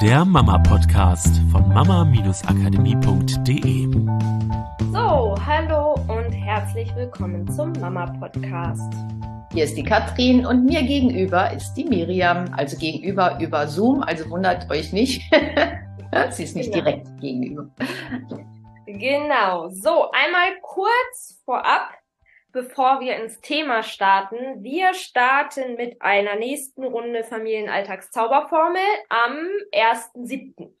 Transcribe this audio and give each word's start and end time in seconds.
der 0.00 0.24
Mama-Podcast 0.24 1.42
von 1.52 1.68
mama-akademie.de. 1.68 3.86
So, 4.92 5.36
hallo 5.44 5.92
und 6.08 6.32
herzlich 6.32 6.96
willkommen 6.96 7.46
zum 7.52 7.72
Mama-Podcast. 7.72 8.90
Hier 9.52 9.64
ist 9.64 9.76
die 9.76 9.82
Katrin 9.82 10.46
und 10.46 10.64
mir 10.64 10.82
gegenüber 10.84 11.52
ist 11.52 11.74
die 11.74 11.84
Miriam, 11.84 12.46
also 12.56 12.78
gegenüber 12.78 13.38
über 13.40 13.68
Zoom, 13.68 14.02
also 14.02 14.30
wundert 14.30 14.70
euch 14.70 14.94
nicht. 14.94 15.30
Sie 16.30 16.44
ist 16.44 16.56
nicht 16.56 16.72
genau. 16.72 16.84
direkt 16.84 17.20
gegenüber. 17.20 17.68
Genau. 18.86 19.68
So, 19.68 20.10
einmal 20.12 20.48
kurz 20.62 21.42
vorab 21.44 21.90
bevor 22.52 23.00
wir 23.00 23.16
ins 23.16 23.40
Thema 23.40 23.82
starten. 23.82 24.62
Wir 24.62 24.94
starten 24.94 25.74
mit 25.76 26.00
einer 26.02 26.36
nächsten 26.36 26.84
Runde 26.84 27.24
Familienalltagszauberformel 27.24 28.82
am 29.08 29.36
1.7. 29.72 30.72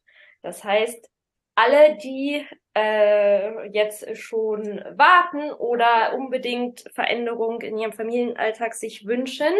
Das 0.42 0.64
heißt, 0.64 1.10
alle, 1.54 1.96
die 1.96 2.46
äh, 2.74 3.68
jetzt 3.70 4.16
schon 4.16 4.82
warten 4.96 5.52
oder 5.52 6.14
unbedingt 6.14 6.84
Veränderung 6.94 7.60
in 7.60 7.78
ihrem 7.78 7.92
Familienalltag 7.92 8.74
sich 8.74 9.06
wünschen, 9.06 9.52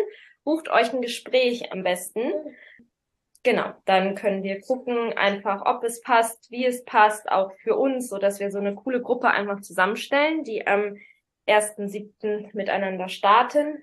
bucht 0.44 0.70
euch 0.70 0.92
ein 0.92 1.02
Gespräch 1.02 1.72
am 1.72 1.82
besten. 1.82 2.32
Genau, 3.42 3.72
dann 3.86 4.14
können 4.16 4.42
wir 4.42 4.60
gucken 4.60 5.14
einfach, 5.14 5.62
ob 5.64 5.82
es 5.84 6.02
passt, 6.02 6.50
wie 6.50 6.66
es 6.66 6.84
passt, 6.84 7.30
auch 7.30 7.52
für 7.62 7.74
uns, 7.76 8.08
so 8.08 8.18
dass 8.18 8.38
wir 8.38 8.50
so 8.50 8.58
eine 8.58 8.74
coole 8.74 9.00
Gruppe 9.00 9.28
einfach 9.28 9.60
zusammenstellen, 9.60 10.44
die 10.44 10.66
am 10.66 10.96
1.7. 11.50 12.50
miteinander 12.52 13.08
starten 13.08 13.82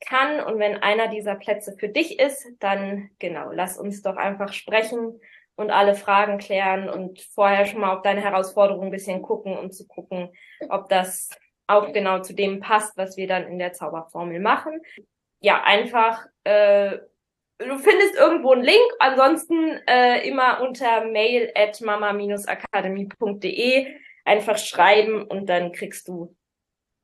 kann. 0.00 0.40
Und 0.40 0.58
wenn 0.58 0.76
einer 0.76 1.08
dieser 1.08 1.34
Plätze 1.34 1.74
für 1.78 1.88
dich 1.88 2.18
ist, 2.18 2.46
dann 2.58 3.10
genau, 3.18 3.50
lass 3.52 3.78
uns 3.78 4.02
doch 4.02 4.16
einfach 4.16 4.52
sprechen 4.52 5.20
und 5.56 5.70
alle 5.70 5.94
Fragen 5.94 6.38
klären 6.38 6.88
und 6.88 7.20
vorher 7.20 7.66
schon 7.66 7.82
mal 7.82 7.94
auf 7.94 8.02
deine 8.02 8.22
Herausforderung 8.22 8.84
ein 8.84 8.90
bisschen 8.90 9.22
gucken, 9.22 9.58
um 9.58 9.70
zu 9.70 9.86
gucken, 9.86 10.30
ob 10.70 10.88
das 10.88 11.28
auch 11.66 11.92
genau 11.92 12.20
zu 12.20 12.34
dem 12.34 12.60
passt, 12.60 12.96
was 12.96 13.16
wir 13.16 13.26
dann 13.26 13.46
in 13.46 13.58
der 13.58 13.74
Zauberformel 13.74 14.40
machen. 14.40 14.80
Ja, 15.40 15.62
einfach, 15.62 16.24
äh, 16.44 16.98
du 17.58 17.78
findest 17.78 18.14
irgendwo 18.16 18.52
einen 18.52 18.64
Link, 18.64 18.90
ansonsten 18.98 19.80
äh, 19.86 20.26
immer 20.26 20.62
unter 20.62 21.04
mail 21.04 21.52
at 21.54 21.78
mama-akademie.de 21.80 23.86
einfach 24.24 24.58
schreiben 24.58 25.22
und 25.22 25.46
dann 25.46 25.70
kriegst 25.72 26.08
du 26.08 26.34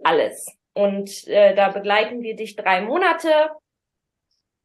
alles. 0.03 0.47
Und 0.75 1.27
äh, 1.29 1.55
da 1.55 1.71
begleiten 1.71 2.23
wir 2.23 2.37
dich 2.37 2.57
drei 2.57 2.81
Monate 2.81 3.51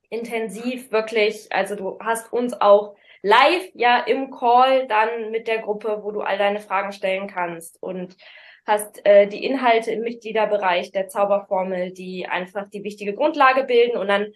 intensiv 0.10 0.92
wirklich. 0.92 1.48
Also 1.52 1.76
du 1.76 1.98
hast 2.00 2.32
uns 2.34 2.54
auch 2.54 2.96
live 3.22 3.70
ja 3.74 4.00
im 4.00 4.30
Call 4.32 4.88
dann 4.88 5.32
mit 5.32 5.48
der 5.48 5.60
Gruppe, 5.60 6.00
wo 6.04 6.12
du 6.12 6.22
all 6.22 6.38
deine 6.38 6.60
Fragen 6.60 6.92
stellen 6.92 7.28
kannst 7.28 7.82
und 7.82 8.18
hast 8.66 9.06
äh, 9.06 9.28
die 9.28 9.44
Inhalte 9.44 9.92
im 9.92 10.02
Mitgliederbereich 10.02 10.92
der 10.92 11.08
Zauberformel, 11.08 11.94
die 11.94 12.28
einfach 12.28 12.70
die 12.70 12.84
wichtige 12.84 13.14
Grundlage 13.14 13.64
bilden 13.64 13.98
und 13.98 14.08
dann 14.08 14.34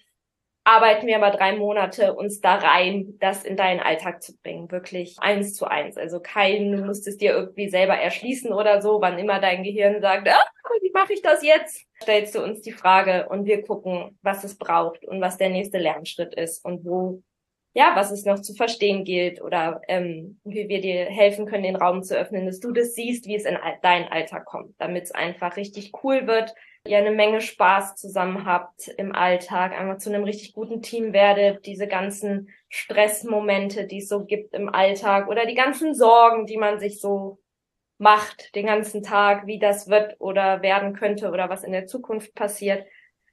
arbeiten 0.66 1.06
wir 1.06 1.24
aber 1.24 1.36
drei 1.36 1.56
Monate 1.56 2.16
uns 2.16 2.42
da 2.42 2.56
rein, 2.56 3.18
das 3.20 3.44
in 3.44 3.56
deinen 3.56 3.80
Alltag 3.80 4.24
zu 4.24 4.36
bringen. 4.38 4.70
Wirklich 4.72 5.16
eins 5.20 5.54
zu 5.54 5.66
eins. 5.66 5.96
Also 5.96 6.20
kein, 6.20 6.72
du 6.72 6.84
musst 6.84 7.08
es 7.08 7.18
dir 7.18 7.34
irgendwie 7.34 7.70
selber 7.70 7.96
erschließen 7.96 8.52
oder 8.52 8.82
so, 8.82 9.00
wann 9.00 9.20
immer 9.20 9.40
dein 9.40 9.64
Gehirn 9.64 10.02
sagt, 10.02 10.28
ah, 10.28 10.44
wie 10.82 10.92
mache 10.92 11.14
ich 11.14 11.22
das 11.22 11.44
jetzt? 11.44 11.86
Stellst 12.02 12.34
du 12.34 12.44
uns 12.44 12.62
die 12.62 12.72
Frage 12.72 13.30
und 13.30 13.46
wir 13.46 13.64
gucken, 13.64 14.18
was 14.24 14.44
es 14.44 14.58
braucht 14.58 15.06
und 15.06 15.22
was 15.22 15.38
der 15.38 15.50
nächste 15.50 15.78
Lernschritt 15.78 16.34
ist 16.34 16.66
und 16.66 16.84
wo, 16.84 17.22
ja, 17.76 17.92
was 17.96 18.10
es 18.10 18.26
noch 18.26 18.42
zu 18.42 18.56
verstehen 18.56 19.04
gilt 19.04 19.42
oder 19.44 19.82
ähm, 19.88 20.40
wie 20.44 20.68
wir 20.68 20.82
dir 20.82 21.06
helfen 21.06 21.46
können, 21.46 21.64
den 21.64 21.76
Raum 21.76 22.02
zu 22.02 22.18
öffnen, 22.18 22.48
dass 22.48 22.60
du 22.60 22.72
das 22.72 22.96
siehst, 22.96 23.28
wie 23.28 23.36
es 23.36 23.46
in 23.46 23.58
deinen 23.84 24.08
Alltag 24.08 24.46
kommt, 24.46 24.74
damit 24.80 25.04
es 25.04 25.12
einfach 25.12 25.58
richtig 25.58 25.92
cool 26.04 26.26
wird 26.26 26.56
ihr 26.88 26.98
eine 26.98 27.12
Menge 27.12 27.42
Spaß 27.42 27.96
zusammen 27.96 28.46
habt 28.46 28.88
im 28.98 29.14
Alltag, 29.14 29.74
einfach 29.78 29.98
zu 29.98 30.10
einem 30.10 30.24
richtig 30.24 30.54
guten 30.54 30.82
Team 30.82 31.14
werdet, 31.14 31.66
diese 31.66 31.88
ganzen 31.88 32.50
Stressmomente, 32.70 33.88
die 33.88 34.00
es 34.00 34.08
so 34.08 34.26
gibt 34.26 34.54
im 34.54 34.70
Alltag 34.70 35.28
oder 35.28 35.46
die 35.46 35.56
ganzen 35.56 35.94
Sorgen, 35.94 36.46
die 36.46 36.58
man 36.58 36.80
sich 36.80 37.00
so 37.00 37.40
macht 37.98 38.56
den 38.56 38.66
ganzen 38.66 39.04
Tag, 39.04 39.48
wie 39.48 39.60
das 39.60 39.90
wird 39.90 40.16
oder 40.20 40.62
werden 40.62 40.94
könnte 40.94 41.32
oder 41.32 41.50
was 41.50 41.64
in 41.64 41.72
der 41.72 41.88
Zukunft 41.88 42.36
passiert, 42.36 42.86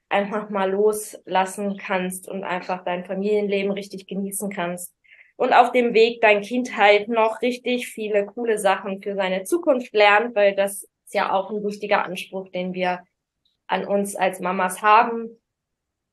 einfach 0.09 0.51
mal 0.51 0.71
loslassen 0.71 1.77
kannst 1.77 2.29
und 2.29 2.45
einfach 2.45 2.85
dein 2.85 3.05
Familienleben 3.05 3.73
richtig 3.73 4.07
genießen 4.07 4.51
kannst. 4.51 4.95
Und 5.37 5.53
auf 5.53 5.73
dem 5.73 5.95
Weg 5.95 6.21
dein 6.21 6.43
Kind 6.43 6.77
halt 6.77 7.09
noch 7.09 7.43
richtig 7.43 7.89
viele 7.89 8.27
coole 8.27 8.59
Sachen 8.59 9.03
für 9.03 9.17
seine 9.17 9.43
Zukunft 9.45 9.93
lernt, 9.95 10.37
weil 10.37 10.55
das 10.55 10.85
ist 11.05 11.15
ja 11.15 11.33
auch 11.33 11.51
ein 11.51 11.65
wichtiger 11.65 12.05
Anspruch, 12.05 12.51
den 12.51 12.75
wir 12.75 13.03
an 13.73 13.87
uns 13.87 14.15
als 14.15 14.39
Mamas 14.39 14.83
haben. 14.83 15.41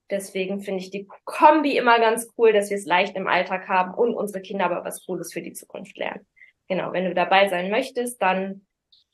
Deswegen 0.10 0.62
finde 0.62 0.80
ich 0.80 0.90
die 0.90 1.08
Kombi 1.26 1.78
immer 1.78 2.00
ganz 2.00 2.28
cool, 2.38 2.52
dass 2.54 2.70
wir 2.70 2.78
es 2.78 2.86
leicht 2.86 3.16
im 3.16 3.28
Alltag 3.28 3.68
haben 3.68 3.94
und 3.94 4.16
unsere 4.16 4.42
Kinder 4.42 4.66
aber 4.66 4.84
was 4.84 5.06
Cooles 5.06 5.32
für 5.32 5.42
die 5.42 5.54
Zukunft 5.54 5.98
lernen. 5.98 6.26
Genau, 6.68 6.94
wenn 6.94 7.06
du 7.06 7.14
dabei 7.14 7.48
sein 7.48 7.70
möchtest, 7.70 8.22
dann 8.22 8.66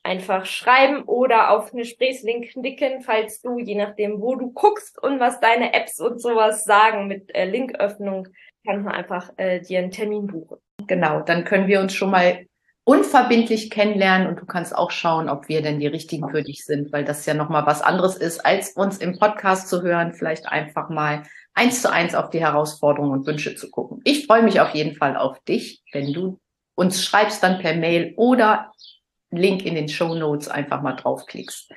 einfach 0.02 0.46
schreiben 0.46 1.02
oder 1.02 1.50
auf 1.50 1.72
eine 1.72 1.82
Gesprächslink 1.82 2.50
klicken, 2.50 3.02
falls 3.02 3.42
du, 3.42 3.58
je 3.58 3.74
nachdem, 3.74 4.20
wo 4.20 4.36
du 4.36 4.52
guckst 4.52 5.02
und 5.02 5.18
was 5.18 5.40
deine 5.40 5.74
Apps 5.74 6.00
und 6.00 6.20
sowas 6.20 6.64
sagen 6.64 7.08
mit 7.08 7.34
äh, 7.34 7.44
Linköffnung, 7.44 8.28
kannst 8.64 8.86
du 8.86 8.92
einfach 8.92 9.32
äh, 9.36 9.60
dir 9.60 9.80
einen 9.80 9.90
Termin 9.90 10.28
buchen. 10.28 10.58
Genau, 10.86 11.20
dann 11.20 11.44
können 11.44 11.66
wir 11.66 11.80
uns 11.80 11.94
schon 11.94 12.10
mal 12.10 12.46
unverbindlich 12.86 13.68
kennenlernen 13.68 14.28
und 14.28 14.40
du 14.40 14.46
kannst 14.46 14.74
auch 14.74 14.92
schauen, 14.92 15.28
ob 15.28 15.48
wir 15.48 15.60
denn 15.60 15.80
die 15.80 15.88
richtigen 15.88 16.30
für 16.30 16.44
dich 16.44 16.64
sind, 16.64 16.92
weil 16.92 17.04
das 17.04 17.26
ja 17.26 17.34
nochmal 17.34 17.66
was 17.66 17.82
anderes 17.82 18.16
ist, 18.16 18.46
als 18.46 18.70
uns 18.70 18.98
im 18.98 19.18
Podcast 19.18 19.68
zu 19.68 19.82
hören, 19.82 20.14
vielleicht 20.14 20.46
einfach 20.46 20.88
mal 20.88 21.24
eins 21.52 21.82
zu 21.82 21.90
eins 21.90 22.14
auf 22.14 22.30
die 22.30 22.38
Herausforderungen 22.38 23.10
und 23.10 23.26
Wünsche 23.26 23.56
zu 23.56 23.72
gucken. 23.72 24.02
Ich 24.04 24.26
freue 24.26 24.44
mich 24.44 24.60
auf 24.60 24.72
jeden 24.72 24.94
Fall 24.94 25.16
auf 25.16 25.40
dich, 25.40 25.82
wenn 25.90 26.12
du 26.12 26.38
uns 26.76 27.02
schreibst 27.02 27.42
dann 27.42 27.58
per 27.58 27.74
Mail 27.74 28.14
oder 28.16 28.70
Link 29.32 29.66
in 29.66 29.74
den 29.74 29.88
Show 29.88 30.14
Notes 30.14 30.46
einfach 30.46 30.80
mal 30.80 30.92
draufklickst. 30.92 31.72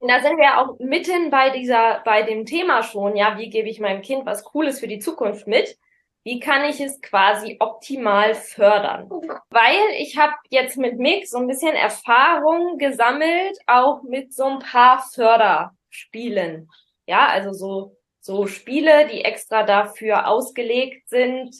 Da 0.00 0.20
sind 0.22 0.38
wir 0.38 0.58
auch 0.58 0.76
mitten 0.80 1.30
bei 1.30 1.50
dieser, 1.50 2.02
bei 2.04 2.24
dem 2.24 2.46
Thema 2.46 2.82
schon, 2.82 3.14
ja, 3.14 3.38
wie 3.38 3.48
gebe 3.48 3.68
ich 3.68 3.78
meinem 3.78 4.02
Kind 4.02 4.26
was 4.26 4.42
Cooles 4.42 4.80
für 4.80 4.88
die 4.88 4.98
Zukunft 4.98 5.46
mit? 5.46 5.78
Wie 6.24 6.38
kann 6.38 6.64
ich 6.64 6.80
es 6.80 7.00
quasi 7.00 7.56
optimal 7.58 8.34
fördern? 8.34 9.10
Weil 9.50 9.78
ich 9.98 10.16
habe 10.16 10.34
jetzt 10.50 10.76
mit 10.76 10.98
Mick 10.98 11.26
so 11.26 11.38
ein 11.38 11.48
bisschen 11.48 11.74
Erfahrung 11.74 12.78
gesammelt, 12.78 13.58
auch 13.66 14.02
mit 14.02 14.32
so 14.32 14.44
ein 14.44 14.58
paar 14.60 15.04
Förderspielen. 15.12 16.70
Ja, 17.06 17.26
also 17.26 17.52
so, 17.52 17.96
so 18.20 18.46
Spiele, 18.46 19.08
die 19.08 19.24
extra 19.24 19.64
dafür 19.64 20.28
ausgelegt 20.28 21.08
sind, 21.08 21.54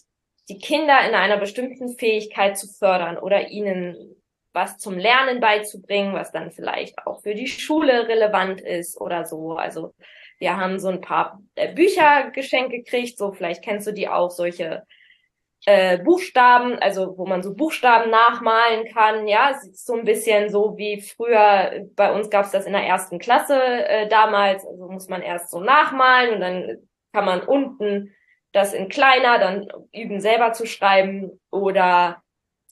die 0.48 0.58
Kinder 0.58 1.06
in 1.08 1.14
einer 1.14 1.38
bestimmten 1.38 1.96
Fähigkeit 1.96 2.56
zu 2.56 2.68
fördern 2.68 3.18
oder 3.18 3.48
ihnen 3.48 4.16
was 4.52 4.76
zum 4.78 4.98
Lernen 4.98 5.40
beizubringen, 5.40 6.12
was 6.12 6.30
dann 6.30 6.50
vielleicht 6.50 7.06
auch 7.06 7.22
für 7.22 7.34
die 7.34 7.46
Schule 7.46 8.06
relevant 8.06 8.60
ist 8.60 9.00
oder 9.00 9.24
so. 9.24 9.54
Also 9.54 9.94
wir 10.42 10.56
haben 10.56 10.80
so 10.80 10.88
ein 10.88 11.00
paar 11.00 11.40
äh, 11.54 11.72
Bücher 11.72 12.32
geschenkt 12.32 12.72
gekriegt, 12.72 13.16
so 13.16 13.32
vielleicht 13.32 13.62
kennst 13.62 13.86
du 13.86 13.92
die 13.92 14.08
auch, 14.08 14.32
solche 14.32 14.82
äh, 15.66 15.98
Buchstaben, 15.98 16.80
also 16.80 17.16
wo 17.16 17.26
man 17.26 17.44
so 17.44 17.54
Buchstaben 17.54 18.10
nachmalen 18.10 18.92
kann. 18.92 19.28
Ja, 19.28 19.56
so 19.72 19.94
ein 19.94 20.04
bisschen 20.04 20.50
so 20.50 20.76
wie 20.76 21.00
früher, 21.00 21.86
bei 21.94 22.12
uns 22.12 22.28
gab 22.28 22.44
es 22.44 22.50
das 22.50 22.66
in 22.66 22.72
der 22.72 22.82
ersten 22.82 23.20
Klasse 23.20 23.54
äh, 23.62 24.08
damals, 24.08 24.66
also 24.66 24.88
muss 24.88 25.08
man 25.08 25.22
erst 25.22 25.52
so 25.52 25.60
nachmalen 25.60 26.34
und 26.34 26.40
dann 26.40 26.88
kann 27.12 27.24
man 27.24 27.42
unten 27.42 28.12
das 28.50 28.74
in 28.74 28.88
kleiner, 28.88 29.38
dann 29.38 29.68
üben 29.92 30.20
selber 30.20 30.52
zu 30.54 30.66
schreiben 30.66 31.40
oder 31.52 32.20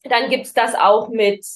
dann 0.02 0.28
gibt's 0.28 0.54
das 0.54 0.74
auch 0.74 1.08
mit 1.08 1.46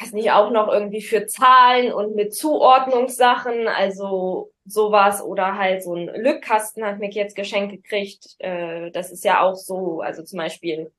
weiß 0.00 0.12
nicht, 0.12 0.30
auch 0.30 0.50
noch 0.50 0.68
irgendwie 0.68 1.02
für 1.02 1.26
Zahlen 1.26 1.92
und 1.92 2.14
mit 2.14 2.32
Zuordnungssachen, 2.32 3.66
also 3.66 4.52
sowas 4.68 5.22
oder 5.22 5.56
halt 5.56 5.82
so 5.82 5.94
ein 5.94 6.06
Lückkasten 6.06 6.84
hat 6.84 6.98
Mick 6.98 7.14
jetzt 7.14 7.36
geschenkt 7.36 7.72
gekriegt. 7.72 8.36
Äh, 8.38 8.90
das 8.90 9.10
ist 9.10 9.24
ja 9.24 9.40
auch 9.42 9.54
so, 9.54 10.00
also 10.00 10.22
zum 10.22 10.38
Beispiel, 10.38 10.92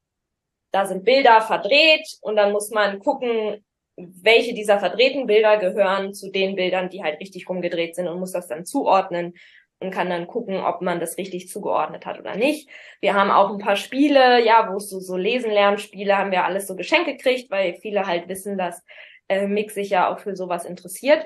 da 0.71 0.85
sind 0.85 1.05
Bilder 1.05 1.41
verdreht 1.41 2.07
und 2.21 2.35
dann 2.35 2.51
muss 2.51 2.69
man 2.69 2.99
gucken, 2.99 3.63
welche 3.95 4.53
dieser 4.53 4.79
verdrehten 4.79 5.27
Bilder 5.27 5.57
gehören 5.57 6.13
zu 6.13 6.31
den 6.31 6.55
Bildern, 6.55 6.89
die 6.89 7.03
halt 7.03 7.19
richtig 7.19 7.49
rumgedreht 7.49 7.95
sind 7.95 8.07
und 8.07 8.19
muss 8.19 8.31
das 8.31 8.47
dann 8.47 8.65
zuordnen 8.65 9.33
und 9.79 9.91
kann 9.91 10.09
dann 10.09 10.27
gucken, 10.27 10.57
ob 10.57 10.81
man 10.81 10.99
das 10.99 11.17
richtig 11.17 11.49
zugeordnet 11.49 12.05
hat 12.05 12.19
oder 12.19 12.35
nicht. 12.35 12.69
Wir 13.01 13.13
haben 13.13 13.31
auch 13.31 13.49
ein 13.49 13.59
paar 13.59 13.75
Spiele, 13.75 14.43
ja, 14.43 14.71
wo 14.71 14.77
es 14.77 14.89
so, 14.89 14.99
so 14.99 15.15
Lesen-Lernspiele 15.15 16.17
haben 16.17 16.31
wir 16.31 16.45
alles 16.45 16.67
so 16.67 16.75
geschenkt 16.75 17.07
gekriegt, 17.07 17.49
weil 17.49 17.75
viele 17.75 18.05
halt 18.05 18.27
wissen, 18.27 18.57
dass 18.57 18.83
äh, 19.27 19.47
Mick 19.47 19.71
sich 19.71 19.89
ja 19.89 20.13
auch 20.13 20.19
für 20.19 20.35
sowas 20.35 20.65
interessiert. 20.65 21.25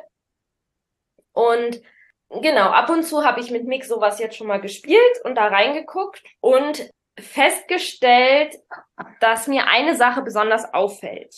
Und 1.31 1.81
genau, 2.41 2.69
ab 2.69 2.89
und 2.89 3.03
zu 3.03 3.23
habe 3.23 3.39
ich 3.39 3.51
mit 3.51 3.65
Mick 3.65 3.85
sowas 3.85 4.19
jetzt 4.19 4.35
schon 4.37 4.47
mal 4.47 4.61
gespielt 4.61 5.21
und 5.23 5.35
da 5.35 5.47
reingeguckt 5.47 6.23
und 6.39 6.89
festgestellt, 7.19 8.59
dass 9.19 9.47
mir 9.47 9.67
eine 9.67 9.95
Sache 9.95 10.21
besonders 10.21 10.73
auffällt. 10.73 11.33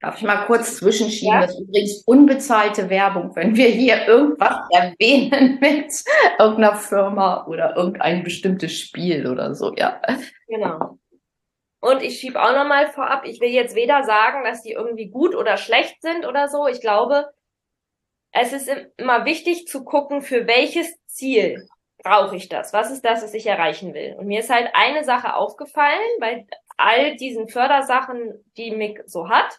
Darf 0.00 0.16
ich 0.18 0.22
mal 0.22 0.46
kurz 0.46 0.76
zwischenschieben? 0.76 1.34
Ja. 1.34 1.40
Das 1.40 1.50
ist 1.50 1.60
übrigens 1.60 2.02
unbezahlte 2.06 2.88
Werbung, 2.88 3.34
wenn 3.34 3.56
wir 3.56 3.68
hier 3.68 4.06
irgendwas 4.06 4.56
erwähnen 4.70 5.58
mit 5.60 5.92
irgendeiner 6.38 6.76
Firma 6.76 7.46
oder 7.46 7.76
irgendein 7.76 8.22
bestimmtes 8.22 8.78
Spiel 8.78 9.26
oder 9.26 9.54
so, 9.56 9.74
ja. 9.74 10.00
Genau. 10.46 10.98
Und 11.80 12.02
ich 12.02 12.18
schiebe 12.18 12.40
auch 12.40 12.54
nochmal 12.54 12.88
vorab, 12.88 13.24
ich 13.24 13.40
will 13.40 13.50
jetzt 13.50 13.74
weder 13.74 14.04
sagen, 14.04 14.44
dass 14.44 14.62
die 14.62 14.72
irgendwie 14.72 15.10
gut 15.10 15.34
oder 15.34 15.56
schlecht 15.56 16.00
sind 16.02 16.26
oder 16.26 16.48
so. 16.48 16.66
Ich 16.66 16.80
glaube, 16.80 17.28
es 18.32 18.52
ist 18.52 18.70
immer 18.96 19.24
wichtig 19.24 19.66
zu 19.66 19.84
gucken, 19.84 20.22
für 20.22 20.46
welches 20.46 20.94
Ziel 21.06 21.68
brauche 22.02 22.36
ich 22.36 22.48
das? 22.48 22.72
Was 22.72 22.90
ist 22.90 23.04
das, 23.04 23.22
was 23.22 23.34
ich 23.34 23.46
erreichen 23.46 23.94
will? 23.94 24.14
Und 24.18 24.26
mir 24.26 24.40
ist 24.40 24.50
halt 24.50 24.70
eine 24.74 25.04
Sache 25.04 25.34
aufgefallen, 25.34 26.00
bei 26.20 26.46
all 26.76 27.16
diesen 27.16 27.48
Fördersachen, 27.48 28.44
die 28.56 28.70
Mick 28.70 29.02
so 29.06 29.28
hat. 29.28 29.58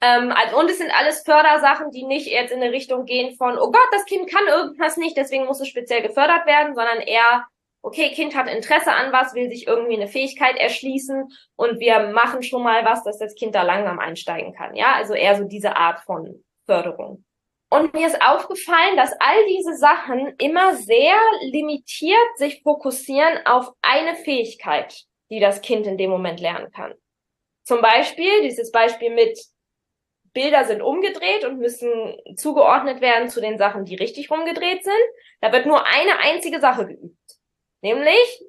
Ähm, 0.00 0.32
also, 0.32 0.58
und 0.58 0.70
es 0.70 0.78
sind 0.78 0.92
alles 0.96 1.22
Fördersachen, 1.22 1.90
die 1.90 2.04
nicht 2.04 2.28
jetzt 2.28 2.52
in 2.52 2.62
eine 2.62 2.72
Richtung 2.72 3.04
gehen 3.04 3.34
von, 3.36 3.58
oh 3.58 3.70
Gott, 3.70 3.88
das 3.90 4.04
Kind 4.04 4.30
kann 4.30 4.46
irgendwas 4.46 4.96
nicht, 4.96 5.16
deswegen 5.16 5.46
muss 5.46 5.60
es 5.60 5.68
speziell 5.68 6.02
gefördert 6.02 6.46
werden, 6.46 6.74
sondern 6.74 7.00
eher, 7.00 7.46
okay, 7.82 8.10
Kind 8.10 8.36
hat 8.36 8.48
Interesse 8.48 8.92
an 8.92 9.12
was, 9.12 9.34
will 9.34 9.50
sich 9.50 9.66
irgendwie 9.66 9.94
eine 9.94 10.06
Fähigkeit 10.06 10.56
erschließen 10.56 11.28
und 11.56 11.80
wir 11.80 12.10
machen 12.10 12.42
schon 12.42 12.62
mal 12.62 12.84
was, 12.84 13.02
dass 13.02 13.18
das 13.18 13.34
Kind 13.34 13.54
da 13.54 13.62
langsam 13.62 13.98
einsteigen 13.98 14.54
kann. 14.54 14.76
Ja, 14.76 14.94
also 14.94 15.14
eher 15.14 15.36
so 15.36 15.44
diese 15.44 15.76
Art 15.76 16.00
von 16.00 16.44
Förderung. 16.66 17.24
Und 17.70 17.92
mir 17.92 18.06
ist 18.06 18.22
aufgefallen, 18.22 18.96
dass 18.96 19.12
all 19.20 19.46
diese 19.46 19.76
Sachen 19.76 20.34
immer 20.38 20.74
sehr 20.74 21.16
limitiert 21.42 22.36
sich 22.36 22.62
fokussieren 22.62 23.46
auf 23.46 23.72
eine 23.82 24.16
Fähigkeit, 24.16 25.04
die 25.30 25.38
das 25.38 25.60
Kind 25.60 25.86
in 25.86 25.98
dem 25.98 26.08
Moment 26.10 26.40
lernen 26.40 26.70
kann. 26.72 26.94
Zum 27.64 27.82
Beispiel 27.82 28.40
dieses 28.42 28.72
Beispiel 28.72 29.14
mit 29.14 29.38
Bilder 30.32 30.64
sind 30.64 30.80
umgedreht 30.80 31.44
und 31.44 31.58
müssen 31.58 32.16
zugeordnet 32.36 33.02
werden 33.02 33.28
zu 33.28 33.40
den 33.40 33.58
Sachen, 33.58 33.84
die 33.84 33.96
richtig 33.96 34.30
rumgedreht 34.30 34.84
sind. 34.84 34.94
Da 35.40 35.52
wird 35.52 35.66
nur 35.66 35.84
eine 35.84 36.20
einzige 36.20 36.60
Sache 36.60 36.86
geübt. 36.86 37.18
Nämlich, 37.82 38.42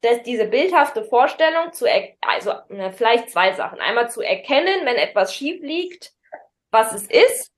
dass 0.00 0.22
diese 0.22 0.46
bildhafte 0.46 1.04
Vorstellung 1.04 1.72
zu, 1.72 1.86
also 2.20 2.52
vielleicht 2.96 3.30
zwei 3.30 3.52
Sachen. 3.52 3.80
Einmal 3.80 4.10
zu 4.10 4.20
erkennen, 4.20 4.84
wenn 4.84 4.96
etwas 4.96 5.32
schief 5.32 5.62
liegt, 5.62 6.12
was 6.70 6.92
es 6.92 7.06
ist 7.06 7.53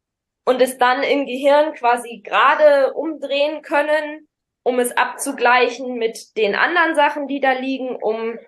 und 0.47 0.63
es 0.63 0.79
dann 0.79 1.03
im 1.03 1.27
Gehirn 1.27 1.75
quasi 1.75 2.23
gerade 2.25 2.95
umdrehen 2.95 3.63
können, 3.63 4.29
um 4.63 4.79
es 4.79 4.97
abzugleichen 4.97 5.99
mit 5.99 6.37
den 6.37 6.55
anderen 6.55 6.95
Sachen, 6.95 7.27
die 7.27 7.41
da 7.41 7.53
liegen, 7.53 7.97
um 7.97 8.39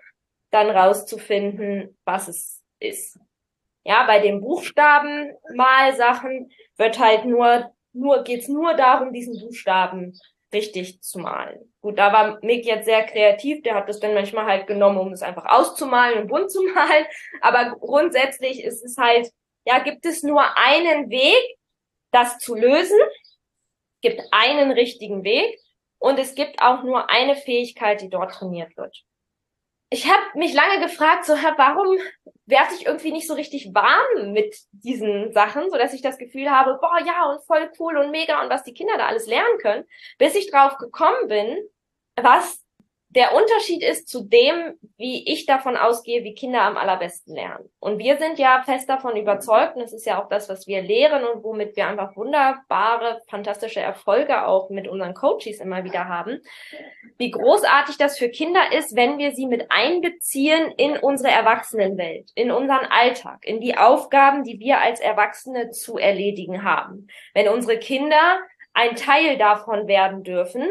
dann 0.49 0.69
rauszufinden, 0.69 1.97
was 2.05 2.27
es 2.27 2.63
ist. 2.79 3.19
Ja, 3.85 4.05
bei 4.05 4.19
den 4.19 4.41
Buchstabenmalsachen 4.41 6.51
wird 6.77 6.99
halt 6.99 7.25
nur, 7.25 7.71
nur, 7.93 8.23
geht's 8.23 8.47
nur 8.47 8.73
darum, 8.73 9.13
diesen 9.13 9.39
Buchstaben 9.39 10.17
richtig 10.53 11.01
zu 11.01 11.19
malen. 11.19 11.73
Gut, 11.81 11.99
da 11.99 12.11
war 12.11 12.39
Mick 12.41 12.65
jetzt 12.65 12.85
sehr 12.85 13.05
kreativ, 13.05 13.61
der 13.61 13.75
hat 13.75 13.89
das 13.89 13.99
dann 13.99 14.13
manchmal 14.13 14.45
halt 14.45 14.67
genommen, 14.67 14.97
um 14.97 15.11
es 15.11 15.21
einfach 15.21 15.45
auszumalen 15.45 16.21
und 16.21 16.27
bunt 16.27 16.51
zu 16.51 16.63
malen. 16.73 17.05
Aber 17.41 17.75
grundsätzlich 17.77 18.63
ist 18.63 18.83
es 18.83 18.97
halt, 18.97 19.29
ja, 19.65 19.79
gibt 19.79 20.05
es 20.05 20.23
nur 20.23 20.57
einen 20.57 21.09
Weg, 21.09 21.58
das 22.11 22.37
zu 22.37 22.55
lösen. 22.55 22.99
Gibt 24.01 24.21
einen 24.31 24.71
richtigen 24.71 25.23
Weg 25.23 25.59
und 25.97 26.17
es 26.19 26.35
gibt 26.35 26.61
auch 26.61 26.83
nur 26.83 27.09
eine 27.09 27.35
Fähigkeit, 27.35 28.01
die 28.01 28.09
dort 28.09 28.33
trainiert 28.33 28.75
wird. 28.77 29.03
Ich 29.91 30.07
habe 30.07 30.21
mich 30.35 30.53
lange 30.53 30.79
gefragt, 30.81 31.25
so 31.25 31.33
warum 31.33 31.97
werde 32.45 32.73
ich 32.75 32.85
irgendwie 32.85 33.11
nicht 33.11 33.27
so 33.27 33.33
richtig 33.33 33.73
warm 33.73 34.33
mit 34.33 34.55
diesen 34.71 35.33
Sachen, 35.33 35.69
so 35.69 35.77
dass 35.77 35.93
ich 35.93 36.01
das 36.01 36.17
Gefühl 36.17 36.49
habe, 36.49 36.77
boah 36.79 36.99
ja 37.05 37.31
und 37.31 37.43
voll 37.45 37.71
cool 37.79 37.97
und 37.97 38.11
mega 38.11 38.41
und 38.41 38.49
was 38.49 38.63
die 38.63 38.73
Kinder 38.73 38.97
da 38.97 39.07
alles 39.07 39.25
lernen 39.25 39.57
können, 39.59 39.85
bis 40.17 40.35
ich 40.35 40.51
drauf 40.51 40.77
gekommen 40.77 41.27
bin, 41.27 41.57
was 42.15 42.63
der 43.09 43.33
Unterschied 43.33 43.81
ist 43.81 44.07
zu 44.07 44.23
dem, 44.23 44.77
wie 44.97 45.27
ich 45.31 45.47
davon 45.47 45.75
ausgehe, 45.75 46.23
wie 46.23 46.35
Kinder 46.35 46.61
am 46.61 46.77
allerbesten 46.77 47.33
lernen. 47.33 47.67
Und 47.79 47.97
wir 47.97 48.17
sind 48.17 48.37
ja 48.37 48.61
fest 48.63 48.87
davon 48.87 49.15
überzeugt, 49.15 49.75
und 49.75 49.81
das 49.81 49.93
ist 49.93 50.05
ja 50.05 50.21
auch 50.21 50.29
das, 50.29 50.47
was 50.47 50.67
wir 50.67 50.83
lehren 50.83 51.23
und 51.25 51.43
womit 51.43 51.75
wir 51.75 51.87
einfach 51.87 52.15
wunderbare, 52.15 53.21
fantastische 53.27 53.79
Erfolge 53.79 54.45
auch 54.45 54.69
mit 54.69 54.87
unseren 54.87 55.15
Coaches 55.15 55.59
immer 55.59 55.83
wieder 55.83 56.07
haben, 56.07 56.39
wie 57.17 57.31
großartig 57.31 57.97
das 57.97 58.19
für 58.19 58.29
Kinder 58.29 58.71
ist, 58.77 58.95
wenn 58.95 59.17
wir 59.17 59.31
sie 59.31 59.47
mit 59.47 59.71
einbeziehen 59.71 60.71
in 60.77 60.95
unsere 60.97 61.33
Erwachsenenwelt, 61.33 62.29
in 62.35 62.51
unseren 62.51 62.85
Alltag, 62.85 63.43
in 63.43 63.59
die 63.59 63.75
Aufgaben, 63.75 64.43
die 64.43 64.59
wir 64.59 64.81
als 64.81 64.99
Erwachsene 64.99 65.71
zu 65.71 65.97
erledigen 65.97 66.63
haben. 66.63 67.07
Wenn 67.33 67.49
unsere 67.49 67.79
Kinder 67.79 68.39
ein 68.73 68.95
Teil 68.95 69.37
davon 69.37 69.87
werden 69.87 70.23
dürfen, 70.23 70.67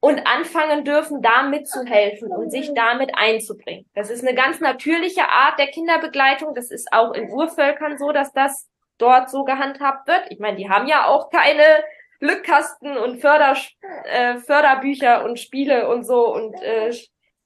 und 0.00 0.26
anfangen 0.26 0.84
dürfen, 0.84 1.22
da 1.22 1.42
mitzuhelfen 1.42 2.30
und 2.30 2.50
sich 2.50 2.72
damit 2.74 3.12
einzubringen. 3.14 3.86
Das 3.94 4.10
ist 4.10 4.26
eine 4.26 4.34
ganz 4.34 4.60
natürliche 4.60 5.28
Art 5.28 5.58
der 5.58 5.68
Kinderbegleitung. 5.68 6.54
Das 6.54 6.70
ist 6.70 6.92
auch 6.92 7.12
in 7.12 7.30
Urvölkern 7.30 7.98
so, 7.98 8.12
dass 8.12 8.32
das 8.32 8.68
dort 8.98 9.30
so 9.30 9.44
gehandhabt 9.44 10.06
wird. 10.06 10.30
Ich 10.30 10.38
meine, 10.38 10.56
die 10.56 10.68
haben 10.68 10.86
ja 10.86 11.06
auch 11.06 11.30
keine 11.30 11.84
Glückkasten 12.20 12.96
und 12.96 13.20
Förder, 13.20 13.56
äh, 14.04 14.36
Förderbücher 14.38 15.24
und 15.24 15.38
Spiele 15.38 15.88
und 15.88 16.04
so 16.04 16.32
und 16.32 16.54
äh, 16.62 16.92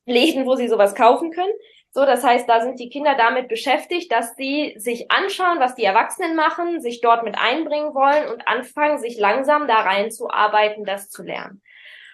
Läden, 0.07 0.47
wo 0.47 0.55
sie 0.55 0.69
sowas 0.69 0.95
kaufen 0.95 1.31
können. 1.33 1.53
So, 1.93 2.07
das 2.07 2.23
heißt, 2.23 2.49
da 2.49 2.61
sind 2.61 2.79
die 2.79 2.89
Kinder 2.89 3.17
damit 3.17 3.49
beschäftigt, 3.49 4.13
dass 4.13 4.37
sie 4.37 4.75
sich 4.77 5.11
anschauen, 5.11 5.59
was 5.59 5.75
die 5.75 5.83
Erwachsenen 5.83 6.37
machen, 6.37 6.81
sich 6.81 7.01
dort 7.01 7.25
mit 7.25 7.37
einbringen 7.37 7.95
wollen 7.95 8.29
und 8.33 8.47
anfangen, 8.47 8.99
sich 8.99 9.19
langsam 9.19 9.67
da 9.67 9.81
reinzuarbeiten, 9.81 10.85
das 10.85 11.11
zu 11.11 11.25
lernen. 11.25 11.63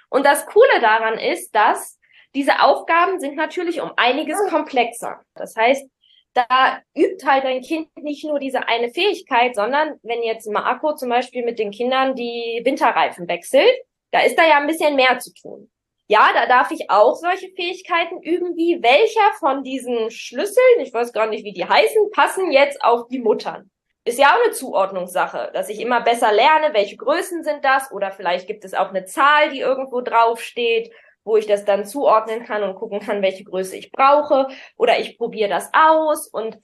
Und 0.08 0.25
das 0.25 0.47
Coole 0.47 0.81
daran 0.81 1.19
ist, 1.19 1.55
dass 1.55 1.99
diese 2.35 2.61
Aufgaben 2.62 3.19
sind 3.19 3.37
natürlich 3.37 3.81
um 3.81 3.93
einiges 3.97 4.38
komplexer. 4.50 5.23
Das 5.35 5.56
heißt, 5.56 5.88
da 6.35 6.82
übt 6.94 7.26
halt 7.26 7.44
dein 7.44 7.62
Kind 7.62 7.88
nicht 7.97 8.25
nur 8.25 8.38
diese 8.38 8.69
eine 8.69 8.91
Fähigkeit, 8.91 9.55
sondern 9.55 9.99
wenn 10.03 10.23
jetzt 10.23 10.50
Marco 10.50 10.94
zum 10.94 11.08
Beispiel 11.08 11.44
mit 11.44 11.58
den 11.58 11.70
Kindern 11.70 12.14
die 12.14 12.61
Winterreifen 12.62 13.26
wechselt, 13.26 13.73
da 14.11 14.20
ist 14.20 14.38
da 14.38 14.47
ja 14.47 14.58
ein 14.58 14.67
bisschen 14.67 14.97
mehr 14.97 15.19
zu 15.19 15.32
tun. 15.32 15.70
Ja, 16.09 16.31
da 16.35 16.47
darf 16.47 16.70
ich 16.70 16.91
auch 16.91 17.17
solche 17.17 17.49
Fähigkeiten 17.56 18.23
üben, 18.23 18.54
wie 18.57 18.80
welcher 18.83 19.33
von 19.40 19.64
diesen 19.64 20.11
Schlüsseln, 20.11 20.80
ich 20.80 20.92
weiß 20.92 21.12
gar 21.12 21.26
nicht, 21.26 21.45
wie 21.45 21.52
die 21.52 21.64
heißen, 21.64 22.11
passen 22.12 22.52
jetzt 22.52 22.85
auf 22.85 23.09
die 23.09 23.19
Muttern 23.19 23.71
ist 24.06 24.20
ja 24.20 24.28
auch 24.28 24.44
eine 24.44 24.52
Zuordnungssache, 24.52 25.50
dass 25.52 25.68
ich 25.68 25.80
immer 25.80 26.00
besser 26.00 26.32
lerne, 26.32 26.72
welche 26.72 26.96
Größen 26.96 27.42
sind 27.42 27.64
das 27.64 27.90
oder 27.90 28.12
vielleicht 28.12 28.46
gibt 28.46 28.64
es 28.64 28.72
auch 28.72 28.90
eine 28.90 29.04
Zahl, 29.04 29.50
die 29.50 29.60
irgendwo 29.60 30.00
draufsteht, 30.00 30.92
wo 31.25 31.36
ich 31.36 31.46
das 31.46 31.64
dann 31.64 31.84
zuordnen 31.84 32.44
kann 32.44 32.62
und 32.62 32.76
gucken 32.76 33.00
kann, 33.00 33.20
welche 33.20 33.42
Größe 33.42 33.76
ich 33.76 33.90
brauche 33.90 34.46
oder 34.76 35.00
ich 35.00 35.18
probiere 35.18 35.50
das 35.50 35.70
aus 35.72 36.28
und 36.28 36.56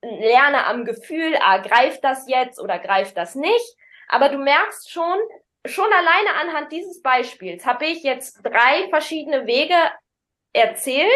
lerne 0.00 0.64
am 0.64 0.86
Gefühl, 0.86 1.36
ah, 1.40 1.58
greift 1.58 2.02
das 2.02 2.26
jetzt 2.28 2.58
oder 2.58 2.78
greift 2.78 3.16
das 3.18 3.34
nicht. 3.34 3.76
Aber 4.08 4.30
du 4.30 4.38
merkst 4.38 4.90
schon, 4.90 5.18
schon 5.66 5.92
alleine 5.92 6.34
anhand 6.40 6.72
dieses 6.72 7.02
Beispiels 7.02 7.66
habe 7.66 7.84
ich 7.84 8.04
jetzt 8.04 8.40
drei 8.42 8.88
verschiedene 8.88 9.46
Wege 9.46 9.76
erzählt, 10.54 11.10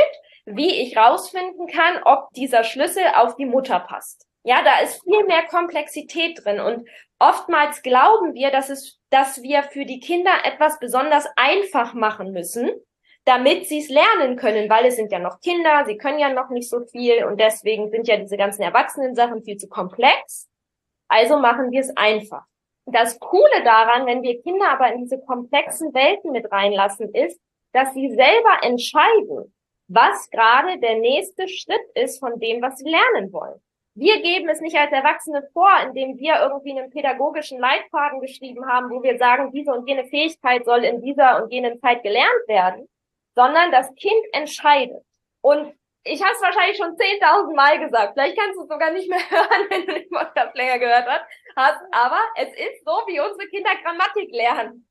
wie 0.44 0.82
ich 0.82 0.94
rausfinden 0.94 1.68
kann, 1.68 2.02
ob 2.04 2.28
dieser 2.34 2.64
Schlüssel 2.64 3.04
auf 3.14 3.36
die 3.36 3.46
Mutter 3.46 3.80
passt. 3.80 4.26
Ja, 4.42 4.62
da 4.62 4.80
ist 4.80 5.02
viel 5.02 5.24
mehr 5.24 5.42
Komplexität 5.48 6.44
drin 6.44 6.60
und 6.60 6.88
oftmals 7.18 7.82
glauben 7.82 8.34
wir, 8.34 8.50
dass 8.50 8.70
es, 8.70 8.98
dass 9.10 9.42
wir 9.42 9.62
für 9.64 9.84
die 9.84 10.00
Kinder 10.00 10.32
etwas 10.44 10.78
besonders 10.78 11.26
einfach 11.36 11.92
machen 11.92 12.32
müssen, 12.32 12.70
damit 13.24 13.66
sie 13.66 13.80
es 13.80 13.90
lernen 13.90 14.36
können, 14.36 14.70
weil 14.70 14.86
es 14.86 14.96
sind 14.96 15.12
ja 15.12 15.18
noch 15.18 15.40
Kinder, 15.40 15.84
sie 15.84 15.98
können 15.98 16.18
ja 16.18 16.32
noch 16.32 16.48
nicht 16.48 16.70
so 16.70 16.80
viel 16.86 17.24
und 17.24 17.38
deswegen 17.38 17.90
sind 17.90 18.08
ja 18.08 18.16
diese 18.16 18.38
ganzen 18.38 18.62
Erwachsenen-Sachen 18.62 19.42
viel 19.42 19.58
zu 19.58 19.68
komplex. 19.68 20.48
Also 21.08 21.38
machen 21.38 21.70
wir 21.70 21.80
es 21.80 21.94
einfach. 21.96 22.44
Das 22.86 23.20
Coole 23.20 23.62
daran, 23.62 24.06
wenn 24.06 24.22
wir 24.22 24.40
Kinder 24.42 24.70
aber 24.70 24.92
in 24.92 25.02
diese 25.02 25.20
komplexen 25.20 25.92
Welten 25.92 26.32
mit 26.32 26.50
reinlassen, 26.50 27.14
ist, 27.14 27.38
dass 27.72 27.92
sie 27.92 28.08
selber 28.08 28.62
entscheiden, 28.62 29.54
was 29.88 30.30
gerade 30.30 30.78
der 30.80 30.96
nächste 30.96 31.46
Schritt 31.46 31.84
ist 31.94 32.18
von 32.18 32.38
dem, 32.40 32.62
was 32.62 32.78
sie 32.78 32.88
lernen 32.88 33.32
wollen. 33.32 33.60
Wir 34.00 34.22
geben 34.22 34.48
es 34.48 34.62
nicht 34.62 34.78
als 34.78 34.92
Erwachsene 34.92 35.46
vor, 35.52 35.68
indem 35.82 36.16
wir 36.16 36.40
irgendwie 36.40 36.70
einen 36.70 36.88
pädagogischen 36.88 37.58
Leitfaden 37.58 38.22
geschrieben 38.22 38.66
haben, 38.66 38.88
wo 38.88 39.02
wir 39.02 39.18
sagen, 39.18 39.52
diese 39.52 39.74
und 39.74 39.86
jene 39.86 40.06
Fähigkeit 40.06 40.64
soll 40.64 40.84
in 40.84 41.02
dieser 41.02 41.42
und 41.42 41.52
jenen 41.52 41.78
Zeit 41.82 42.02
gelernt 42.02 42.48
werden, 42.48 42.88
sondern 43.34 43.70
das 43.70 43.94
Kind 43.96 44.24
entscheidet. 44.32 45.04
Und 45.42 45.74
ich 46.04 46.22
habe 46.22 46.32
es 46.32 46.40
wahrscheinlich 46.40 46.78
schon 46.78 46.96
10.000 46.96 47.54
Mal 47.54 47.78
gesagt. 47.78 48.14
Vielleicht 48.14 48.38
kannst 48.38 48.56
du 48.56 48.62
es 48.62 48.68
sogar 48.70 48.90
nicht 48.90 49.10
mehr 49.10 49.20
hören, 49.30 49.66
wenn 49.68 49.84
du 49.84 49.92
den 49.92 50.08
Podcast 50.08 50.56
länger 50.56 50.78
gehört 50.78 51.06
hast. 51.54 51.80
Aber 51.92 52.20
es 52.36 52.48
ist 52.48 52.82
so, 52.86 53.02
wie 53.06 53.20
unsere 53.20 53.50
Kinder 53.50 53.72
Grammatik 53.82 54.30
lernen. 54.32 54.88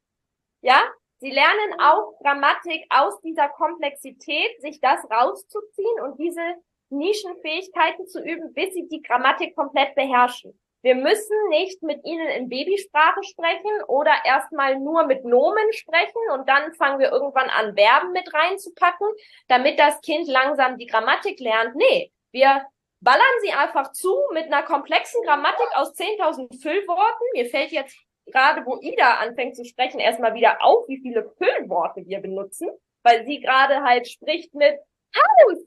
Ja? 0.61 0.83
Sie 1.17 1.31
lernen 1.31 1.81
auch 1.81 2.13
Grammatik 2.21 2.85
aus 2.91 3.19
dieser 3.21 3.49
Komplexität, 3.49 4.61
sich 4.61 4.79
das 4.79 4.99
rauszuziehen 5.09 5.99
und 6.03 6.19
diese 6.19 6.43
Nischenfähigkeiten 6.89 8.07
zu 8.07 8.21
üben, 8.21 8.53
bis 8.53 8.73
sie 8.73 8.87
die 8.87 9.01
Grammatik 9.01 9.55
komplett 9.55 9.95
beherrschen. 9.95 10.59
Wir 10.81 10.95
müssen 10.95 11.35
nicht 11.49 11.83
mit 11.83 12.05
ihnen 12.05 12.27
in 12.29 12.47
Babysprache 12.47 13.21
sprechen 13.23 13.83
oder 13.87 14.13
erstmal 14.23 14.79
nur 14.79 15.05
mit 15.05 15.25
Nomen 15.25 15.73
sprechen 15.73 16.21
und 16.33 16.47
dann 16.47 16.73
fangen 16.73 16.99
wir 16.99 17.11
irgendwann 17.11 17.49
an, 17.49 17.75
Verben 17.75 18.13
mit 18.13 18.33
reinzupacken, 18.33 19.07
damit 19.49 19.77
das 19.77 19.99
Kind 20.01 20.27
langsam 20.27 20.77
die 20.77 20.85
Grammatik 20.85 21.39
lernt. 21.41 21.75
Nee, 21.75 22.13
wir 22.31 22.65
ballern 23.01 23.21
sie 23.41 23.51
einfach 23.51 23.91
zu 23.91 24.15
mit 24.33 24.45
einer 24.45 24.63
komplexen 24.63 25.21
Grammatik 25.23 25.67
aus 25.75 25.93
10.000 25.95 26.61
Füllworten. 26.61 27.25
Mir 27.33 27.45
fällt 27.47 27.71
jetzt 27.71 27.97
gerade, 28.25 28.65
wo 28.65 28.77
Ida 28.79 29.15
anfängt 29.15 29.57
zu 29.57 29.65
sprechen, 29.65 29.99
erstmal 29.99 30.33
wieder 30.33 30.63
auf, 30.63 30.87
wie 30.87 31.01
viele 31.01 31.29
Füllworte 31.37 32.05
wir 32.05 32.19
benutzen, 32.19 32.69
weil 33.03 33.25
sie 33.25 33.41
gerade 33.41 33.81
halt 33.83 34.07
spricht 34.07 34.53
mit 34.53 34.79
Haus, 35.15 35.57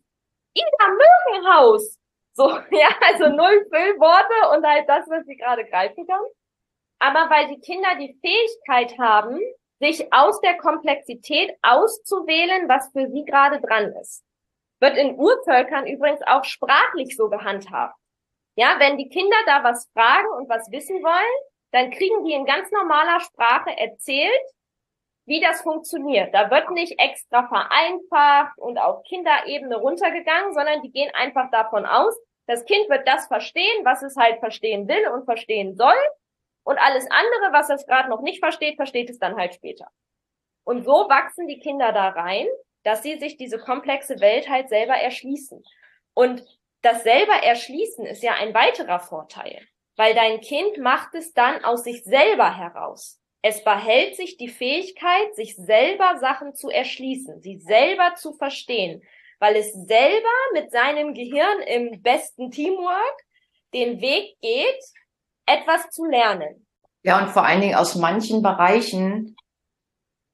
Ida 0.54 0.88
Mögenhaus. 0.88 1.98
So, 2.34 2.48
ja, 2.70 2.88
also 3.00 3.28
null 3.28 3.66
Füllworte 3.70 4.56
und 4.56 4.66
halt 4.66 4.88
das, 4.88 5.08
was 5.08 5.24
sie 5.26 5.36
gerade 5.36 5.64
greifen 5.64 6.06
kann. 6.06 6.22
Aber 6.98 7.30
weil 7.30 7.48
die 7.48 7.60
Kinder 7.60 7.88
die 7.98 8.16
Fähigkeit 8.20 8.98
haben, 8.98 9.40
sich 9.80 10.12
aus 10.12 10.40
der 10.40 10.56
Komplexität 10.58 11.56
auszuwählen, 11.62 12.68
was 12.68 12.88
für 12.92 13.10
sie 13.10 13.24
gerade 13.24 13.60
dran 13.60 13.92
ist. 14.00 14.24
Wird 14.78 14.96
in 14.96 15.16
Urvölkern 15.16 15.86
übrigens 15.86 16.20
auch 16.26 16.44
sprachlich 16.44 17.16
so 17.16 17.28
gehandhabt. 17.28 17.96
Ja, 18.54 18.76
wenn 18.78 18.98
die 18.98 19.08
Kinder 19.08 19.36
da 19.46 19.64
was 19.64 19.88
fragen 19.92 20.28
und 20.36 20.48
was 20.48 20.70
wissen 20.70 21.02
wollen, 21.02 21.46
dann 21.72 21.90
kriegen 21.90 22.24
die 22.24 22.32
in 22.32 22.44
ganz 22.44 22.70
normaler 22.70 23.18
Sprache 23.20 23.76
erzählt, 23.76 24.42
wie 25.26 25.40
das 25.40 25.62
funktioniert. 25.62 26.34
Da 26.34 26.50
wird 26.50 26.70
nicht 26.70 26.98
extra 26.98 27.46
vereinfacht 27.46 28.58
und 28.58 28.78
auf 28.78 29.02
Kinderebene 29.04 29.76
runtergegangen, 29.76 30.52
sondern 30.52 30.82
die 30.82 30.90
gehen 30.90 31.10
einfach 31.14 31.50
davon 31.50 31.86
aus, 31.86 32.16
das 32.46 32.64
Kind 32.64 32.88
wird 32.90 33.06
das 33.06 33.26
verstehen, 33.28 33.84
was 33.84 34.02
es 34.02 34.16
halt 34.16 34.40
verstehen 34.40 34.88
will 34.88 35.08
und 35.08 35.24
verstehen 35.24 35.76
soll. 35.76 35.94
Und 36.64 36.78
alles 36.78 37.06
andere, 37.10 37.52
was 37.52 37.70
es 37.70 37.86
gerade 37.86 38.08
noch 38.08 38.20
nicht 38.20 38.40
versteht, 38.40 38.76
versteht 38.76 39.10
es 39.10 39.18
dann 39.18 39.36
halt 39.36 39.54
später. 39.54 39.88
Und 40.64 40.84
so 40.84 41.08
wachsen 41.08 41.46
die 41.46 41.60
Kinder 41.60 41.92
da 41.92 42.08
rein, 42.08 42.46
dass 42.82 43.02
sie 43.02 43.18
sich 43.18 43.36
diese 43.36 43.58
komplexe 43.58 44.20
Welt 44.20 44.48
halt 44.48 44.68
selber 44.68 44.94
erschließen. 44.94 45.62
Und 46.14 46.44
das 46.82 47.04
selber 47.04 47.34
erschließen 47.34 48.06
ist 48.06 48.22
ja 48.22 48.34
ein 48.34 48.54
weiterer 48.54 48.98
Vorteil 48.98 49.60
weil 49.96 50.14
dein 50.14 50.40
Kind 50.40 50.78
macht 50.78 51.14
es 51.14 51.32
dann 51.32 51.64
aus 51.64 51.84
sich 51.84 52.04
selber 52.04 52.56
heraus. 52.56 53.20
Es 53.42 53.64
behält 53.64 54.16
sich 54.16 54.36
die 54.36 54.48
Fähigkeit, 54.48 55.34
sich 55.34 55.56
selber 55.56 56.16
Sachen 56.20 56.54
zu 56.54 56.70
erschließen, 56.70 57.42
sie 57.42 57.58
selber 57.58 58.14
zu 58.16 58.32
verstehen, 58.32 59.02
weil 59.40 59.56
es 59.56 59.72
selber 59.72 60.28
mit 60.52 60.70
seinem 60.70 61.12
Gehirn 61.12 61.60
im 61.66 62.02
besten 62.02 62.52
Teamwork 62.52 63.16
den 63.74 64.00
Weg 64.00 64.36
geht, 64.40 64.84
etwas 65.46 65.90
zu 65.90 66.04
lernen. 66.04 66.66
Ja, 67.02 67.20
und 67.20 67.30
vor 67.30 67.44
allen 67.44 67.60
Dingen 67.60 67.74
aus 67.74 67.96
manchen 67.96 68.42
Bereichen 68.42 69.34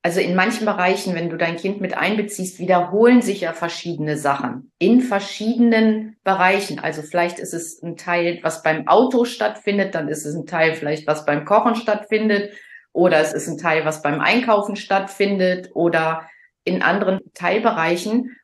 also 0.03 0.21
in 0.21 0.37
manchen 0.37 0.65
Bereichen, 0.65 1.15
wenn 1.15 1.29
du 1.29 1.37
dein 1.37 1.57
Kind 1.57 1.81
mit 1.81 1.95
einbeziehst, 1.95 2.61
wiederholen 2.61 3.21
sich 3.21 3.41
ja 3.41 3.53
verschiedene 3.53 4.17
Sachen 4.17 4.71
in 4.79 5.01
verschiedenen 5.01 6.17
Bereichen. 6.23 6.79
Also 6.79 7.03
vielleicht 7.03 7.39
ist 7.39 7.53
es 7.53 7.83
ein 7.83 7.97
Teil, 7.97 8.39
was 8.43 8.63
beim 8.63 8.87
Auto 8.87 9.25
stattfindet, 9.25 9.95
dann 9.95 10.09
ist 10.09 10.25
es 10.25 10.35
ein 10.35 10.47
Teil 10.47 10.75
vielleicht, 10.75 11.07
was 11.07 11.27
beim 11.27 11.45
Kochen 11.45 11.75
stattfindet, 11.75 12.53
oder 12.99 13.21
es 13.21 13.33
ist 13.33 13.47
ein 13.47 13.59
Teil, 13.59 13.85
was 13.85 14.03
beim 14.03 14.21
Einkaufen 14.21 14.75
stattfindet 14.75 15.71
oder 15.75 16.29
in 16.65 16.83
anderen 16.83 17.21
Teilbereichen. 17.33 18.37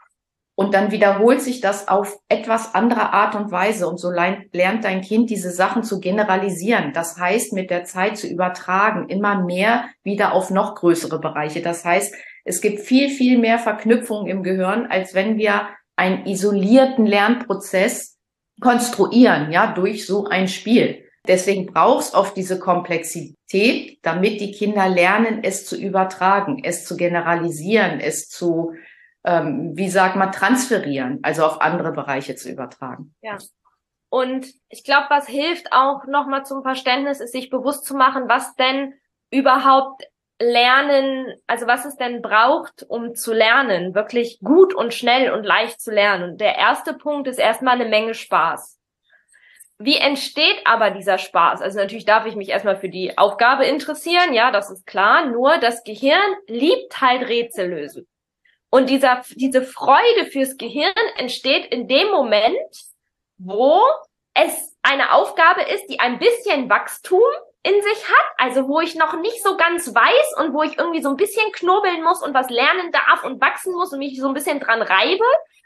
Und 0.55 0.75
dann 0.75 0.93
wiederholt 0.93 1.43
sich 1.43 1.61
das 1.61 1.89
auf 1.89 2.17
etwas 2.29 2.77
andere 2.77 3.13
Art 3.13 3.35
und 3.35 3.51
Weise. 3.51 3.89
Und 3.89 3.99
so 3.99 4.13
lernt 4.13 4.85
dein 4.85 5.01
Kind 5.01 5.29
diese 5.29 5.51
Sachen 5.51 5.83
zu 5.83 5.99
generalisieren. 5.99 6.93
Das 6.93 7.19
heißt, 7.19 7.53
mit 7.53 7.71
der 7.71 7.83
Zeit 7.83 8.17
zu 8.17 8.29
übertragen, 8.29 9.09
immer 9.09 9.45
mehr 9.45 9.87
wieder 10.05 10.33
auf 10.33 10.51
noch 10.51 10.77
größere 10.77 11.19
Bereiche. 11.19 11.61
Das 11.61 11.85
heißt, 11.85 12.15
es 12.45 12.61
gibt 12.61 12.79
viel, 12.79 13.09
viel 13.09 13.39
mehr 13.39 13.59
Verknüpfungen 13.59 14.29
im 14.29 14.45
Gehirn, 14.45 14.87
als 14.87 15.15
wenn 15.15 15.37
wir 15.37 15.69
einen 15.97 16.27
isolierten 16.27 17.07
Lernprozess 17.07 18.21
konstruieren, 18.61 19.51
ja, 19.51 19.73
durch 19.73 20.07
so 20.07 20.27
ein 20.27 20.47
Spiel. 20.47 21.04
Deswegen 21.27 21.67
brauchst 21.67 22.15
oft 22.15 22.37
diese 22.37 22.59
Komplexität, 22.59 23.99
damit 24.03 24.41
die 24.41 24.53
Kinder 24.53 24.89
lernen, 24.89 25.43
es 25.43 25.65
zu 25.65 25.77
übertragen, 25.77 26.63
es 26.63 26.85
zu 26.85 26.97
generalisieren, 26.97 28.01
es 28.01 28.29
zu 28.29 28.75
ähm, 29.25 29.73
wie 29.75 29.89
sagt 29.89 30.17
man, 30.17 30.33
transferieren, 30.33 31.21
also 31.23 31.45
auf 31.45 31.61
andere 31.61 31.93
Bereiche 31.93 32.37
zu 32.37 32.51
übertragen. 32.51 33.15
Ja. 33.23 33.39
Und 34.11 34.47
ich 34.69 34.85
glaube, 34.85 35.07
was 35.09 35.27
hilft 35.27 35.73
auch 35.73 36.07
nochmal 36.07 36.45
zum 36.45 36.63
Verständnis, 36.63 37.21
ist 37.21 37.33
sich 37.33 37.51
bewusst 37.51 37.85
zu 37.85 37.97
machen, 37.97 38.25
was 38.29 38.55
denn 38.55 38.95
überhaupt 39.31 40.05
lernen, 40.39 41.35
also 41.47 41.67
was 41.67 41.85
es 41.85 41.97
denn 41.97 42.23
braucht, 42.23 42.85
um 42.89 43.15
zu 43.15 43.33
lernen, 43.33 43.95
wirklich 43.95 44.39
gut 44.41 44.75
und 44.75 44.95
schnell 44.95 45.33
und 45.33 45.43
leicht 45.43 45.81
zu 45.81 45.91
lernen. 45.91 46.33
Und 46.33 46.41
der 46.41 46.57
erste 46.57 46.95
Punkt 46.95 47.27
ist 47.27 47.39
erstmal 47.39 47.81
eine 47.81 47.89
Menge 47.89 48.15
Spaß. 48.15 48.79
Wie 49.79 49.97
entsteht 49.97 50.61
aber 50.65 50.91
dieser 50.91 51.19
Spaß? 51.19 51.61
Also 51.61 51.79
natürlich 51.79 52.05
darf 52.05 52.27
ich 52.27 52.37
mich 52.37 52.49
erstmal 52.49 52.77
für 52.77 52.89
die 52.89 53.19
Aufgabe 53.19 53.65
interessieren, 53.65 54.33
ja, 54.33 54.51
das 54.51 54.71
ist 54.71 54.87
klar. 54.87 55.27
Nur 55.27 55.59
das 55.59 55.83
Gehirn 55.83 56.37
liebt 56.47 57.01
halt 57.01 57.29
Rätsel 57.29 57.71
lösen. 57.71 58.07
Und 58.71 58.89
dieser, 58.89 59.23
diese 59.35 59.63
Freude 59.63 60.27
fürs 60.31 60.57
Gehirn 60.57 60.93
entsteht 61.17 61.67
in 61.67 61.89
dem 61.89 62.09
Moment, 62.11 62.57
wo 63.39 63.81
es 64.35 64.77
eine 64.83 65.13
Aufgabe 65.13 65.63
ist, 65.63 65.87
die 65.87 66.01
ein 66.01 66.19
bisschen 66.19 66.69
Wachstum 66.69 67.23
in 67.63 67.75
sich 67.75 68.09
hat, 68.09 68.27
also 68.37 68.69
wo 68.69 68.81
ich 68.81 68.95
noch 68.95 69.19
nicht 69.21 69.43
so 69.43 69.57
ganz 69.57 69.95
weiß 69.95 70.37
und 70.39 70.53
wo 70.53 70.63
ich 70.63 70.77
irgendwie 70.77 71.03
so 71.03 71.09
ein 71.09 71.17
bisschen 71.17 71.51
knobeln 71.53 72.03
muss 72.03 72.23
und 72.23 72.35
was 72.35 72.51
lernen 72.51 72.93
darf 72.93 73.25
und 73.25 73.41
wachsen 73.41 73.73
muss 73.73 73.93
und 73.93 74.01
mich 74.01 74.21
so 74.21 74.29
ein 74.29 74.35
bisschen 74.35 74.61
dran 74.61 74.83
reibe, 74.83 75.25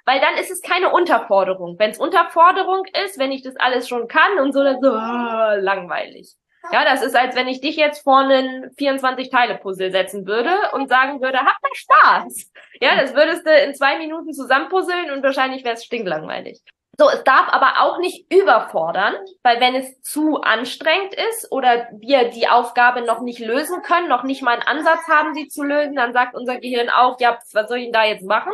weil 0.08 0.20
dann 0.20 0.38
ist 0.38 0.50
es 0.50 0.62
keine 0.62 0.88
Unterforderung. 0.88 1.78
Wenn 1.78 1.90
es 1.90 1.98
Unterforderung 1.98 2.86
ist, 3.04 3.18
wenn 3.18 3.30
ich 3.30 3.42
das 3.42 3.56
alles 3.56 3.86
schon 3.86 4.08
kann 4.08 4.38
und 4.40 4.54
so, 4.54 4.64
dann 4.64 4.80
so 4.80 4.88
oh, 4.88 5.60
langweilig. 5.60 6.34
Ja, 6.72 6.82
das 6.82 7.02
ist, 7.02 7.14
als 7.14 7.36
wenn 7.36 7.46
ich 7.46 7.60
dich 7.60 7.76
jetzt 7.76 8.04
vor 8.04 8.20
einen 8.20 8.70
24-Teile-Puzzle 8.78 9.90
setzen 9.90 10.26
würde 10.26 10.50
und 10.72 10.88
sagen 10.88 11.20
würde, 11.20 11.40
hab 11.40 11.62
mal 11.62 11.74
Spaß. 11.74 12.50
Ja, 12.80 12.96
das 12.98 13.14
würdest 13.14 13.46
du 13.46 13.50
in 13.50 13.74
zwei 13.74 13.98
Minuten 13.98 14.32
zusammenpuzzeln 14.32 15.10
und 15.10 15.22
wahrscheinlich 15.22 15.62
wäre 15.62 15.74
es 15.74 15.84
stinklangweilig. 15.84 16.62
So, 16.98 17.10
es 17.10 17.22
darf 17.24 17.48
aber 17.50 17.82
auch 17.82 17.98
nicht 17.98 18.32
überfordern, 18.32 19.14
weil 19.42 19.60
wenn 19.60 19.74
es 19.74 20.00
zu 20.00 20.40
anstrengend 20.40 21.14
ist 21.30 21.52
oder 21.52 21.86
wir 21.92 22.30
die 22.30 22.48
Aufgabe 22.48 23.02
noch 23.02 23.20
nicht 23.20 23.40
lösen 23.40 23.82
können, 23.82 24.08
noch 24.08 24.24
nicht 24.24 24.42
mal 24.42 24.54
einen 24.54 24.62
Ansatz 24.62 25.06
haben, 25.06 25.34
sie 25.34 25.48
zu 25.48 25.64
lösen, 25.64 25.96
dann 25.96 26.14
sagt 26.14 26.34
unser 26.34 26.58
Gehirn 26.58 26.88
auch, 26.88 27.20
ja, 27.20 27.38
was 27.52 27.68
soll 27.68 27.78
ich 27.78 27.84
denn 27.84 27.92
da 27.92 28.04
jetzt 28.04 28.24
machen? 28.24 28.52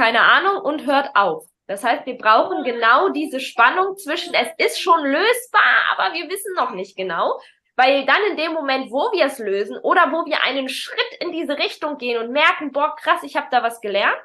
Keine 0.00 0.22
Ahnung 0.22 0.62
und 0.62 0.86
hört 0.86 1.14
auf. 1.14 1.44
Das 1.66 1.84
heißt, 1.84 2.06
wir 2.06 2.16
brauchen 2.16 2.64
genau 2.64 3.10
diese 3.10 3.38
Spannung 3.38 3.98
zwischen, 3.98 4.32
es 4.32 4.48
ist 4.56 4.80
schon 4.80 5.04
lösbar, 5.04 5.94
aber 5.94 6.14
wir 6.14 6.26
wissen 6.30 6.54
noch 6.54 6.70
nicht 6.70 6.96
genau. 6.96 7.38
Weil 7.76 8.06
dann 8.06 8.22
in 8.30 8.38
dem 8.38 8.54
Moment, 8.54 8.90
wo 8.90 9.12
wir 9.12 9.26
es 9.26 9.38
lösen 9.38 9.76
oder 9.82 10.10
wo 10.10 10.24
wir 10.24 10.42
einen 10.42 10.70
Schritt 10.70 11.18
in 11.20 11.32
diese 11.32 11.58
Richtung 11.58 11.98
gehen 11.98 12.16
und 12.16 12.32
merken, 12.32 12.72
boah, 12.72 12.96
krass, 12.96 13.22
ich 13.24 13.36
habe 13.36 13.48
da 13.50 13.62
was 13.62 13.82
gelernt, 13.82 14.22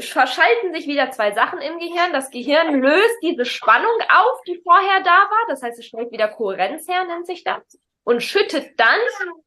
verschalten 0.00 0.74
sich 0.74 0.86
wieder 0.86 1.10
zwei 1.12 1.32
Sachen 1.32 1.62
im 1.62 1.78
Gehirn. 1.78 2.12
Das 2.12 2.30
Gehirn 2.30 2.82
löst 2.82 3.16
diese 3.22 3.46
Spannung 3.46 3.98
auf, 4.10 4.38
die 4.46 4.60
vorher 4.62 5.00
da 5.00 5.30
war. 5.30 5.46
Das 5.48 5.62
heißt, 5.62 5.78
es 5.78 5.86
stellt 5.86 6.12
wieder 6.12 6.28
Kohärenz 6.28 6.86
her, 6.86 7.04
nennt 7.04 7.26
sich 7.26 7.42
das. 7.42 7.62
Und 8.04 8.22
schüttet 8.22 8.78
dann 8.78 9.00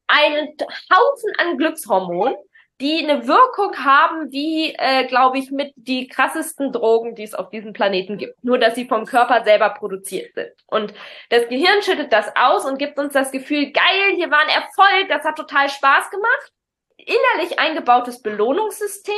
einen 0.08 0.56
Haufen 0.90 1.32
an 1.38 1.58
Glückshormonen, 1.58 2.34
die 2.80 3.02
eine 3.02 3.26
Wirkung 3.26 3.74
haben 3.84 4.30
wie, 4.32 4.74
äh, 4.74 5.06
glaube 5.06 5.38
ich, 5.38 5.50
mit 5.50 5.72
die 5.76 6.08
krassesten 6.08 6.72
Drogen, 6.72 7.14
die 7.14 7.22
es 7.22 7.34
auf 7.34 7.48
diesem 7.48 7.72
Planeten 7.72 8.18
gibt. 8.18 8.42
Nur, 8.44 8.58
dass 8.58 8.74
sie 8.74 8.86
vom 8.86 9.06
Körper 9.06 9.44
selber 9.44 9.70
produziert 9.70 10.34
sind. 10.34 10.52
Und 10.66 10.92
das 11.30 11.48
Gehirn 11.48 11.82
schüttet 11.82 12.12
das 12.12 12.30
aus 12.36 12.66
und 12.66 12.78
gibt 12.78 12.98
uns 12.98 13.14
das 13.14 13.30
Gefühl, 13.30 13.72
geil, 13.72 14.14
hier 14.16 14.30
war 14.30 14.40
ein 14.40 14.48
Erfolg, 14.48 15.08
das 15.08 15.24
hat 15.24 15.36
total 15.36 15.70
Spaß 15.70 16.10
gemacht. 16.10 16.52
Innerlich 16.98 17.58
eingebautes 17.58 18.20
Belohnungssystem. 18.20 19.14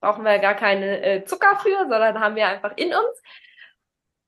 Brauchen 0.00 0.24
wir 0.24 0.38
gar 0.38 0.54
keine 0.54 1.02
äh, 1.02 1.24
Zucker 1.24 1.58
für, 1.62 1.78
sondern 1.88 2.20
haben 2.20 2.36
wir 2.36 2.46
einfach 2.46 2.76
in 2.76 2.94
uns. 2.94 3.22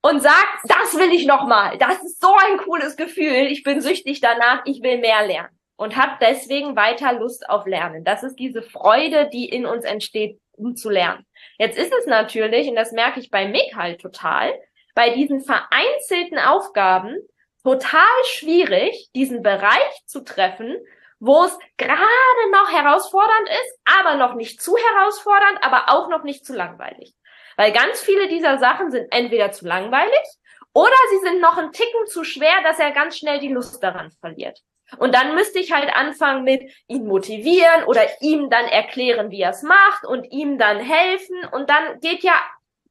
Und 0.00 0.22
sagt, 0.22 0.58
das 0.64 0.96
will 0.96 1.12
ich 1.12 1.26
nochmal. 1.26 1.76
Das 1.78 2.02
ist 2.02 2.20
so 2.20 2.34
ein 2.46 2.58
cooles 2.58 2.96
Gefühl. 2.96 3.46
Ich 3.48 3.62
bin 3.62 3.80
süchtig 3.80 4.20
danach. 4.20 4.62
Ich 4.64 4.82
will 4.82 4.98
mehr 4.98 5.26
lernen 5.26 5.57
und 5.78 5.96
hat 5.96 6.20
deswegen 6.20 6.76
weiter 6.76 7.12
Lust 7.12 7.48
auf 7.48 7.64
Lernen. 7.64 8.04
Das 8.04 8.24
ist 8.24 8.34
diese 8.36 8.62
Freude, 8.62 9.30
die 9.32 9.48
in 9.48 9.64
uns 9.64 9.84
entsteht, 9.84 10.40
um 10.52 10.74
zu 10.74 10.90
lernen. 10.90 11.24
Jetzt 11.56 11.78
ist 11.78 11.92
es 11.92 12.06
natürlich, 12.06 12.68
und 12.68 12.74
das 12.74 12.90
merke 12.90 13.20
ich 13.20 13.30
bei 13.30 13.46
Mick 13.46 13.76
halt 13.76 14.00
total, 14.00 14.52
bei 14.96 15.10
diesen 15.10 15.40
vereinzelten 15.40 16.38
Aufgaben 16.40 17.16
total 17.62 18.24
schwierig, 18.24 19.08
diesen 19.14 19.42
Bereich 19.42 20.04
zu 20.04 20.24
treffen, 20.24 20.76
wo 21.20 21.44
es 21.44 21.56
gerade 21.76 22.50
noch 22.52 22.72
herausfordernd 22.72 23.48
ist, 23.48 23.78
aber 23.84 24.16
noch 24.16 24.34
nicht 24.34 24.60
zu 24.60 24.76
herausfordernd, 24.76 25.58
aber 25.62 25.90
auch 25.90 26.08
noch 26.08 26.24
nicht 26.24 26.44
zu 26.44 26.54
langweilig. 26.54 27.14
Weil 27.56 27.70
ganz 27.70 28.00
viele 28.00 28.26
dieser 28.26 28.58
Sachen 28.58 28.90
sind 28.90 29.06
entweder 29.12 29.52
zu 29.52 29.64
langweilig 29.64 30.24
oder 30.72 30.96
sie 31.10 31.28
sind 31.28 31.40
noch 31.40 31.56
ein 31.56 31.70
Ticken 31.70 32.06
zu 32.06 32.24
schwer, 32.24 32.62
dass 32.64 32.80
er 32.80 32.90
ganz 32.90 33.16
schnell 33.16 33.38
die 33.38 33.52
Lust 33.52 33.80
daran 33.80 34.10
verliert. 34.20 34.60
Und 34.96 35.14
dann 35.14 35.34
müsste 35.34 35.58
ich 35.58 35.72
halt 35.72 35.94
anfangen 35.94 36.44
mit 36.44 36.62
ihn 36.86 37.06
motivieren 37.06 37.84
oder 37.86 38.02
ihm 38.20 38.48
dann 38.48 38.64
erklären, 38.64 39.30
wie 39.30 39.42
er 39.42 39.50
es 39.50 39.62
macht 39.62 40.04
und 40.06 40.24
ihm 40.32 40.58
dann 40.58 40.78
helfen. 40.78 41.36
Und 41.52 41.68
dann 41.68 42.00
geht 42.00 42.22
ja, 42.22 42.32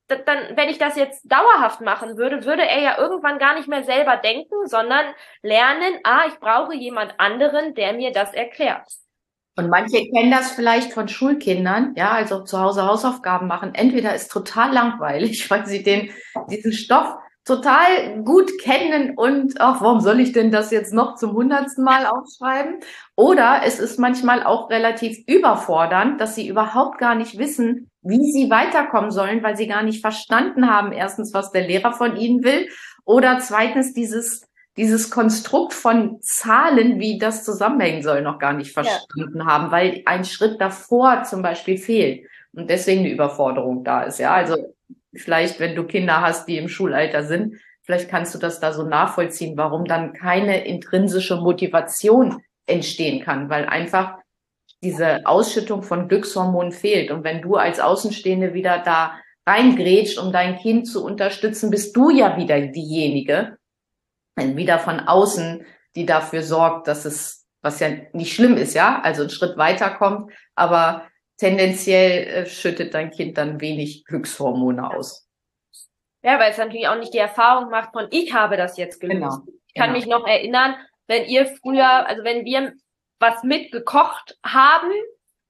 dann, 0.08 0.56
wenn 0.56 0.70
ich 0.70 0.78
das 0.78 0.96
jetzt 0.96 1.24
dauerhaft 1.30 1.82
machen 1.82 2.18
würde, 2.18 2.46
würde 2.46 2.64
er 2.64 2.82
ja 2.82 2.98
irgendwann 2.98 3.40
gar 3.40 3.56
nicht 3.56 3.68
mehr 3.68 3.84
selber 3.84 4.18
denken, 4.18 4.68
sondern 4.68 5.06
lernen, 5.42 6.00
ah, 6.04 6.26
ich 6.28 6.40
brauche 6.40 6.76
jemand 6.76 7.16
anderen, 7.18 7.74
der 7.74 7.94
mir 7.94 8.12
das 8.12 8.34
erklärt. 8.34 8.88
Und 9.58 9.70
manche 9.70 10.08
kennen 10.12 10.30
das 10.30 10.52
vielleicht 10.52 10.94
von 10.94 11.08
Schulkindern, 11.08 11.96
ja, 11.98 12.12
also 12.12 12.44
zu 12.44 12.60
Hause 12.60 12.86
Hausaufgaben 12.86 13.48
machen. 13.48 13.74
Entweder 13.74 14.14
ist 14.14 14.32
total 14.32 14.72
langweilig, 14.72 15.50
weil 15.50 15.66
sie 15.66 15.82
den, 15.82 16.12
diesen 16.50 16.74
Stoff 16.74 17.16
total 17.48 18.24
gut 18.24 18.60
kennen 18.62 19.18
und 19.18 19.60
ach, 19.60 19.82
warum 19.82 20.02
soll 20.02 20.20
ich 20.20 20.34
denn 20.34 20.52
das 20.52 20.70
jetzt 20.70 20.94
noch 20.94 21.16
zum 21.16 21.32
hundertsten 21.32 21.84
Mal 21.84 22.06
aufschreiben? 22.06 22.82
Oder 23.16 23.62
es 23.66 23.80
ist 23.80 23.98
manchmal 23.98 24.44
auch 24.44 24.70
relativ 24.70 25.18
überfordernd, 25.28 26.20
dass 26.20 26.36
sie 26.36 26.48
überhaupt 26.48 26.98
gar 26.98 27.16
nicht 27.16 27.38
wissen, 27.38 27.90
wie 28.02 28.32
sie 28.32 28.50
weiterkommen 28.50 29.12
sollen, 29.12 29.42
weil 29.44 29.56
sie 29.56 29.68
gar 29.68 29.84
nicht 29.84 30.02
verstanden 30.02 30.70
haben, 30.70 30.92
erstens, 30.92 31.34
was 31.34 31.52
der 31.52 31.68
Lehrer 31.68 31.94
von 31.94 32.18
ihnen 32.18 32.44
will, 32.44 32.68
oder 33.06 33.40
zweitens 33.40 33.94
dieses 33.94 34.44
dieses 34.78 35.10
Konstrukt 35.10 35.74
von 35.74 36.22
Zahlen, 36.22 37.00
wie 37.00 37.18
das 37.18 37.44
zusammenhängen 37.44 38.04
soll, 38.04 38.22
noch 38.22 38.38
gar 38.38 38.54
nicht 38.54 38.74
verstanden 38.74 39.40
ja. 39.40 39.46
haben, 39.46 39.72
weil 39.72 40.04
ein 40.06 40.24
Schritt 40.24 40.62
davor 40.62 41.24
zum 41.24 41.42
Beispiel 41.42 41.80
fehlt 41.80 42.28
und 42.54 42.70
deswegen 42.70 43.00
eine 43.00 43.10
Überforderung 43.10 43.84
da 43.84 44.04
ist. 44.04 44.20
Ja, 44.20 44.36
also 44.36 44.76
vielleicht, 45.16 45.60
wenn 45.60 45.76
du 45.76 45.84
Kinder 45.84 46.22
hast, 46.22 46.48
die 46.48 46.58
im 46.58 46.70
Schulalter 46.70 47.24
sind, 47.24 47.56
vielleicht 47.84 48.10
kannst 48.10 48.36
du 48.36 48.40
das 48.40 48.60
da 48.60 48.74
so 48.74 48.84
nachvollziehen, 48.84 49.58
warum 49.58 49.86
dann 49.86 50.14
keine 50.14 50.66
intrinsische 50.66 51.38
Motivation 51.38 52.42
entstehen 52.66 53.24
kann, 53.24 53.50
weil 53.50 53.66
einfach 53.66 54.18
diese 54.84 55.26
Ausschüttung 55.26 55.84
von 55.84 56.08
Glückshormonen 56.08 56.72
fehlt. 56.72 57.12
Und 57.12 57.24
wenn 57.24 57.42
du 57.42 57.56
als 57.56 57.80
Außenstehende 57.80 58.54
wieder 58.54 58.80
da 58.80 59.20
reingrätscht, 59.48 60.20
um 60.20 60.32
dein 60.32 60.58
Kind 60.58 60.88
zu 60.88 61.04
unterstützen, 61.04 61.72
bist 61.72 61.96
du 61.96 62.10
ja 62.10 62.38
wieder 62.38 62.60
diejenige, 62.60 63.58
wieder 64.36 64.78
von 64.78 65.00
außen, 65.00 65.66
die 65.96 66.06
dafür 66.06 66.44
sorgt, 66.44 66.88
dass 66.88 67.06
es, 67.06 67.48
was 67.62 67.80
ja 67.80 67.90
nicht 68.14 68.34
schlimm 68.34 68.56
ist, 68.58 68.76
ja, 68.76 69.02
also 69.02 69.22
einen 69.22 69.32
Schritt 69.32 69.58
weiterkommt, 69.58 70.32
aber 70.54 71.08
tendenziell 71.38 72.28
äh, 72.28 72.46
schüttet 72.46 72.94
dein 72.94 73.12
Kind 73.12 73.38
dann 73.38 73.62
wenig 73.62 74.06
Glückshormone 74.06 74.92
aus. 74.96 75.28
Ja, 76.24 76.40
weil 76.40 76.52
es 76.52 76.58
natürlich 76.58 76.88
auch 76.88 76.98
nicht 76.98 77.14
die 77.14 77.20
Erfahrung 77.20 77.70
macht 77.70 77.94
von, 77.94 78.08
ich 78.10 78.34
habe 78.34 78.58
das 78.58 78.78
jetzt 78.78 79.00
gelöst. 79.00 79.20
Genau, 79.20 79.58
ich 79.68 79.74
kann 79.76 79.94
genau. 79.94 79.98
mich 79.98 80.08
noch 80.08 80.28
erinnern, 80.28 80.76
wenn 81.08 81.26
ihr 81.26 81.46
früher, 81.46 82.08
also 82.08 82.24
wenn 82.24 82.44
wir 82.44 82.74
was 83.20 83.44
mitgekocht 83.44 84.38
haben, 84.44 84.92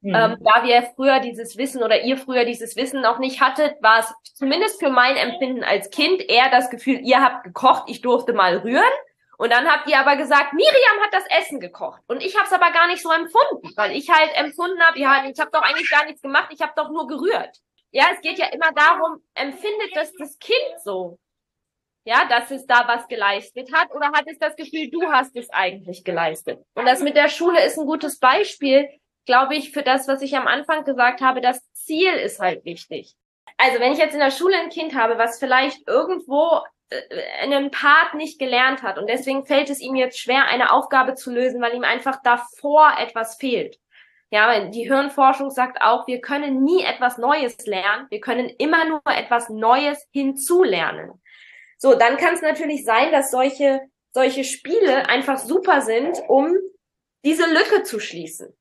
mhm. 0.01 0.13
ähm, 0.13 0.37
da 0.41 0.63
wir 0.63 0.83
früher 0.95 1.19
dieses 1.19 1.57
Wissen 1.57 1.81
oder 1.81 2.03
ihr 2.03 2.17
früher 2.17 2.45
dieses 2.45 2.75
Wissen 2.75 3.01
noch 3.01 3.19
nicht 3.19 3.41
hattet, 3.41 3.81
war 3.81 3.99
es 3.99 4.13
zumindest 4.33 4.79
für 4.79 4.89
mein 4.89 5.15
Empfinden 5.15 5.63
als 5.63 5.89
Kind 5.89 6.21
eher 6.29 6.49
das 6.51 6.69
Gefühl, 6.69 6.99
ihr 7.01 7.21
habt 7.21 7.43
gekocht, 7.43 7.85
ich 7.87 8.01
durfte 8.01 8.33
mal 8.33 8.57
rühren. 8.57 8.83
Und 9.37 9.51
dann 9.51 9.71
habt 9.71 9.87
ihr 9.87 9.99
aber 9.99 10.15
gesagt, 10.15 10.53
Miriam 10.53 10.99
hat 11.03 11.13
das 11.13 11.25
Essen 11.29 11.59
gekocht. 11.59 12.01
Und 12.07 12.23
ich 12.23 12.35
habe 12.35 12.47
es 12.47 12.53
aber 12.53 12.71
gar 12.71 12.87
nicht 12.87 13.03
so 13.03 13.11
empfunden, 13.11 13.71
weil 13.75 13.95
ich 13.95 14.09
halt 14.09 14.35
empfunden 14.35 14.81
habe, 14.81 14.99
ja, 14.99 15.25
ich 15.25 15.39
habe 15.39 15.51
doch 15.51 15.61
eigentlich 15.61 15.89
gar 15.89 16.05
nichts 16.05 16.21
gemacht, 16.21 16.49
ich 16.51 16.61
habe 16.61 16.73
doch 16.75 16.89
nur 16.89 17.07
gerührt. 17.07 17.57
Ja, 17.91 18.05
es 18.13 18.21
geht 18.21 18.39
ja 18.39 18.47
immer 18.47 18.71
darum, 18.73 19.21
empfindet 19.35 19.95
das 19.95 20.11
das 20.13 20.37
Kind 20.39 20.81
so? 20.83 21.19
Ja, 22.03 22.25
dass 22.25 22.49
es 22.51 22.65
da 22.65 22.87
was 22.87 23.07
geleistet 23.07 23.71
hat 23.73 23.93
oder 23.93 24.07
hat 24.07 24.25
es 24.27 24.39
das 24.39 24.55
Gefühl, 24.55 24.89
du 24.89 25.03
hast 25.11 25.35
es 25.35 25.49
eigentlich 25.49 26.03
geleistet? 26.03 26.59
Und 26.73 26.85
das 26.85 27.01
mit 27.01 27.15
der 27.15 27.29
Schule 27.29 27.63
ist 27.63 27.77
ein 27.77 27.85
gutes 27.85 28.17
Beispiel, 28.17 28.89
glaube 29.25 29.55
ich, 29.55 29.71
für 29.71 29.83
das, 29.83 30.07
was 30.07 30.21
ich 30.21 30.35
am 30.35 30.47
Anfang 30.47 30.83
gesagt 30.83 31.21
habe. 31.21 31.41
Das 31.41 31.61
Ziel 31.73 32.13
ist 32.13 32.39
halt 32.39 32.65
wichtig. 32.65 33.13
Also 33.57 33.79
wenn 33.79 33.93
ich 33.93 33.99
jetzt 33.99 34.13
in 34.13 34.19
der 34.19 34.31
Schule 34.31 34.57
ein 34.57 34.69
Kind 34.69 34.95
habe, 34.95 35.17
was 35.17 35.37
vielleicht 35.37 35.87
irgendwo 35.87 36.61
einen 37.41 37.71
Part 37.71 38.13
nicht 38.13 38.39
gelernt 38.39 38.81
hat 38.81 38.97
und 38.97 39.09
deswegen 39.09 39.45
fällt 39.45 39.69
es 39.69 39.81
ihm 39.81 39.95
jetzt 39.95 40.19
schwer, 40.19 40.45
eine 40.45 40.71
Aufgabe 40.71 41.15
zu 41.15 41.31
lösen, 41.31 41.61
weil 41.61 41.75
ihm 41.75 41.83
einfach 41.83 42.21
davor 42.23 42.95
etwas 42.99 43.35
fehlt. 43.35 43.77
Ja, 44.29 44.65
die 44.65 44.83
Hirnforschung 44.83 45.49
sagt 45.49 45.81
auch, 45.81 46.07
wir 46.07 46.19
können 46.19 46.63
nie 46.63 46.83
etwas 46.83 47.17
Neues 47.17 47.65
lernen, 47.65 48.07
wir 48.09 48.19
können 48.19 48.49
immer 48.57 48.85
nur 48.85 49.01
etwas 49.05 49.49
Neues 49.49 50.05
hinzulernen. 50.11 51.11
So, 51.77 51.93
dann 51.93 52.17
kann 52.17 52.33
es 52.33 52.41
natürlich 52.41 52.83
sein, 52.83 53.11
dass 53.11 53.31
solche, 53.31 53.81
solche 54.11 54.43
Spiele 54.43 55.07
einfach 55.07 55.37
super 55.37 55.81
sind, 55.81 56.17
um 56.27 56.55
diese 57.23 57.45
Lücke 57.45 57.83
zu 57.83 57.99
schließen 57.99 58.56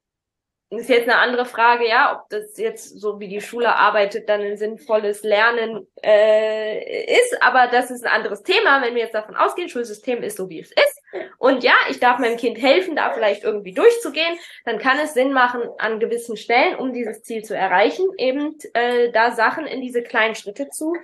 ist 0.71 0.89
jetzt 0.89 1.09
eine 1.09 1.19
andere 1.19 1.45
Frage, 1.45 1.87
ja, 1.87 2.17
ob 2.17 2.29
das 2.29 2.59
jetzt 2.59 3.01
so 3.01 3.21
wie 3.21 3.29
die 3.29 3.41
Schule 3.41 3.77
arbeitet, 3.77 4.29
dann 4.29 4.41
ein 4.41 4.57
sinnvolles 4.57 5.23
Lernen 5.23 5.87
äh, 6.05 7.05
ist, 7.19 7.41
aber 7.41 7.69
das 7.69 7.91
ist 7.93 8.05
ein 8.05 8.13
anderes 8.13 8.43
Thema, 8.43 8.83
wenn 8.83 8.95
wir 8.95 9.03
jetzt 9.03 9.15
davon 9.15 9.37
ausgehen, 9.37 9.69
Schulsystem 9.69 10.25
ist 10.25 10.37
so 10.37 10.49
wie 10.49 10.61
es 10.61 10.73
ist. 10.73 11.03
Und 11.39 11.63
ja, 11.63 11.75
ich 11.89 12.01
darf 12.01 12.19
meinem 12.19 12.37
Kind 12.37 12.61
helfen, 12.61 12.97
da 12.97 13.13
vielleicht 13.13 13.45
irgendwie 13.45 13.75
durchzugehen, 13.75 14.39
dann 14.65 14.79
kann 14.79 14.99
es 14.99 15.15
Sinn 15.15 15.33
machen, 15.33 15.63
an 15.79 16.01
gewissen 16.01 16.37
Stellen, 16.37 16.77
um 16.77 16.93
dieses 16.93 17.23
Ziel 17.23 17.45
zu 17.45 17.57
erreichen, 17.57 18.05
eben 18.19 18.59
äh, 18.75 19.13
da 19.13 19.31
Sachen 19.31 19.67
in 19.67 19.81
diese 19.81 20.03
kleinen 20.03 20.35
Schritte 20.35 20.69
zu 20.71 20.95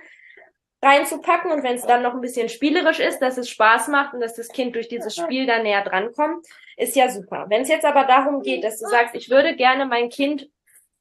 reinzupacken. 0.81 1.51
Und 1.51 1.63
wenn 1.63 1.75
es 1.75 1.85
dann 1.85 2.03
noch 2.03 2.13
ein 2.13 2.21
bisschen 2.21 2.49
spielerisch 2.49 2.99
ist, 2.99 3.19
dass 3.19 3.37
es 3.37 3.49
Spaß 3.49 3.87
macht 3.87 4.13
und 4.13 4.19
dass 4.19 4.35
das 4.35 4.49
Kind 4.49 4.75
durch 4.75 4.89
dieses 4.89 5.15
Spiel 5.15 5.45
dann 5.45 5.63
näher 5.63 5.83
drankommt, 5.83 6.45
ist 6.77 6.95
ja 6.95 7.09
super. 7.09 7.45
Wenn 7.49 7.61
es 7.61 7.69
jetzt 7.69 7.85
aber 7.85 8.05
darum 8.05 8.41
geht, 8.41 8.63
dass 8.63 8.79
du 8.79 8.87
sagst, 8.87 9.15
ich 9.15 9.29
würde 9.29 9.55
gerne 9.55 9.85
mein 9.85 10.09
Kind 10.09 10.49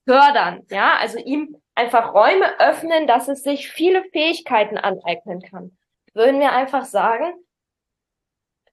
fördern, 0.07 0.67
ja, 0.71 0.97
also 0.99 1.19
ihm 1.19 1.57
einfach 1.75 2.13
Räume 2.13 2.59
öffnen, 2.61 3.07
dass 3.07 3.29
es 3.29 3.43
sich 3.43 3.71
viele 3.71 4.05
Fähigkeiten 4.11 4.77
aneignen 4.77 5.41
kann, 5.43 5.77
würden 6.15 6.41
wir 6.41 6.53
einfach 6.53 6.85
sagen, 6.85 7.33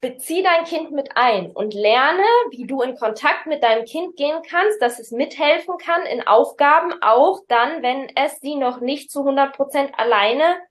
bezieh 0.01 0.43
dein 0.43 0.63
Kind 0.63 0.91
mit 0.91 1.11
ein 1.15 1.51
und 1.51 1.73
lerne, 1.73 2.23
wie 2.51 2.65
du 2.65 2.81
in 2.81 2.95
Kontakt 2.95 3.47
mit 3.47 3.63
deinem 3.63 3.85
Kind 3.85 4.15
gehen 4.15 4.41
kannst, 4.49 4.81
dass 4.81 4.99
es 4.99 5.11
mithelfen 5.11 5.77
kann 5.77 6.03
in 6.03 6.25
Aufgaben, 6.25 6.93
auch 7.01 7.41
dann, 7.47 7.81
wenn 7.81 8.09
es 8.15 8.39
sie 8.39 8.55
noch 8.55 8.79
nicht 8.79 9.11
zu 9.11 9.19
100 9.19 9.55
Prozent 9.55 9.91
alleine 9.97 10.61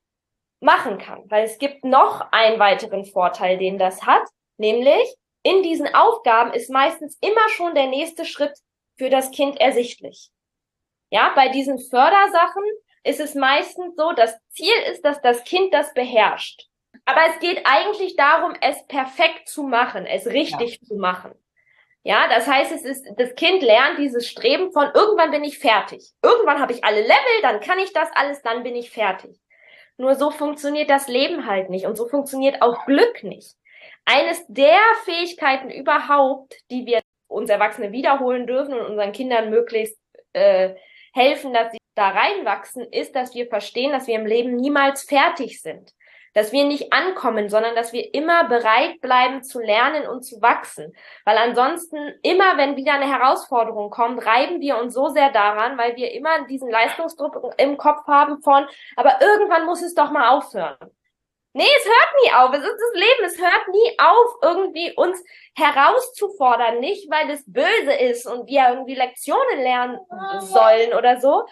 machen 0.61 0.99
kann. 0.99 1.25
Weil 1.29 1.45
es 1.45 1.59
gibt 1.59 1.85
noch 1.85 2.33
einen 2.33 2.59
weiteren 2.59 3.05
Vorteil, 3.05 3.59
den 3.59 3.79
das 3.79 4.07
hat, 4.07 4.23
nämlich 4.57 5.15
in 5.49 5.63
diesen 5.63 5.95
Aufgaben 5.95 6.53
ist 6.53 6.69
meistens 6.69 7.17
immer 7.21 7.49
schon 7.51 7.75
der 7.75 7.87
nächste 7.87 8.25
Schritt 8.25 8.53
für 8.99 9.09
das 9.09 9.31
Kind 9.31 9.59
ersichtlich. 9.61 10.31
Ja, 11.11 11.33
bei 11.35 11.49
diesen 11.49 11.79
Fördersachen 11.79 12.65
ist 13.03 13.21
es 13.21 13.35
meistens 13.35 13.97
so, 13.97 14.13
das 14.13 14.37
Ziel 14.51 14.75
ist, 14.93 15.05
dass 15.05 15.23
das 15.23 15.45
Kind 15.45 15.73
das 15.73 15.95
beherrscht. 15.95 16.67
Aber 17.07 17.21
es 17.31 17.39
geht 17.41 17.63
eigentlich 17.65 18.17
darum, 18.17 18.55
es 18.61 18.87
perfekt 18.87 19.49
zu 19.49 19.63
machen, 19.63 20.05
es 20.05 20.27
richtig 20.27 20.81
ja. 20.83 20.89
zu 20.89 20.97
machen. 20.97 21.33
Ja, 22.03 22.29
das 22.29 22.47
heißt, 22.47 22.73
es 22.73 22.85
ist, 22.85 23.07
das 23.17 23.35
Kind 23.35 23.63
lernt 23.63 23.99
dieses 23.99 24.29
Streben 24.29 24.73
von 24.73 24.91
irgendwann 24.95 25.31
bin 25.31 25.45
ich 25.45 25.59
fertig. 25.59 26.13
Irgendwann 26.23 26.61
habe 26.61 26.73
ich 26.73 26.85
alle 26.85 27.01
Level, 27.01 27.43
dann 27.43 27.61
kann 27.61 27.79
ich 27.79 27.93
das 27.93 28.09
alles, 28.15 28.43
dann 28.43 28.63
bin 28.63 28.77
ich 28.77 28.91
fertig. 28.91 29.41
Nur 29.97 30.15
so 30.15 30.31
funktioniert 30.31 30.91
das 30.91 31.09
Leben 31.09 31.47
halt 31.47 31.71
nicht 31.71 31.87
und 31.87 31.97
so 31.97 32.07
funktioniert 32.07 32.63
auch 32.63 32.85
Glück 32.87 33.25
nicht. 33.25 33.58
Eines 34.11 34.43
der 34.49 34.79
Fähigkeiten 35.05 35.71
überhaupt, 35.71 36.55
die 36.71 36.87
wir 36.87 37.03
uns 37.27 37.51
Erwachsene 37.51 37.93
wiederholen 37.93 38.47
dürfen 38.47 38.73
und 38.73 38.87
unseren 38.87 39.13
Kindern 39.13 39.51
möglichst 39.51 39.99
äh, 40.33 40.75
helfen, 41.13 41.53
dass 41.53 41.73
sie 41.73 41.79
da 41.95 42.09
reinwachsen, 42.09 42.91
ist, 42.91 43.15
dass 43.15 43.35
wir 43.35 43.49
verstehen, 43.49 43.93
dass 43.93 44.07
wir 44.07 44.15
im 44.15 44.25
Leben 44.25 44.57
niemals 44.57 45.03
fertig 45.03 45.61
sind 45.61 45.93
dass 46.35 46.53
wir 46.53 46.65
nicht 46.65 46.93
ankommen, 46.93 47.49
sondern 47.49 47.75
dass 47.75 47.93
wir 47.93 48.15
immer 48.15 48.49
bereit 48.49 49.01
bleiben 49.01 49.43
zu 49.43 49.61
lernen 49.61 50.07
und 50.07 50.23
zu 50.23 50.41
wachsen. 50.41 50.93
Weil 51.25 51.37
ansonsten 51.37 51.97
immer, 52.23 52.57
wenn 52.57 52.77
wieder 52.77 52.93
eine 52.93 53.11
Herausforderung 53.11 53.91
kommt, 53.91 54.25
reiben 54.25 54.61
wir 54.61 54.79
uns 54.79 54.95
so 54.95 55.09
sehr 55.09 55.33
daran, 55.33 55.77
weil 55.79 55.97
wir 55.97 56.13
immer 56.13 56.47
diesen 56.47 56.71
Leistungsdruck 56.71 57.55
im 57.57 57.77
Kopf 57.77 58.07
haben 58.07 58.41
von, 58.41 58.67
aber 58.95 59.21
irgendwann 59.21 59.67
muss 59.67 59.83
es 59.83 59.95
doch 59.95 60.13
mal 60.13 60.29
aufhören. 60.29 60.77
Nee, 61.55 61.69
es 61.77 61.85
hört 61.87 62.23
nie 62.23 62.33
auf. 62.33 62.53
Es 62.55 62.65
ist 62.65 62.81
das 62.81 62.95
Leben. 62.95 63.25
Es 63.25 63.39
hört 63.39 63.69
nie 63.69 63.99
auf, 63.99 64.37
irgendwie 64.43 64.93
uns 64.95 65.23
herauszufordern. 65.57 66.79
Nicht, 66.81 67.11
weil 67.11 67.31
es 67.31 67.43
böse 67.47 67.93
ist 67.93 68.27
und 68.27 68.47
wir 68.47 68.69
irgendwie 68.69 68.95
Lektionen 68.95 69.61
lernen 69.61 69.99
sollen 70.41 70.93
oder 70.93 71.21
so. 71.21 71.45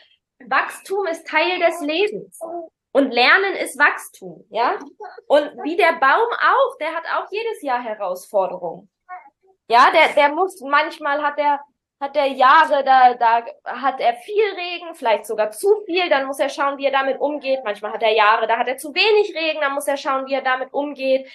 Wachstum 0.44 1.06
ist 1.06 1.26
Teil 1.26 1.58
des 1.58 1.80
Lebens. 1.80 2.38
Und 2.92 3.10
Lernen 3.10 3.54
ist 3.56 3.78
Wachstum, 3.78 4.46
ja? 4.48 4.78
Und 5.26 5.52
wie 5.64 5.76
der 5.76 5.92
Baum 6.00 6.28
auch, 6.32 6.78
der 6.80 6.94
hat 6.94 7.04
auch 7.14 7.30
jedes 7.30 7.60
Jahr 7.60 7.82
Herausforderungen. 7.82 8.90
Ja, 9.68 9.90
der, 9.90 10.14
der 10.14 10.30
muss, 10.30 10.60
manchmal 10.62 11.22
hat 11.22 11.38
er, 11.38 11.60
hat 12.00 12.16
er 12.16 12.26
Jahre, 12.26 12.84
da, 12.84 13.14
da 13.14 13.44
hat 13.64 14.00
er 14.00 14.14
viel 14.16 14.44
Regen, 14.54 14.94
vielleicht 14.94 15.26
sogar 15.26 15.50
zu 15.50 15.82
viel, 15.86 16.08
dann 16.10 16.26
muss 16.26 16.38
er 16.38 16.50
schauen, 16.50 16.76
wie 16.78 16.84
er 16.84 16.92
damit 16.92 17.20
umgeht. 17.20 17.60
Manchmal 17.64 17.92
hat 17.92 18.02
er 18.02 18.12
Jahre, 18.12 18.46
da 18.46 18.58
hat 18.58 18.68
er 18.68 18.76
zu 18.76 18.94
wenig 18.94 19.34
Regen, 19.34 19.60
dann 19.60 19.72
muss 19.72 19.88
er 19.88 19.96
schauen, 19.96 20.26
wie 20.26 20.34
er 20.34 20.42
damit 20.42 20.72
umgeht. 20.74 21.30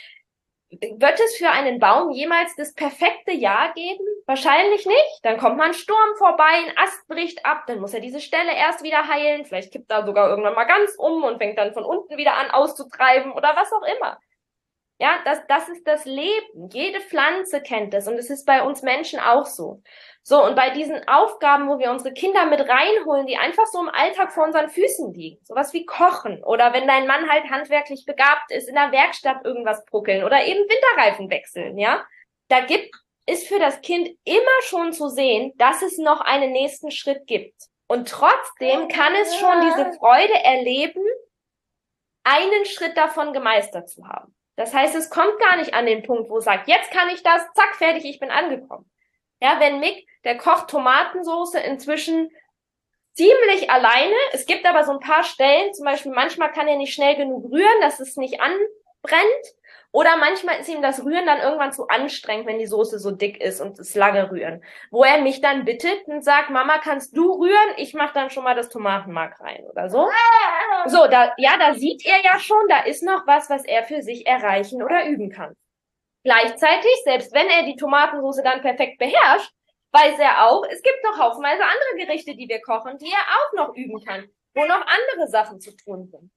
Wird 0.69 1.19
es 1.19 1.35
für 1.35 1.49
einen 1.49 1.79
Baum 1.79 2.11
jemals 2.11 2.55
das 2.55 2.73
perfekte 2.73 3.33
Jahr 3.33 3.73
geben? 3.73 4.05
Wahrscheinlich 4.25 4.85
nicht. 4.85 5.19
Dann 5.23 5.37
kommt 5.37 5.57
mal 5.57 5.67
ein 5.67 5.73
Sturm 5.73 6.15
vorbei, 6.17 6.43
ein 6.45 6.77
Ast 6.77 7.07
bricht 7.07 7.45
ab, 7.45 7.63
dann 7.67 7.79
muss 7.79 7.93
er 7.93 7.99
diese 7.99 8.21
Stelle 8.21 8.55
erst 8.55 8.83
wieder 8.83 9.07
heilen. 9.07 9.43
Vielleicht 9.45 9.73
kippt 9.73 9.91
er 9.91 10.05
sogar 10.05 10.29
irgendwann 10.29 10.53
mal 10.53 10.65
ganz 10.65 10.95
um 10.97 11.23
und 11.23 11.39
fängt 11.39 11.57
dann 11.57 11.73
von 11.73 11.83
unten 11.83 12.15
wieder 12.17 12.37
an 12.37 12.51
auszutreiben 12.51 13.33
oder 13.33 13.55
was 13.55 13.73
auch 13.73 13.83
immer. 13.97 14.19
Ja, 15.01 15.15
das, 15.25 15.39
das 15.47 15.67
ist 15.67 15.87
das 15.87 16.05
Leben. 16.05 16.69
Jede 16.71 17.01
Pflanze 17.01 17.59
kennt 17.59 17.91
das 17.91 18.07
und 18.07 18.19
es 18.19 18.29
ist 18.29 18.45
bei 18.45 18.61
uns 18.61 18.83
Menschen 18.83 19.19
auch 19.19 19.47
so. 19.47 19.81
So, 20.23 20.43
und 20.45 20.55
bei 20.55 20.69
diesen 20.69 21.07
Aufgaben, 21.07 21.67
wo 21.67 21.79
wir 21.79 21.89
unsere 21.89 22.13
Kinder 22.13 22.45
mit 22.45 22.59
reinholen, 22.61 23.25
die 23.25 23.37
einfach 23.37 23.65
so 23.65 23.81
im 23.81 23.89
Alltag 23.89 24.31
vor 24.31 24.43
unseren 24.43 24.69
Füßen 24.69 25.13
liegen, 25.13 25.43
sowas 25.43 25.73
wie 25.73 25.85
Kochen 25.85 26.43
oder 26.43 26.73
wenn 26.73 26.87
dein 26.87 27.07
Mann 27.07 27.29
halt 27.29 27.49
handwerklich 27.49 28.05
begabt 28.05 28.51
ist, 28.51 28.69
in 28.69 28.75
der 28.75 28.91
Werkstatt 28.91 29.43
irgendwas 29.43 29.83
bruckeln 29.85 30.23
oder 30.23 30.45
eben 30.45 30.59
Winterreifen 30.59 31.29
wechseln, 31.31 31.77
ja, 31.77 32.05
da 32.49 32.61
gibt 32.61 32.93
ist 33.25 33.47
für 33.47 33.59
das 33.59 33.81
Kind 33.81 34.09
immer 34.23 34.61
schon 34.63 34.93
zu 34.93 35.07
sehen, 35.07 35.53
dass 35.57 35.81
es 35.81 35.97
noch 35.97 36.21
einen 36.21 36.51
nächsten 36.51 36.91
Schritt 36.91 37.27
gibt. 37.27 37.55
Und 37.87 38.09
trotzdem 38.09 38.87
kann 38.87 39.13
es 39.15 39.35
schon 39.37 39.61
diese 39.61 39.93
Freude 39.99 40.33
erleben, 40.43 41.03
einen 42.23 42.65
Schritt 42.65 42.97
davon 42.97 43.33
gemeistert 43.33 43.89
zu 43.89 44.07
haben. 44.07 44.35
Das 44.55 44.73
heißt, 44.73 44.95
es 44.95 45.09
kommt 45.09 45.39
gar 45.39 45.57
nicht 45.57 45.73
an 45.73 45.85
den 45.85 46.03
Punkt, 46.03 46.29
wo 46.29 46.37
es 46.37 46.45
sagt, 46.45 46.67
jetzt 46.67 46.91
kann 46.91 47.09
ich 47.09 47.23
das, 47.23 47.41
zack, 47.53 47.75
fertig, 47.75 48.05
ich 48.05 48.19
bin 48.19 48.31
angekommen. 48.31 48.89
Ja, 49.41 49.59
wenn 49.59 49.79
Mick, 49.79 50.07
der 50.23 50.37
kocht 50.37 50.69
Tomatensoße 50.69 51.59
inzwischen 51.59 52.29
ziemlich 53.13 53.69
alleine. 53.69 54.15
Es 54.33 54.45
gibt 54.45 54.65
aber 54.65 54.83
so 54.83 54.93
ein 54.93 54.99
paar 54.99 55.23
Stellen, 55.23 55.73
zum 55.73 55.85
Beispiel 55.85 56.11
manchmal 56.11 56.51
kann 56.51 56.67
er 56.67 56.77
nicht 56.77 56.93
schnell 56.93 57.15
genug 57.15 57.51
rühren, 57.51 57.81
dass 57.81 57.99
es 57.99 58.17
nicht 58.17 58.39
anbrennt. 58.41 59.55
Oder 59.93 60.15
manchmal 60.15 60.61
ist 60.61 60.69
ihm 60.69 60.81
das 60.81 61.03
Rühren 61.03 61.25
dann 61.25 61.41
irgendwann 61.41 61.73
zu 61.73 61.89
anstrengend, 61.89 62.47
wenn 62.47 62.59
die 62.59 62.65
Soße 62.65 62.97
so 62.97 63.11
dick 63.11 63.41
ist 63.41 63.59
und 63.59 63.77
es 63.77 63.93
lange 63.93 64.31
rühren. 64.31 64.63
Wo 64.89 65.03
er 65.03 65.21
mich 65.21 65.41
dann 65.41 65.65
bittet 65.65 66.07
und 66.07 66.23
sagt, 66.23 66.49
Mama, 66.49 66.77
kannst 66.77 67.15
du 67.17 67.33
rühren? 67.33 67.73
Ich 67.75 67.93
mache 67.93 68.13
dann 68.13 68.29
schon 68.29 68.45
mal 68.45 68.55
das 68.55 68.69
Tomatenmark 68.69 69.41
rein 69.41 69.65
oder 69.69 69.89
so. 69.89 70.09
So, 70.85 71.07
da, 71.07 71.33
ja, 71.37 71.57
da 71.59 71.73
sieht 71.73 72.05
er 72.05 72.23
ja 72.23 72.39
schon, 72.39 72.67
da 72.69 72.83
ist 72.83 73.03
noch 73.03 73.27
was, 73.27 73.49
was 73.49 73.65
er 73.65 73.83
für 73.83 74.01
sich 74.01 74.25
erreichen 74.25 74.81
oder 74.81 75.05
üben 75.05 75.29
kann. 75.29 75.55
Gleichzeitig, 76.23 76.91
selbst 77.03 77.33
wenn 77.33 77.49
er 77.49 77.63
die 77.63 77.75
Tomatensoße 77.75 78.43
dann 78.43 78.61
perfekt 78.61 78.97
beherrscht, 78.97 79.51
weiß 79.91 80.19
er 80.19 80.47
auch, 80.47 80.63
es 80.65 80.81
gibt 80.81 81.03
noch 81.03 81.19
haufenweise 81.19 81.63
andere 81.63 82.05
Gerichte, 82.05 82.35
die 82.35 82.47
wir 82.47 82.61
kochen, 82.61 82.97
die 82.97 83.11
er 83.11 83.19
auch 83.37 83.53
noch 83.67 83.75
üben 83.75 84.03
kann, 84.03 84.29
wo 84.53 84.65
noch 84.65 84.85
andere 84.85 85.27
Sachen 85.27 85.59
zu 85.59 85.75
tun 85.75 86.07
sind. 86.07 86.31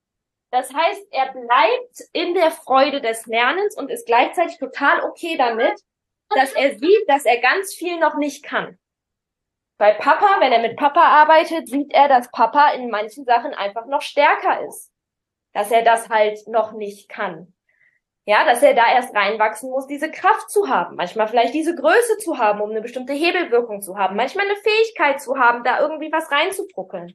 Das 0.51 0.73
heißt, 0.73 1.09
er 1.11 1.33
bleibt 1.33 2.01
in 2.13 2.35
der 2.35 2.51
Freude 2.51 3.01
des 3.01 3.27
Lernens 3.27 3.77
und 3.77 3.91
ist 3.91 4.07
gleichzeitig 4.07 4.59
total 4.59 5.03
okay 5.03 5.37
damit, 5.37 5.81
dass 6.29 6.53
er 6.53 6.79
sieht, 6.79 7.09
dass 7.09 7.25
er 7.25 7.39
ganz 7.41 7.75
viel 7.75 7.99
noch 7.99 8.17
nicht 8.17 8.45
kann. 8.45 8.79
Bei 9.79 9.93
Papa, 9.93 10.37
wenn 10.41 10.53
er 10.53 10.61
mit 10.61 10.77
Papa 10.77 11.01
arbeitet, 11.01 11.69
sieht 11.69 11.93
er, 11.93 12.09
dass 12.09 12.31
Papa 12.31 12.71
in 12.71 12.91
manchen 12.91 13.25
Sachen 13.25 13.55
einfach 13.55 13.87
noch 13.87 14.03
stärker 14.03 14.65
ist. 14.67 14.93
Dass 15.53 15.71
er 15.71 15.83
das 15.83 16.09
halt 16.09 16.47
noch 16.47 16.73
nicht 16.73 17.09
kann. 17.09 17.54
Ja, 18.27 18.45
dass 18.47 18.63
er 18.63 18.73
da 18.73 18.91
erst 18.91 19.15
reinwachsen 19.15 19.71
muss, 19.71 19.87
diese 19.87 20.11
Kraft 20.11 20.51
zu 20.51 20.69
haben, 20.69 20.97
manchmal 20.97 21.29
vielleicht 21.29 21.53
diese 21.53 21.75
Größe 21.75 22.17
zu 22.19 22.39
haben, 22.39 22.63
um 22.63 22.71
eine 22.71 22.81
bestimmte 22.81 23.13
Hebelwirkung 23.13 23.83
zu 23.83 23.99
haben, 23.99 24.17
manchmal 24.17 24.47
eine 24.47 24.57
Fähigkeit 24.57 25.21
zu 25.21 25.37
haben, 25.37 25.63
da 25.63 25.81
irgendwie 25.81 26.11
was 26.11 26.31
reinzupuckeln. 26.31 27.15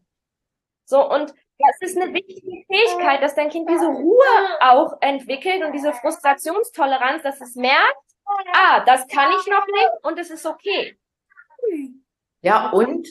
So, 0.86 1.10
und 1.10 1.34
das 1.58 1.78
ist 1.82 1.98
eine 1.98 2.14
wichtige 2.14 2.64
Fähigkeit, 2.68 3.24
dass 3.24 3.36
dein 3.36 3.50
Kind 3.50 3.70
diese 3.70 3.88
Ruhe 3.88 4.24
auch 4.62 4.94
entwickelt 5.02 5.64
und 5.64 5.74
diese 5.74 5.94
Frustrationstoleranz, 5.94 7.24
dass 7.24 7.42
es 7.42 7.56
merkt, 7.56 7.98
ah, 8.54 8.84
das 8.86 9.08
kann 9.08 9.32
ich 9.40 9.48
noch 9.48 9.66
nicht 9.66 9.90
und 10.04 10.20
es 10.20 10.30
ist 10.30 10.46
okay. 10.46 10.98
Ja, 12.42 12.70
und 12.70 13.08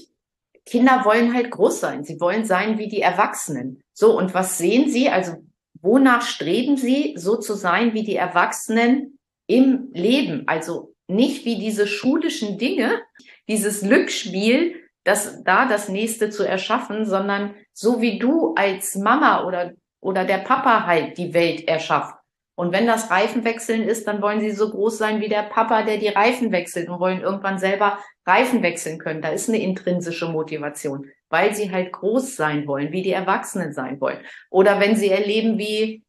Kinder 0.64 1.04
wollen 1.04 1.34
halt 1.34 1.50
groß 1.50 1.80
sein. 1.80 2.04
Sie 2.04 2.20
wollen 2.20 2.44
sein 2.44 2.78
wie 2.78 2.88
die 2.88 3.00
Erwachsenen. 3.02 3.82
So, 3.92 4.16
und 4.16 4.34
was 4.34 4.58
sehen 4.58 4.88
sie? 4.88 5.08
Also 5.08 5.36
wonach 5.82 6.22
streben 6.22 6.76
sie, 6.76 7.14
so 7.16 7.36
zu 7.36 7.54
sein 7.54 7.94
wie 7.94 8.04
die 8.04 8.16
Erwachsenen 8.16 9.18
im 9.46 9.90
Leben? 9.92 10.44
Also 10.46 10.94
nicht 11.06 11.44
wie 11.44 11.56
diese 11.58 11.86
schulischen 11.86 12.58
Dinge, 12.58 13.00
dieses 13.48 13.80
Glücksspiel, 13.80 14.76
das 15.04 15.42
da 15.44 15.66
das 15.66 15.88
nächste 15.88 16.30
zu 16.30 16.42
erschaffen, 16.42 17.06
sondern 17.06 17.54
so 17.72 18.00
wie 18.00 18.18
du 18.18 18.54
als 18.54 18.94
Mama 18.94 19.44
oder, 19.46 19.72
oder 20.00 20.24
der 20.24 20.38
Papa 20.38 20.86
halt 20.86 21.16
die 21.16 21.32
Welt 21.32 21.66
erschafft. 21.66 22.14
Und 22.54 22.72
wenn 22.72 22.86
das 22.86 23.10
Reifenwechseln 23.10 23.84
ist, 23.84 24.08
dann 24.08 24.20
wollen 24.20 24.40
sie 24.40 24.50
so 24.50 24.68
groß 24.70 24.98
sein 24.98 25.20
wie 25.20 25.28
der 25.28 25.44
Papa, 25.44 25.84
der 25.84 25.96
die 25.96 26.08
Reifen 26.08 26.50
wechselt 26.50 26.88
und 26.88 26.98
wollen 26.98 27.20
irgendwann 27.20 27.58
selber 27.58 28.00
Reifen 28.26 28.62
wechseln 28.62 28.98
können. 28.98 29.22
Da 29.22 29.28
ist 29.28 29.48
eine 29.48 29.62
intrinsische 29.62 30.26
Motivation 30.26 31.08
weil 31.30 31.54
sie 31.54 31.70
halt 31.70 31.92
groß 31.92 32.36
sein 32.36 32.66
wollen, 32.66 32.92
wie 32.92 33.02
die 33.02 33.12
Erwachsenen 33.12 33.72
sein 33.72 34.00
wollen. 34.00 34.18
Oder 34.50 34.80
wenn 34.80 34.96
sie 34.96 35.10
erleben, 35.10 35.58
wie, 35.58 36.02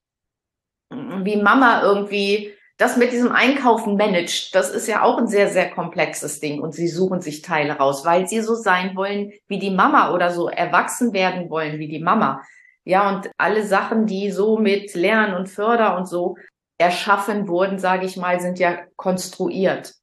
wie 0.90 1.38
Mama 1.38 1.82
irgendwie 1.84 2.54
das 2.78 2.96
mit 2.96 3.12
diesem 3.12 3.34
Einkaufen 3.34 3.98
managt, 3.98 4.56
das 4.56 4.70
ist 4.70 4.88
ja 4.88 5.04
auch 5.04 5.18
ein 5.18 5.28
sehr, 5.28 5.50
sehr 5.50 5.70
komplexes 5.70 6.40
Ding 6.40 6.62
und 6.62 6.74
sie 6.74 6.88
suchen 6.88 7.20
sich 7.20 7.42
Teile 7.42 7.74
raus, 7.74 8.06
weil 8.06 8.28
sie 8.28 8.40
so 8.40 8.56
sein 8.56 8.96
wollen 8.96 9.34
wie 9.48 9.60
die 9.60 9.70
Mama 9.70 10.14
oder 10.14 10.32
so 10.32 10.48
erwachsen 10.48 11.12
werden 11.12 11.50
wollen 11.50 11.78
wie 11.78 11.90
die 11.90 12.00
Mama. 12.00 12.42
Ja, 12.86 13.10
und 13.10 13.30
alle 13.38 13.66
Sachen, 13.66 14.06
die 14.06 14.32
so 14.32 14.58
mit 14.58 14.96
Lernen 14.96 15.36
und 15.36 15.48
Förder 15.50 15.98
und 15.98 16.08
so 16.08 16.38
erschaffen 16.78 17.50
wurden, 17.50 17.80
sage 17.80 18.06
ich 18.06 18.16
mal, 18.16 18.40
sind 18.40 18.58
ja 18.58 18.80
konstruiert. 18.96 19.94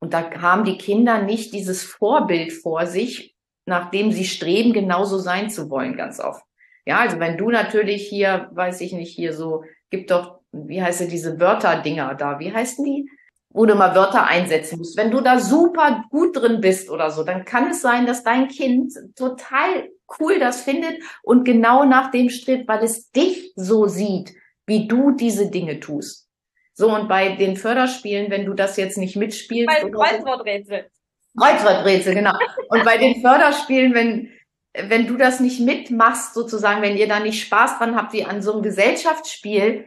Und 0.00 0.14
da 0.14 0.30
haben 0.40 0.64
die 0.64 0.78
Kinder 0.78 1.22
nicht 1.22 1.52
dieses 1.52 1.82
Vorbild 1.82 2.52
vor 2.52 2.86
sich, 2.86 3.33
nachdem 3.66 4.12
sie 4.12 4.24
streben, 4.24 4.72
genauso 4.72 5.18
sein 5.18 5.50
zu 5.50 5.70
wollen, 5.70 5.96
ganz 5.96 6.20
oft. 6.20 6.44
Ja, 6.86 6.98
also 6.98 7.18
wenn 7.18 7.38
du 7.38 7.50
natürlich 7.50 8.06
hier, 8.08 8.50
weiß 8.52 8.80
ich 8.82 8.92
nicht, 8.92 9.14
hier 9.14 9.32
so, 9.32 9.64
gibt 9.90 10.10
doch, 10.10 10.40
wie 10.52 10.82
heißt 10.82 11.10
diese 11.10 11.40
Wörter-Dinger 11.40 12.14
da, 12.14 12.38
wie 12.38 12.52
heißen 12.52 12.84
die? 12.84 13.08
Wo 13.50 13.66
du 13.66 13.76
mal 13.76 13.94
Wörter 13.94 14.26
einsetzen 14.26 14.78
musst. 14.78 14.96
Wenn 14.96 15.12
du 15.12 15.20
da 15.20 15.38
super 15.38 16.04
gut 16.10 16.36
drin 16.36 16.60
bist 16.60 16.90
oder 16.90 17.10
so, 17.10 17.22
dann 17.22 17.44
kann 17.44 17.70
es 17.70 17.80
sein, 17.80 18.04
dass 18.04 18.24
dein 18.24 18.48
Kind 18.48 18.92
total 19.16 19.88
cool 20.18 20.38
das 20.40 20.62
findet 20.62 21.00
und 21.22 21.44
genau 21.44 21.84
nach 21.84 22.10
dem 22.10 22.30
strebt, 22.30 22.66
weil 22.66 22.82
es 22.82 23.10
dich 23.12 23.52
so 23.54 23.86
sieht, 23.86 24.34
wie 24.66 24.88
du 24.88 25.12
diese 25.12 25.50
Dinge 25.50 25.78
tust. 25.80 26.28
So, 26.74 26.92
und 26.92 27.08
bei 27.08 27.36
den 27.36 27.56
Förderspielen, 27.56 28.30
wenn 28.30 28.44
du 28.44 28.54
das 28.54 28.76
jetzt 28.76 28.98
nicht 28.98 29.14
mitspielst. 29.14 29.68
Bei 29.68 29.88
Kreuzworträtsel. 29.88 30.90
Kreuzworträtsel, 31.38 32.14
genau. 32.14 32.32
Und 32.68 32.84
bei 32.84 32.98
den 32.98 33.20
Förderspielen, 33.20 33.94
wenn, 33.94 34.30
wenn 34.72 35.06
du 35.06 35.16
das 35.16 35.40
nicht 35.40 35.60
mitmachst, 35.60 36.34
sozusagen, 36.34 36.82
wenn 36.82 36.96
ihr 36.96 37.08
da 37.08 37.20
nicht 37.20 37.42
Spaß 37.42 37.78
dran 37.78 37.96
habt, 37.96 38.12
wie 38.12 38.24
an 38.24 38.42
so 38.42 38.52
einem 38.52 38.62
Gesellschaftsspiel, 38.62 39.84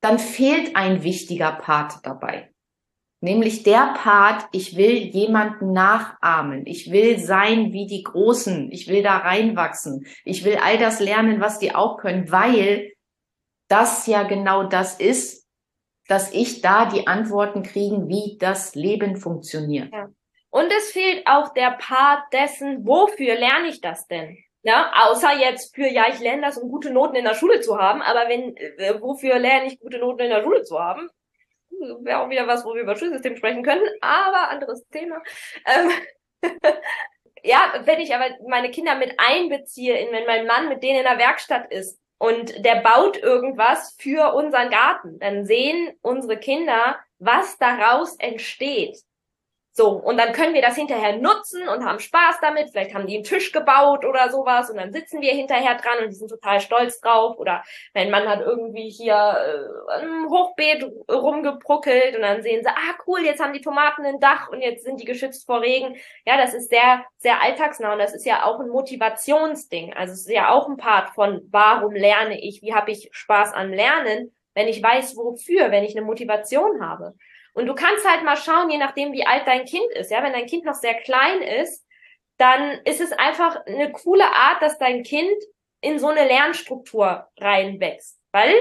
dann 0.00 0.18
fehlt 0.18 0.76
ein 0.76 1.02
wichtiger 1.02 1.52
Part 1.52 2.00
dabei. 2.04 2.50
Nämlich 3.20 3.64
der 3.64 3.94
Part, 3.96 4.46
ich 4.52 4.76
will 4.76 4.94
jemanden 4.94 5.72
nachahmen. 5.72 6.64
Ich 6.66 6.92
will 6.92 7.18
sein 7.18 7.72
wie 7.72 7.86
die 7.86 8.04
Großen. 8.04 8.70
Ich 8.70 8.86
will 8.86 9.02
da 9.02 9.16
reinwachsen. 9.16 10.06
Ich 10.24 10.44
will 10.44 10.58
all 10.62 10.78
das 10.78 11.00
lernen, 11.00 11.40
was 11.40 11.58
die 11.58 11.74
auch 11.74 11.98
können, 11.98 12.30
weil 12.30 12.92
das 13.66 14.06
ja 14.06 14.22
genau 14.22 14.62
das 14.62 15.00
ist, 15.00 15.48
dass 16.06 16.32
ich 16.32 16.62
da 16.62 16.86
die 16.86 17.08
Antworten 17.08 17.64
kriegen, 17.64 18.08
wie 18.08 18.38
das 18.38 18.76
Leben 18.76 19.16
funktioniert. 19.16 19.92
Ja. 19.92 20.08
Und 20.50 20.72
es 20.72 20.92
fehlt 20.92 21.26
auch 21.26 21.52
der 21.52 21.72
Part 21.72 22.32
dessen, 22.32 22.86
wofür 22.86 23.34
lerne 23.34 23.68
ich 23.68 23.80
das 23.80 24.06
denn? 24.06 24.38
Ja, 24.62 24.92
außer 25.06 25.32
jetzt 25.38 25.74
für, 25.74 25.86
ja, 25.86 26.08
ich 26.08 26.18
lerne 26.20 26.42
das, 26.42 26.58
um 26.58 26.70
gute 26.70 26.90
Noten 26.90 27.16
in 27.16 27.24
der 27.24 27.34
Schule 27.34 27.60
zu 27.60 27.78
haben, 27.78 28.02
aber 28.02 28.28
wenn, 28.28 28.56
äh, 28.56 29.00
wofür 29.00 29.38
lerne 29.38 29.66
ich 29.66 29.78
gute 29.78 29.98
Noten 29.98 30.22
in 30.22 30.30
der 30.30 30.42
Schule 30.42 30.62
zu 30.62 30.78
haben? 30.78 31.08
Wäre 32.00 32.20
auch 32.20 32.28
wieder 32.28 32.46
was, 32.46 32.64
wo 32.64 32.74
wir 32.74 32.82
über 32.82 32.96
Schulsystem 32.96 33.36
sprechen 33.36 33.62
können, 33.62 33.86
aber 34.00 34.48
anderes 34.48 34.86
Thema. 34.88 35.22
Ähm, 35.64 35.90
ja, 37.44 37.80
wenn 37.84 38.00
ich 38.00 38.14
aber 38.14 38.26
meine 38.48 38.70
Kinder 38.70 38.96
mit 38.96 39.14
einbeziehe, 39.18 39.96
in, 39.96 40.12
wenn 40.12 40.26
mein 40.26 40.46
Mann 40.46 40.68
mit 40.68 40.82
denen 40.82 40.98
in 40.98 41.04
der 41.04 41.18
Werkstatt 41.18 41.70
ist 41.70 42.00
und 42.18 42.64
der 42.64 42.82
baut 42.82 43.16
irgendwas 43.16 43.96
für 43.98 44.34
unseren 44.34 44.70
Garten, 44.70 45.18
dann 45.20 45.44
sehen 45.44 45.96
unsere 46.02 46.36
Kinder, 46.36 46.98
was 47.18 47.58
daraus 47.58 48.16
entsteht. 48.16 48.98
So, 49.78 49.90
und 49.90 50.18
dann 50.18 50.32
können 50.32 50.54
wir 50.54 50.60
das 50.60 50.74
hinterher 50.74 51.18
nutzen 51.18 51.68
und 51.68 51.84
haben 51.84 52.00
Spaß 52.00 52.40
damit. 52.42 52.70
Vielleicht 52.70 52.96
haben 52.96 53.06
die 53.06 53.14
einen 53.14 53.22
Tisch 53.22 53.52
gebaut 53.52 54.04
oder 54.04 54.28
sowas 54.28 54.70
und 54.70 54.76
dann 54.76 54.90
sitzen 54.90 55.20
wir 55.20 55.30
hinterher 55.30 55.76
dran 55.76 56.02
und 56.02 56.08
die 56.08 56.16
sind 56.16 56.26
total 56.26 56.60
stolz 56.60 57.00
drauf. 57.00 57.38
Oder 57.38 57.62
mein 57.94 58.10
Mann 58.10 58.28
hat 58.28 58.40
irgendwie 58.40 58.90
hier 58.90 59.14
äh, 59.14 60.00
ein 60.00 60.28
Hochbeet 60.28 60.84
rumgebruckelt 61.08 62.16
und 62.16 62.22
dann 62.22 62.42
sehen 62.42 62.64
sie, 62.64 62.68
ah 62.68 62.96
cool, 63.06 63.20
jetzt 63.20 63.40
haben 63.40 63.52
die 63.52 63.60
Tomaten 63.60 64.04
ein 64.04 64.18
Dach 64.18 64.48
und 64.48 64.62
jetzt 64.62 64.82
sind 64.82 65.00
die 65.00 65.04
geschützt 65.04 65.46
vor 65.46 65.60
Regen. 65.60 65.94
Ja, 66.26 66.36
das 66.36 66.54
ist 66.54 66.70
sehr, 66.70 67.04
sehr 67.18 67.40
alltagsnah 67.40 67.92
und 67.92 68.00
das 68.00 68.16
ist 68.16 68.26
ja 68.26 68.46
auch 68.46 68.58
ein 68.58 68.70
Motivationsding. 68.70 69.94
Also 69.94 70.12
es 70.12 70.26
ist 70.26 70.30
ja 70.30 70.50
auch 70.50 70.68
ein 70.68 70.76
Part 70.76 71.10
von, 71.10 71.42
warum 71.52 71.94
lerne 71.94 72.40
ich, 72.40 72.62
wie 72.62 72.74
habe 72.74 72.90
ich 72.90 73.10
Spaß 73.12 73.52
an 73.52 73.72
Lernen, 73.72 74.34
wenn 74.54 74.66
ich 74.66 74.82
weiß, 74.82 75.16
wofür, 75.16 75.70
wenn 75.70 75.84
ich 75.84 75.96
eine 75.96 76.04
Motivation 76.04 76.84
habe. 76.84 77.14
Und 77.58 77.66
du 77.66 77.74
kannst 77.74 78.08
halt 78.08 78.22
mal 78.22 78.36
schauen, 78.36 78.70
je 78.70 78.78
nachdem, 78.78 79.12
wie 79.12 79.26
alt 79.26 79.44
dein 79.48 79.64
Kind 79.64 79.90
ist. 79.94 80.12
Ja, 80.12 80.22
wenn 80.22 80.32
dein 80.32 80.46
Kind 80.46 80.64
noch 80.64 80.76
sehr 80.76 80.94
klein 80.94 81.42
ist, 81.42 81.84
dann 82.36 82.80
ist 82.84 83.00
es 83.00 83.10
einfach 83.10 83.66
eine 83.66 83.90
coole 83.90 84.26
Art, 84.26 84.62
dass 84.62 84.78
dein 84.78 85.02
Kind 85.02 85.34
in 85.80 85.98
so 85.98 86.06
eine 86.06 86.24
Lernstruktur 86.24 87.26
reinwächst. 87.36 88.20
Weil, 88.30 88.54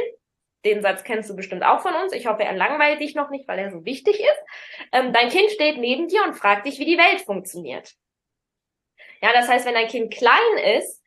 den 0.66 0.82
Satz 0.82 1.04
kennst 1.04 1.30
du 1.30 1.36
bestimmt 1.36 1.64
auch 1.64 1.82
von 1.82 1.94
uns. 1.94 2.12
Ich 2.12 2.26
hoffe, 2.26 2.44
er 2.44 2.54
langweilt 2.54 3.00
dich 3.00 3.14
noch 3.14 3.30
nicht, 3.30 3.48
weil 3.48 3.60
er 3.60 3.70
so 3.70 3.86
wichtig 3.86 4.20
ist. 4.20 4.90
Ähm, 4.92 5.14
dein 5.14 5.30
Kind 5.30 5.52
steht 5.52 5.78
neben 5.78 6.08
dir 6.08 6.24
und 6.24 6.34
fragt 6.34 6.66
dich, 6.66 6.80
wie 6.80 6.86
die 6.86 6.98
Welt 6.98 7.22
funktioniert. 7.22 7.94
Ja, 9.22 9.32
das 9.32 9.48
heißt, 9.48 9.68
wenn 9.68 9.76
dein 9.76 9.90
Kind 9.90 10.12
klein 10.12 10.58
ist, 10.80 11.04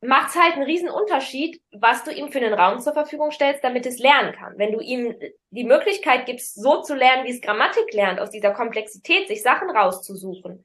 macht 0.00 0.30
es 0.30 0.40
halt 0.40 0.54
einen 0.54 0.64
riesen 0.64 0.90
Unterschied, 0.90 1.60
was 1.72 2.04
du 2.04 2.12
ihm 2.12 2.30
für 2.30 2.38
einen 2.38 2.54
Raum 2.54 2.80
zur 2.80 2.92
Verfügung 2.92 3.30
stellst, 3.30 3.64
damit 3.64 3.86
es 3.86 3.98
lernen 3.98 4.34
kann. 4.34 4.58
Wenn 4.58 4.72
du 4.72 4.80
ihm 4.80 5.14
die 5.50 5.64
Möglichkeit 5.64 6.26
gibst, 6.26 6.54
so 6.54 6.82
zu 6.82 6.94
lernen, 6.94 7.24
wie 7.24 7.30
es 7.30 7.40
Grammatik 7.40 7.92
lernt, 7.92 8.20
aus 8.20 8.30
dieser 8.30 8.52
Komplexität 8.52 9.28
sich 9.28 9.42
Sachen 9.42 9.70
rauszusuchen, 9.70 10.64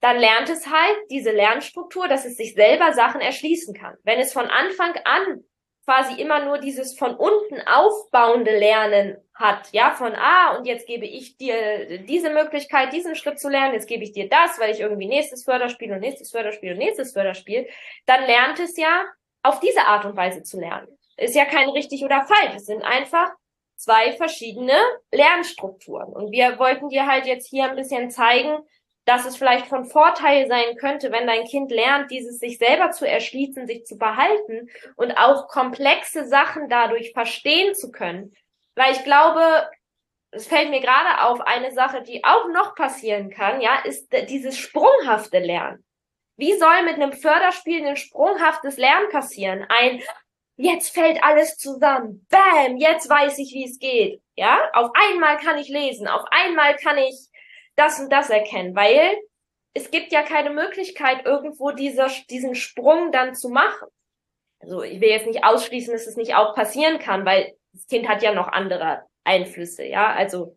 dann 0.00 0.18
lernt 0.18 0.48
es 0.48 0.66
halt 0.68 0.96
diese 1.10 1.32
Lernstruktur, 1.32 2.08
dass 2.08 2.24
es 2.24 2.36
sich 2.36 2.54
selber 2.54 2.92
Sachen 2.92 3.20
erschließen 3.20 3.74
kann. 3.74 3.96
Wenn 4.04 4.20
es 4.20 4.32
von 4.32 4.46
Anfang 4.46 4.94
an 5.04 5.44
quasi 5.84 6.20
immer 6.20 6.44
nur 6.44 6.58
dieses 6.58 6.98
von 6.98 7.14
unten 7.16 7.60
aufbauende 7.66 8.56
Lernen 8.56 9.16
hat, 9.38 9.68
ja, 9.72 9.92
von 9.92 10.14
ah, 10.16 10.56
und 10.56 10.66
jetzt 10.66 10.86
gebe 10.86 11.06
ich 11.06 11.36
dir 11.36 11.98
diese 12.04 12.30
Möglichkeit, 12.30 12.92
diesen 12.92 13.14
Schritt 13.14 13.38
zu 13.38 13.48
lernen, 13.48 13.74
jetzt 13.74 13.86
gebe 13.86 14.02
ich 14.02 14.12
dir 14.12 14.28
das, 14.28 14.58
weil 14.58 14.72
ich 14.72 14.80
irgendwie 14.80 15.06
nächstes 15.06 15.44
Förderspiel 15.44 15.92
und 15.92 16.00
nächstes 16.00 16.30
Förderspiel 16.30 16.72
und 16.72 16.78
nächstes 16.78 17.12
Förderspiel, 17.12 17.68
dann 18.06 18.26
lernt 18.26 18.58
es 18.58 18.76
ja 18.76 19.04
auf 19.42 19.60
diese 19.60 19.82
Art 19.82 20.04
und 20.04 20.16
Weise 20.16 20.42
zu 20.42 20.58
lernen. 20.58 20.88
Ist 21.16 21.36
ja 21.36 21.44
kein 21.44 21.68
richtig 21.70 22.04
oder 22.04 22.26
falsch, 22.26 22.56
es 22.56 22.66
sind 22.66 22.82
einfach 22.82 23.30
zwei 23.76 24.12
verschiedene 24.12 24.76
Lernstrukturen. 25.12 26.12
Und 26.12 26.32
wir 26.32 26.58
wollten 26.58 26.88
dir 26.88 27.06
halt 27.06 27.26
jetzt 27.26 27.48
hier 27.48 27.70
ein 27.70 27.76
bisschen 27.76 28.10
zeigen, 28.10 28.58
dass 29.04 29.24
es 29.24 29.36
vielleicht 29.36 29.66
von 29.66 29.86
Vorteil 29.86 30.48
sein 30.48 30.76
könnte, 30.76 31.12
wenn 31.12 31.26
dein 31.26 31.44
Kind 31.44 31.70
lernt, 31.70 32.10
dieses 32.10 32.40
sich 32.40 32.58
selber 32.58 32.90
zu 32.90 33.08
erschließen, 33.08 33.66
sich 33.66 33.86
zu 33.86 33.96
behalten 33.96 34.68
und 34.96 35.12
auch 35.12 35.48
komplexe 35.48 36.26
Sachen 36.26 36.68
dadurch 36.68 37.12
verstehen 37.12 37.74
zu 37.74 37.90
können. 37.90 38.34
Weil 38.78 38.92
ich 38.92 39.02
glaube, 39.02 39.68
es 40.30 40.46
fällt 40.46 40.70
mir 40.70 40.80
gerade 40.80 41.24
auf, 41.24 41.40
eine 41.40 41.72
Sache, 41.72 42.00
die 42.02 42.22
auch 42.22 42.46
noch 42.46 42.76
passieren 42.76 43.28
kann, 43.28 43.60
ja, 43.60 43.80
ist 43.80 44.08
dieses 44.28 44.56
sprunghafte 44.56 45.40
Lernen. 45.40 45.84
Wie 46.36 46.56
soll 46.56 46.84
mit 46.84 46.94
einem 46.94 47.12
Förderspiel 47.12 47.84
ein 47.84 47.96
sprunghaftes 47.96 48.76
Lernen 48.76 49.10
passieren? 49.10 49.66
Ein, 49.68 50.00
jetzt 50.54 50.94
fällt 50.94 51.24
alles 51.24 51.56
zusammen. 51.56 52.24
Bam, 52.30 52.76
jetzt 52.76 53.10
weiß 53.10 53.38
ich, 53.38 53.52
wie 53.52 53.64
es 53.64 53.80
geht. 53.80 54.22
Ja, 54.36 54.70
auf 54.74 54.92
einmal 54.94 55.38
kann 55.38 55.58
ich 55.58 55.68
lesen, 55.68 56.06
auf 56.06 56.22
einmal 56.30 56.76
kann 56.76 56.98
ich 56.98 57.16
das 57.74 57.98
und 57.98 58.12
das 58.12 58.30
erkennen, 58.30 58.76
weil 58.76 59.18
es 59.74 59.90
gibt 59.90 60.12
ja 60.12 60.22
keine 60.22 60.50
Möglichkeit, 60.50 61.26
irgendwo 61.26 61.72
dieser, 61.72 62.08
diesen 62.30 62.54
Sprung 62.54 63.10
dann 63.10 63.34
zu 63.34 63.48
machen. 63.48 63.88
Also 64.60 64.82
ich 64.82 65.00
will 65.00 65.08
jetzt 65.08 65.26
nicht 65.26 65.42
ausschließen, 65.42 65.92
dass 65.92 66.06
es 66.06 66.16
nicht 66.16 66.36
auch 66.36 66.54
passieren 66.54 67.00
kann, 67.00 67.24
weil 67.24 67.57
das 67.78 67.86
Kind 67.86 68.08
hat 68.08 68.22
ja 68.22 68.34
noch 68.34 68.48
andere 68.48 69.02
Einflüsse, 69.24 69.84
ja, 69.84 70.12
also. 70.12 70.56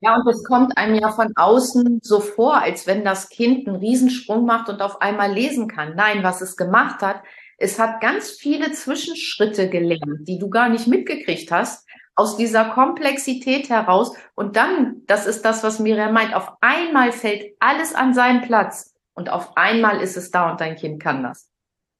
Ja, 0.00 0.16
und 0.16 0.28
es 0.28 0.44
kommt 0.44 0.76
einem 0.76 0.96
ja 0.96 1.12
von 1.12 1.32
außen 1.34 2.00
so 2.02 2.20
vor, 2.20 2.60
als 2.60 2.86
wenn 2.86 3.04
das 3.04 3.28
Kind 3.28 3.66
einen 3.66 3.76
Riesensprung 3.76 4.44
macht 4.44 4.68
und 4.68 4.82
auf 4.82 5.00
einmal 5.00 5.32
lesen 5.32 5.68
kann. 5.68 5.94
Nein, 5.94 6.22
was 6.22 6.42
es 6.42 6.56
gemacht 6.56 7.00
hat, 7.00 7.22
es 7.56 7.78
hat 7.78 8.00
ganz 8.00 8.30
viele 8.30 8.72
Zwischenschritte 8.72 9.70
gelernt, 9.70 10.26
die 10.28 10.38
du 10.38 10.50
gar 10.50 10.68
nicht 10.68 10.88
mitgekriegt 10.88 11.50
hast, 11.50 11.88
aus 12.16 12.36
dieser 12.36 12.66
Komplexität 12.66 13.70
heraus. 13.70 14.14
Und 14.34 14.56
dann, 14.56 15.02
das 15.06 15.26
ist 15.26 15.44
das, 15.44 15.62
was 15.62 15.78
Miriam 15.78 16.12
meint, 16.12 16.34
auf 16.34 16.52
einmal 16.60 17.12
fällt 17.12 17.56
alles 17.60 17.94
an 17.94 18.12
seinen 18.12 18.42
Platz 18.42 18.92
und 19.14 19.30
auf 19.30 19.56
einmal 19.56 20.00
ist 20.00 20.16
es 20.16 20.30
da 20.30 20.50
und 20.50 20.60
dein 20.60 20.76
Kind 20.76 21.00
kann 21.00 21.22
das. 21.22 21.48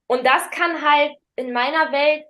Und 0.06 0.26
das 0.26 0.50
kann 0.50 0.82
halt 0.82 1.12
in 1.36 1.52
meiner 1.52 1.92
Welt 1.92 2.24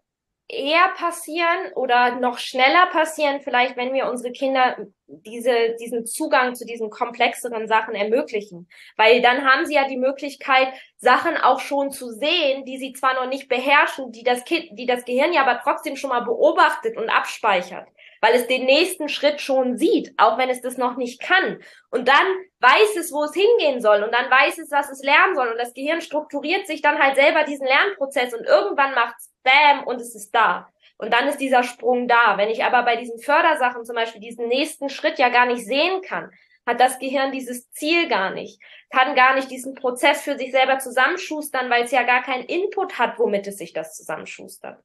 eher 0.49 0.89
passieren 0.97 1.73
oder 1.75 2.17
noch 2.17 2.39
schneller 2.39 2.87
passieren, 2.93 3.41
vielleicht 3.41 3.77
wenn 3.77 3.95
wir 3.95 4.09
unsere 4.09 4.33
Kinder 4.33 4.77
diese, 5.07 5.77
diesen 5.81 6.07
Zugang 6.07 6.55
zu 6.55 6.67
diesen 6.67 6.91
komplexeren 6.91 7.67
Sachen 7.67 7.95
ermöglichen. 7.95 8.69
Weil 8.97 9.23
dann 9.23 9.45
haben 9.45 9.67
sie 9.67 9.75
ja 9.75 9.89
die 9.89 9.97
Möglichkeit, 9.97 10.69
Sachen 10.97 11.37
auch 11.37 11.61
schon 11.61 11.91
zu 11.91 12.11
sehen, 12.11 12.65
die 12.65 12.79
sie 12.79 12.93
zwar 12.93 13.15
noch 13.15 13.29
nicht 13.29 13.49
beherrschen, 13.49 14.13
die 14.13 14.23
das 14.23 14.45
Kind, 14.45 14.79
die 14.79 14.87
das 14.87 15.05
Gehirn 15.05 15.33
ja 15.33 15.43
aber 15.43 15.61
trotzdem 15.63 15.97
schon 15.97 16.11
mal 16.11 16.25
beobachtet 16.25 16.97
und 16.97 17.09
abspeichert 17.09 17.89
weil 18.25 18.37
es 18.37 18.47
den 18.47 18.65
nächsten 18.65 19.11
Schritt 19.11 19.43
schon 19.43 19.77
sieht, 19.77 20.15
auch 20.17 20.39
wenn 20.39 20.49
es 20.49 20.63
das 20.63 20.79
noch 20.79 20.97
nicht 20.97 21.21
kann. 21.21 21.63
Und 21.91 22.09
dann 22.09 22.27
weiß 22.61 22.97
es, 22.99 23.13
wo 23.13 23.25
es 23.25 23.35
hingehen 23.35 23.83
soll 23.83 24.03
und 24.03 24.15
dann 24.15 24.31
weiß 24.31 24.57
es, 24.57 24.71
was 24.71 24.91
es 24.91 25.03
lernen 25.03 25.35
soll 25.35 25.49
und 25.49 25.59
das 25.59 25.75
Gehirn 25.75 26.01
strukturiert 26.01 26.67
sich 26.67 26.81
dann 26.81 26.99
halt 26.99 27.17
selber 27.17 27.45
diesen 27.45 27.67
Lernprozess 27.67 28.33
und 28.33 28.47
irgendwann 28.47 28.95
macht's 28.95 29.31
Bam 29.43 29.85
und 29.85 30.01
es 30.01 30.15
ist 30.15 30.35
da. 30.35 30.71
Und 30.97 31.13
dann 31.13 31.29
ist 31.29 31.37
dieser 31.37 31.65
Sprung 31.65 32.09
da. 32.09 32.39
Wenn 32.39 32.49
ich 32.49 32.65
aber 32.65 32.83
bei 32.85 32.97
diesen 32.97 33.19
Fördersachen 33.19 33.85
zum 33.85 33.95
Beispiel 33.95 34.23
diesen 34.23 34.49
nächsten 34.49 34.89
Schritt 34.89 35.19
ja 35.19 35.29
gar 35.29 35.45
nicht 35.45 35.67
sehen 35.67 36.01
kann, 36.01 36.31
hat 36.65 36.81
das 36.81 36.99
Gehirn 36.99 37.31
dieses 37.31 37.71
Ziel 37.73 38.09
gar 38.09 38.31
nicht, 38.31 38.59
kann 38.89 39.15
gar 39.15 39.35
nicht 39.35 39.51
diesen 39.51 39.75
Prozess 39.75 40.23
für 40.23 40.39
sich 40.39 40.51
selber 40.51 40.79
zusammenschustern, 40.79 41.69
weil 41.69 41.85
es 41.85 41.91
ja 41.91 42.05
gar 42.05 42.23
keinen 42.23 42.45
Input 42.45 42.99
hat, 42.99 43.19
womit 43.19 43.47
es 43.49 43.59
sich 43.59 43.75
das 43.75 43.95
zusammenschustert. 43.95 44.83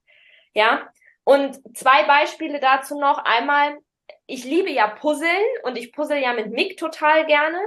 Ja, 0.54 0.90
und 1.24 1.60
zwei 1.78 2.04
Beispiele 2.04 2.60
dazu 2.60 3.00
noch. 3.00 3.20
Einmal, 3.20 3.78
ich 4.26 4.44
liebe 4.44 4.70
ja 4.70 4.88
Puzzeln 4.88 5.46
und 5.64 5.78
ich 5.78 5.92
puzzle 5.92 6.22
ja 6.22 6.34
mit 6.34 6.52
Mick 6.52 6.78
total 6.78 7.26
gerne. 7.26 7.60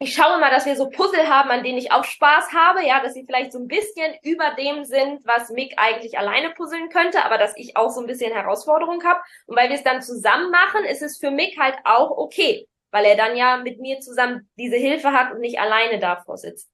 Ich 0.00 0.14
schaue 0.14 0.38
mal, 0.38 0.50
dass 0.50 0.66
wir 0.66 0.76
so 0.76 0.90
Puzzle 0.90 1.28
haben, 1.28 1.50
an 1.50 1.62
denen 1.62 1.78
ich 1.78 1.92
auch 1.92 2.04
Spaß 2.04 2.52
habe, 2.52 2.84
ja, 2.84 3.00
dass 3.00 3.14
sie 3.14 3.24
vielleicht 3.24 3.52
so 3.52 3.58
ein 3.58 3.68
bisschen 3.68 4.14
über 4.22 4.50
dem 4.58 4.84
sind, 4.84 5.24
was 5.24 5.50
Mick 5.50 5.74
eigentlich 5.76 6.18
alleine 6.18 6.50
puzzeln 6.50 6.88
könnte, 6.88 7.24
aber 7.24 7.38
dass 7.38 7.56
ich 7.56 7.76
auch 7.76 7.90
so 7.90 8.00
ein 8.00 8.06
bisschen 8.06 8.32
Herausforderung 8.32 9.02
habe. 9.04 9.20
Und 9.46 9.56
weil 9.56 9.68
wir 9.68 9.76
es 9.76 9.84
dann 9.84 10.02
zusammen 10.02 10.50
machen, 10.50 10.84
ist 10.84 11.00
es 11.00 11.18
für 11.18 11.30
Mick 11.30 11.58
halt 11.58 11.76
auch 11.84 12.10
okay, 12.10 12.66
weil 12.90 13.04
er 13.04 13.16
dann 13.16 13.36
ja 13.36 13.56
mit 13.58 13.80
mir 13.80 14.00
zusammen 14.00 14.50
diese 14.58 14.76
Hilfe 14.76 15.12
hat 15.12 15.32
und 15.32 15.40
nicht 15.40 15.60
alleine 15.60 16.00
davor 16.00 16.36
sitzt. 16.36 16.70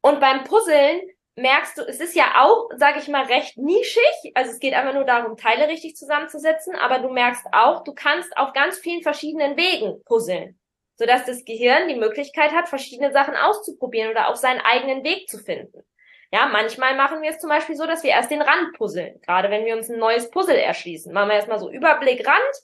Und 0.00 0.20
beim 0.20 0.44
Puzzeln 0.44 1.00
merkst 1.38 1.78
du, 1.78 1.82
es 1.82 2.00
ist 2.00 2.14
ja 2.14 2.42
auch, 2.42 2.68
sage 2.76 2.98
ich 2.98 3.08
mal, 3.08 3.24
recht 3.24 3.56
nischig. 3.56 4.32
Also 4.34 4.50
es 4.50 4.58
geht 4.58 4.74
einfach 4.74 4.94
nur 4.94 5.04
darum, 5.04 5.36
Teile 5.36 5.68
richtig 5.68 5.96
zusammenzusetzen, 5.96 6.74
aber 6.76 6.98
du 6.98 7.08
merkst 7.08 7.46
auch, 7.52 7.84
du 7.84 7.94
kannst 7.94 8.36
auf 8.36 8.52
ganz 8.52 8.78
vielen 8.78 9.02
verschiedenen 9.02 9.56
Wegen 9.56 10.02
puzzeln, 10.04 10.58
sodass 10.96 11.24
das 11.24 11.44
Gehirn 11.44 11.88
die 11.88 11.96
Möglichkeit 11.96 12.52
hat, 12.52 12.68
verschiedene 12.68 13.12
Sachen 13.12 13.36
auszuprobieren 13.36 14.10
oder 14.10 14.28
auch 14.28 14.36
seinen 14.36 14.60
eigenen 14.60 15.04
Weg 15.04 15.28
zu 15.28 15.38
finden. 15.38 15.82
Ja, 16.30 16.46
manchmal 16.46 16.94
machen 16.94 17.22
wir 17.22 17.30
es 17.30 17.38
zum 17.38 17.48
Beispiel 17.48 17.76
so, 17.76 17.86
dass 17.86 18.02
wir 18.02 18.10
erst 18.10 18.30
den 18.30 18.42
Rand 18.42 18.76
puzzeln. 18.76 19.18
Gerade 19.22 19.50
wenn 19.50 19.64
wir 19.64 19.74
uns 19.76 19.88
ein 19.88 19.98
neues 19.98 20.30
Puzzle 20.30 20.56
erschließen, 20.56 21.12
machen 21.12 21.30
wir 21.30 21.36
erstmal 21.36 21.58
so 21.58 21.70
Überblick 21.70 22.26
Rand, 22.26 22.54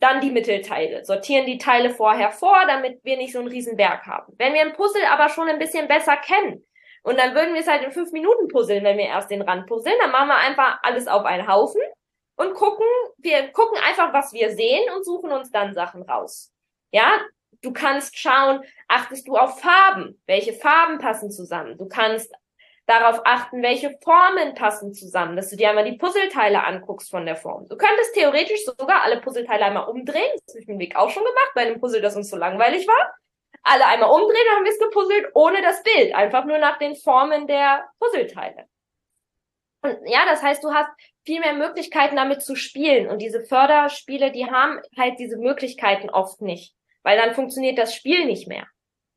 dann 0.00 0.20
die 0.20 0.32
Mittelteile, 0.32 1.04
sortieren 1.04 1.46
die 1.46 1.58
Teile 1.58 1.90
vorher 1.90 2.32
vor, 2.32 2.64
damit 2.66 2.98
wir 3.04 3.16
nicht 3.16 3.32
so 3.32 3.38
einen 3.38 3.46
riesen 3.46 3.76
Berg 3.76 4.04
haben. 4.06 4.32
Wenn 4.36 4.52
wir 4.52 4.62
ein 4.62 4.72
Puzzle 4.72 5.04
aber 5.08 5.28
schon 5.28 5.48
ein 5.48 5.60
bisschen 5.60 5.86
besser 5.86 6.16
kennen, 6.16 6.64
und 7.02 7.18
dann 7.18 7.34
würden 7.34 7.54
wir 7.54 7.60
es 7.60 7.68
halt 7.68 7.82
in 7.82 7.92
fünf 7.92 8.12
Minuten 8.12 8.48
puzzeln, 8.48 8.84
wenn 8.84 8.96
wir 8.96 9.06
erst 9.06 9.30
den 9.30 9.42
Rand 9.42 9.66
puzzeln. 9.66 9.96
Dann 10.00 10.12
machen 10.12 10.28
wir 10.28 10.36
einfach 10.36 10.78
alles 10.82 11.08
auf 11.08 11.24
einen 11.24 11.48
Haufen 11.48 11.80
und 12.36 12.54
gucken, 12.54 12.86
wir 13.18 13.48
gucken 13.52 13.78
einfach, 13.84 14.12
was 14.12 14.32
wir 14.32 14.54
sehen 14.54 14.84
und 14.94 15.04
suchen 15.04 15.32
uns 15.32 15.50
dann 15.50 15.74
Sachen 15.74 16.02
raus. 16.02 16.52
Ja, 16.92 17.20
du 17.62 17.72
kannst 17.72 18.18
schauen, 18.18 18.62
achtest 18.86 19.26
du 19.26 19.36
auf 19.36 19.60
Farben? 19.60 20.20
Welche 20.26 20.52
Farben 20.52 20.98
passen 20.98 21.30
zusammen? 21.30 21.76
Du 21.76 21.88
kannst 21.88 22.32
darauf 22.86 23.20
achten, 23.24 23.62
welche 23.62 23.96
Formen 24.02 24.54
passen 24.54 24.92
zusammen, 24.92 25.36
dass 25.36 25.50
du 25.50 25.56
dir 25.56 25.70
einmal 25.70 25.84
die 25.84 25.96
Puzzleteile 25.96 26.64
anguckst 26.64 27.10
von 27.10 27.26
der 27.26 27.36
Form. 27.36 27.68
Du 27.68 27.76
könntest 27.76 28.14
theoretisch 28.14 28.64
sogar 28.64 29.02
alle 29.02 29.20
Puzzleteile 29.20 29.64
einmal 29.64 29.88
umdrehen. 29.88 30.30
Das 30.46 30.54
habe 30.54 30.60
ich 30.60 30.68
mit 30.68 30.78
Weg 30.78 30.96
auch 30.96 31.10
schon 31.10 31.24
gemacht, 31.24 31.52
bei 31.54 31.62
einem 31.62 31.80
Puzzle, 31.80 32.00
das 32.00 32.16
uns 32.16 32.30
so 32.30 32.36
langweilig 32.36 32.86
war 32.86 33.14
alle 33.62 33.86
einmal 33.86 34.10
umdrehen, 34.10 34.44
dann 34.46 34.56
haben 34.56 34.64
wir 34.64 34.72
es 34.72 34.78
gepuzzelt 34.78 35.26
ohne 35.34 35.62
das 35.62 35.82
Bild, 35.82 36.14
einfach 36.14 36.44
nur 36.44 36.58
nach 36.58 36.78
den 36.78 36.96
Formen 36.96 37.46
der 37.46 37.88
Puzzleteile. 37.98 38.66
Und 39.82 39.98
ja, 40.06 40.24
das 40.26 40.42
heißt, 40.42 40.62
du 40.62 40.72
hast 40.72 40.90
viel 41.24 41.40
mehr 41.40 41.54
Möglichkeiten 41.54 42.16
damit 42.16 42.42
zu 42.42 42.54
spielen 42.56 43.08
und 43.08 43.18
diese 43.20 43.44
Förderspiele, 43.44 44.32
die 44.32 44.46
haben 44.46 44.80
halt 44.96 45.18
diese 45.18 45.36
Möglichkeiten 45.38 46.10
oft 46.10 46.40
nicht. 46.40 46.74
weil 47.02 47.18
dann 47.18 47.34
funktioniert 47.34 47.78
das 47.78 47.94
Spiel 47.94 48.26
nicht 48.26 48.48
mehr. 48.48 48.66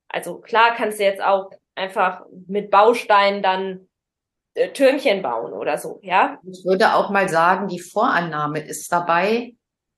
Also 0.09 0.39
klar 0.39 0.73
kannst 0.75 0.99
du 0.99 1.03
jetzt 1.03 1.21
auch 1.21 1.51
einfach 1.75 2.25
mit 2.47 2.71
Bausteinen 2.71 3.43
dann 3.43 3.87
äh, 4.53 4.69
Türmchen 4.69 5.21
bauen 5.21 5.53
oder 5.53 5.77
so, 5.77 5.99
ja. 6.01 6.39
Ich 6.49 6.63
würde 6.65 6.95
auch 6.95 7.09
mal 7.09 7.29
sagen, 7.29 7.67
die 7.67 7.79
Vorannahme 7.79 8.59
ist 8.59 8.91
dabei, 8.91 9.55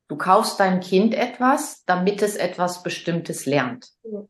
du 0.08 0.18
kaufst 0.18 0.60
deinem 0.60 0.80
Kind 0.80 1.14
etwas, 1.14 1.84
damit 1.86 2.22
es 2.22 2.36
etwas 2.36 2.84
Bestimmtes 2.84 3.46
lernt. 3.46 3.88
Mhm. 4.04 4.28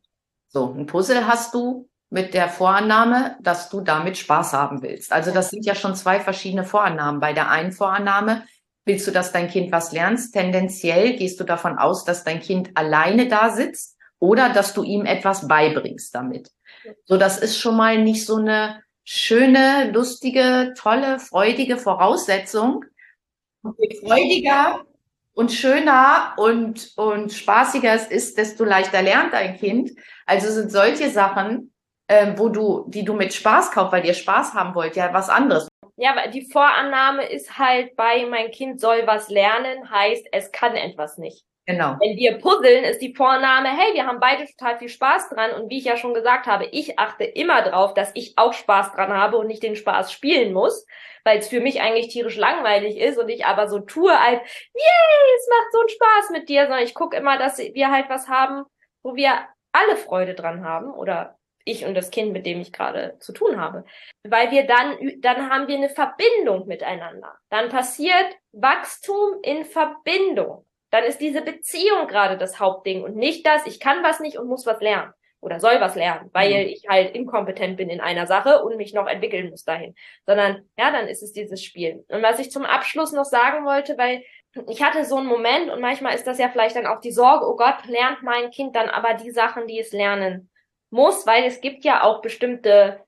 So, 0.48 0.74
ein 0.74 0.86
Puzzle 0.86 1.26
hast 1.26 1.54
du 1.54 1.88
mit 2.10 2.32
der 2.32 2.48
Vorannahme, 2.48 3.36
dass 3.40 3.68
du 3.68 3.82
damit 3.82 4.16
Spaß 4.16 4.54
haben 4.54 4.82
willst. 4.82 5.12
Also 5.12 5.30
das 5.30 5.50
sind 5.50 5.66
ja 5.66 5.74
schon 5.74 5.94
zwei 5.94 6.20
verschiedene 6.20 6.64
Vorannahmen. 6.64 7.20
Bei 7.20 7.34
der 7.34 7.50
einen 7.50 7.72
Vorannahme 7.72 8.44
willst 8.86 9.06
du, 9.06 9.10
dass 9.10 9.30
dein 9.30 9.48
Kind 9.48 9.70
was 9.72 9.92
lernst. 9.92 10.32
Tendenziell 10.32 11.16
gehst 11.16 11.38
du 11.38 11.44
davon 11.44 11.78
aus, 11.78 12.04
dass 12.04 12.24
dein 12.24 12.40
Kind 12.40 12.70
alleine 12.74 13.28
da 13.28 13.50
sitzt 13.50 13.96
oder 14.18 14.48
dass 14.48 14.72
du 14.72 14.82
ihm 14.82 15.04
etwas 15.04 15.46
beibringst 15.46 16.14
damit. 16.14 16.50
So, 17.04 17.18
das 17.18 17.38
ist 17.38 17.58
schon 17.58 17.76
mal 17.76 18.02
nicht 18.02 18.24
so 18.24 18.36
eine 18.36 18.82
schöne, 19.04 19.90
lustige, 19.92 20.72
tolle, 20.76 21.18
freudige 21.18 21.76
Voraussetzung. 21.76 22.84
Und 23.62 23.76
je 23.78 24.00
freudiger 24.00 24.84
und 25.38 25.52
schöner 25.52 26.34
und, 26.36 26.90
und 26.96 27.32
spaßiger 27.32 27.92
es 27.94 28.08
ist, 28.08 28.38
desto 28.38 28.64
leichter 28.64 29.02
lernt 29.02 29.32
dein 29.32 29.56
Kind. 29.56 29.92
Also 30.26 30.50
sind 30.50 30.72
solche 30.72 31.10
Sachen, 31.10 31.72
ähm, 32.08 32.36
wo 32.36 32.48
du, 32.48 32.86
die 32.88 33.04
du 33.04 33.14
mit 33.14 33.32
Spaß 33.32 33.70
kaufst, 33.70 33.92
weil 33.92 34.04
ihr 34.04 34.14
Spaß 34.14 34.54
haben 34.54 34.74
wollt, 34.74 34.96
ja 34.96 35.14
was 35.14 35.28
anderes. 35.28 35.68
Ja, 35.94 36.16
weil 36.16 36.32
die 36.32 36.50
Vorannahme 36.50 37.24
ist 37.24 37.56
halt 37.56 37.94
bei 37.94 38.26
mein 38.26 38.50
Kind 38.50 38.80
soll 38.80 39.06
was 39.06 39.28
lernen, 39.28 39.88
heißt 39.88 40.26
es 40.32 40.50
kann 40.50 40.74
etwas 40.74 41.18
nicht. 41.18 41.44
Genau. 41.68 41.98
Wenn 42.00 42.16
wir 42.16 42.38
puzzeln, 42.38 42.82
ist 42.84 43.02
die 43.02 43.14
Vorname, 43.14 43.68
hey, 43.68 43.92
wir 43.92 44.06
haben 44.06 44.20
beide 44.20 44.46
total 44.46 44.78
viel 44.78 44.88
Spaß 44.88 45.28
dran. 45.28 45.50
Und 45.50 45.68
wie 45.68 45.76
ich 45.76 45.84
ja 45.84 45.98
schon 45.98 46.14
gesagt 46.14 46.46
habe, 46.46 46.64
ich 46.72 46.98
achte 46.98 47.24
immer 47.24 47.60
drauf, 47.60 47.92
dass 47.92 48.10
ich 48.14 48.32
auch 48.36 48.54
Spaß 48.54 48.92
dran 48.92 49.12
habe 49.12 49.36
und 49.36 49.48
nicht 49.48 49.62
den 49.62 49.76
Spaß 49.76 50.10
spielen 50.10 50.54
muss, 50.54 50.86
weil 51.24 51.40
es 51.40 51.48
für 51.48 51.60
mich 51.60 51.82
eigentlich 51.82 52.08
tierisch 52.08 52.38
langweilig 52.38 52.96
ist 52.96 53.18
und 53.18 53.28
ich 53.28 53.44
aber 53.44 53.68
so 53.68 53.80
tue, 53.80 54.10
als, 54.10 54.40
yay, 54.40 55.36
es 55.36 55.48
macht 55.50 55.72
so 55.72 55.80
einen 55.80 55.88
Spaß 55.90 56.30
mit 56.30 56.48
dir, 56.48 56.62
sondern 56.62 56.84
ich 56.84 56.94
gucke 56.94 57.18
immer, 57.18 57.36
dass 57.36 57.58
wir 57.58 57.90
halt 57.90 58.08
was 58.08 58.28
haben, 58.28 58.64
wo 59.02 59.14
wir 59.14 59.32
alle 59.72 59.96
Freude 59.96 60.34
dran 60.34 60.64
haben 60.64 60.90
oder 60.90 61.36
ich 61.66 61.84
und 61.84 61.94
das 61.94 62.10
Kind, 62.10 62.32
mit 62.32 62.46
dem 62.46 62.62
ich 62.62 62.72
gerade 62.72 63.18
zu 63.20 63.34
tun 63.34 63.60
habe. 63.60 63.84
Weil 64.26 64.50
wir 64.50 64.66
dann, 64.66 64.96
dann 65.20 65.50
haben 65.50 65.68
wir 65.68 65.76
eine 65.76 65.90
Verbindung 65.90 66.66
miteinander. 66.66 67.34
Dann 67.50 67.68
passiert 67.68 68.38
Wachstum 68.52 69.40
in 69.42 69.66
Verbindung. 69.66 70.64
Dann 70.90 71.04
ist 71.04 71.18
diese 71.18 71.42
Beziehung 71.42 72.06
gerade 72.06 72.38
das 72.38 72.58
Hauptding 72.58 73.02
und 73.02 73.16
nicht 73.16 73.46
das, 73.46 73.66
ich 73.66 73.80
kann 73.80 74.02
was 74.02 74.20
nicht 74.20 74.38
und 74.38 74.48
muss 74.48 74.66
was 74.66 74.80
lernen 74.80 75.12
oder 75.40 75.60
soll 75.60 75.80
was 75.80 75.94
lernen, 75.94 76.30
weil 76.32 76.50
mhm. 76.50 76.70
ich 76.70 76.82
halt 76.88 77.14
inkompetent 77.14 77.76
bin 77.76 77.90
in 77.90 78.00
einer 78.00 78.26
Sache 78.26 78.62
und 78.64 78.76
mich 78.76 78.92
noch 78.92 79.06
entwickeln 79.06 79.50
muss 79.50 79.64
dahin. 79.64 79.94
Sondern, 80.26 80.68
ja, 80.76 80.90
dann 80.90 81.06
ist 81.06 81.22
es 81.22 81.32
dieses 81.32 81.62
Spiel. 81.62 82.04
Und 82.08 82.22
was 82.22 82.38
ich 82.38 82.50
zum 82.50 82.64
Abschluss 82.64 83.12
noch 83.12 83.24
sagen 83.24 83.64
wollte, 83.64 83.96
weil 83.98 84.22
ich 84.66 84.82
hatte 84.82 85.04
so 85.04 85.16
einen 85.16 85.26
Moment 85.26 85.70
und 85.70 85.80
manchmal 85.80 86.14
ist 86.14 86.26
das 86.26 86.38
ja 86.38 86.48
vielleicht 86.48 86.76
dann 86.76 86.86
auch 86.86 87.00
die 87.00 87.12
Sorge, 87.12 87.46
oh 87.46 87.56
Gott, 87.56 87.86
lernt 87.86 88.22
mein 88.22 88.50
Kind 88.50 88.74
dann 88.74 88.88
aber 88.88 89.14
die 89.14 89.30
Sachen, 89.30 89.66
die 89.66 89.78
es 89.78 89.92
lernen 89.92 90.50
muss, 90.90 91.26
weil 91.26 91.44
es 91.44 91.60
gibt 91.60 91.84
ja 91.84 92.02
auch 92.02 92.22
bestimmte 92.22 93.04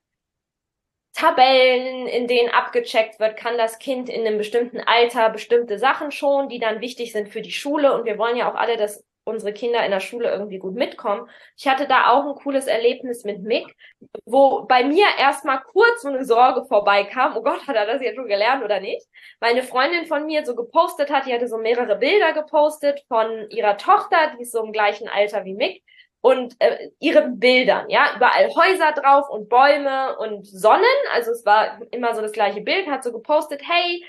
Tabellen, 1.13 2.07
in 2.07 2.27
denen 2.27 2.49
abgecheckt 2.49 3.19
wird, 3.19 3.37
kann 3.37 3.57
das 3.57 3.79
Kind 3.79 4.09
in 4.09 4.25
einem 4.25 4.37
bestimmten 4.37 4.79
Alter 4.79 5.29
bestimmte 5.29 5.77
Sachen 5.77 6.11
schon, 6.11 6.49
die 6.49 6.59
dann 6.59 6.81
wichtig 6.81 7.11
sind 7.11 7.29
für 7.29 7.41
die 7.41 7.51
Schule. 7.51 7.93
Und 7.93 8.05
wir 8.05 8.17
wollen 8.17 8.37
ja 8.37 8.49
auch 8.49 8.55
alle, 8.55 8.77
dass 8.77 9.03
unsere 9.23 9.53
Kinder 9.53 9.83
in 9.85 9.91
der 9.91 9.99
Schule 9.99 10.31
irgendwie 10.31 10.57
gut 10.57 10.73
mitkommen. 10.73 11.29
Ich 11.57 11.67
hatte 11.67 11.87
da 11.87 12.09
auch 12.09 12.25
ein 12.25 12.35
cooles 12.35 12.65
Erlebnis 12.65 13.23
mit 13.23 13.43
Mick, 13.43 13.67
wo 14.25 14.63
bei 14.63 14.83
mir 14.83 15.05
erstmal 15.19 15.61
kurz 15.61 16.01
so 16.01 16.07
eine 16.07 16.25
Sorge 16.25 16.65
vorbeikam. 16.65 17.37
Oh 17.37 17.43
Gott, 17.43 17.67
hat 17.67 17.75
er 17.75 17.85
das 17.85 18.01
jetzt 18.01 18.15
schon 18.15 18.27
gelernt 18.27 18.63
oder 18.63 18.79
nicht? 18.79 19.05
Weil 19.39 19.51
eine 19.51 19.63
Freundin 19.63 20.05
von 20.07 20.25
mir 20.25 20.45
so 20.45 20.55
gepostet 20.55 21.11
hat, 21.11 21.27
die 21.27 21.33
hatte 21.33 21.47
so 21.47 21.57
mehrere 21.57 21.97
Bilder 21.97 22.33
gepostet 22.33 23.03
von 23.07 23.49
ihrer 23.49 23.77
Tochter, 23.77 24.33
die 24.37 24.43
ist 24.43 24.53
so 24.53 24.63
im 24.63 24.71
gleichen 24.71 25.07
Alter 25.07 25.45
wie 25.45 25.53
Mick 25.53 25.83
und 26.21 26.55
äh, 26.59 26.89
ihren 26.99 27.39
Bildern, 27.39 27.89
ja, 27.89 28.13
überall 28.15 28.47
Häuser 28.49 28.91
drauf 28.93 29.29
und 29.29 29.49
Bäume 29.49 30.17
und 30.17 30.45
Sonnen, 30.45 30.83
also 31.13 31.31
es 31.31 31.45
war 31.45 31.79
immer 31.91 32.13
so 32.13 32.21
das 32.21 32.31
gleiche 32.31 32.61
Bild, 32.61 32.87
hat 32.87 33.03
so 33.03 33.11
gepostet, 33.11 33.61
hey, 33.67 34.05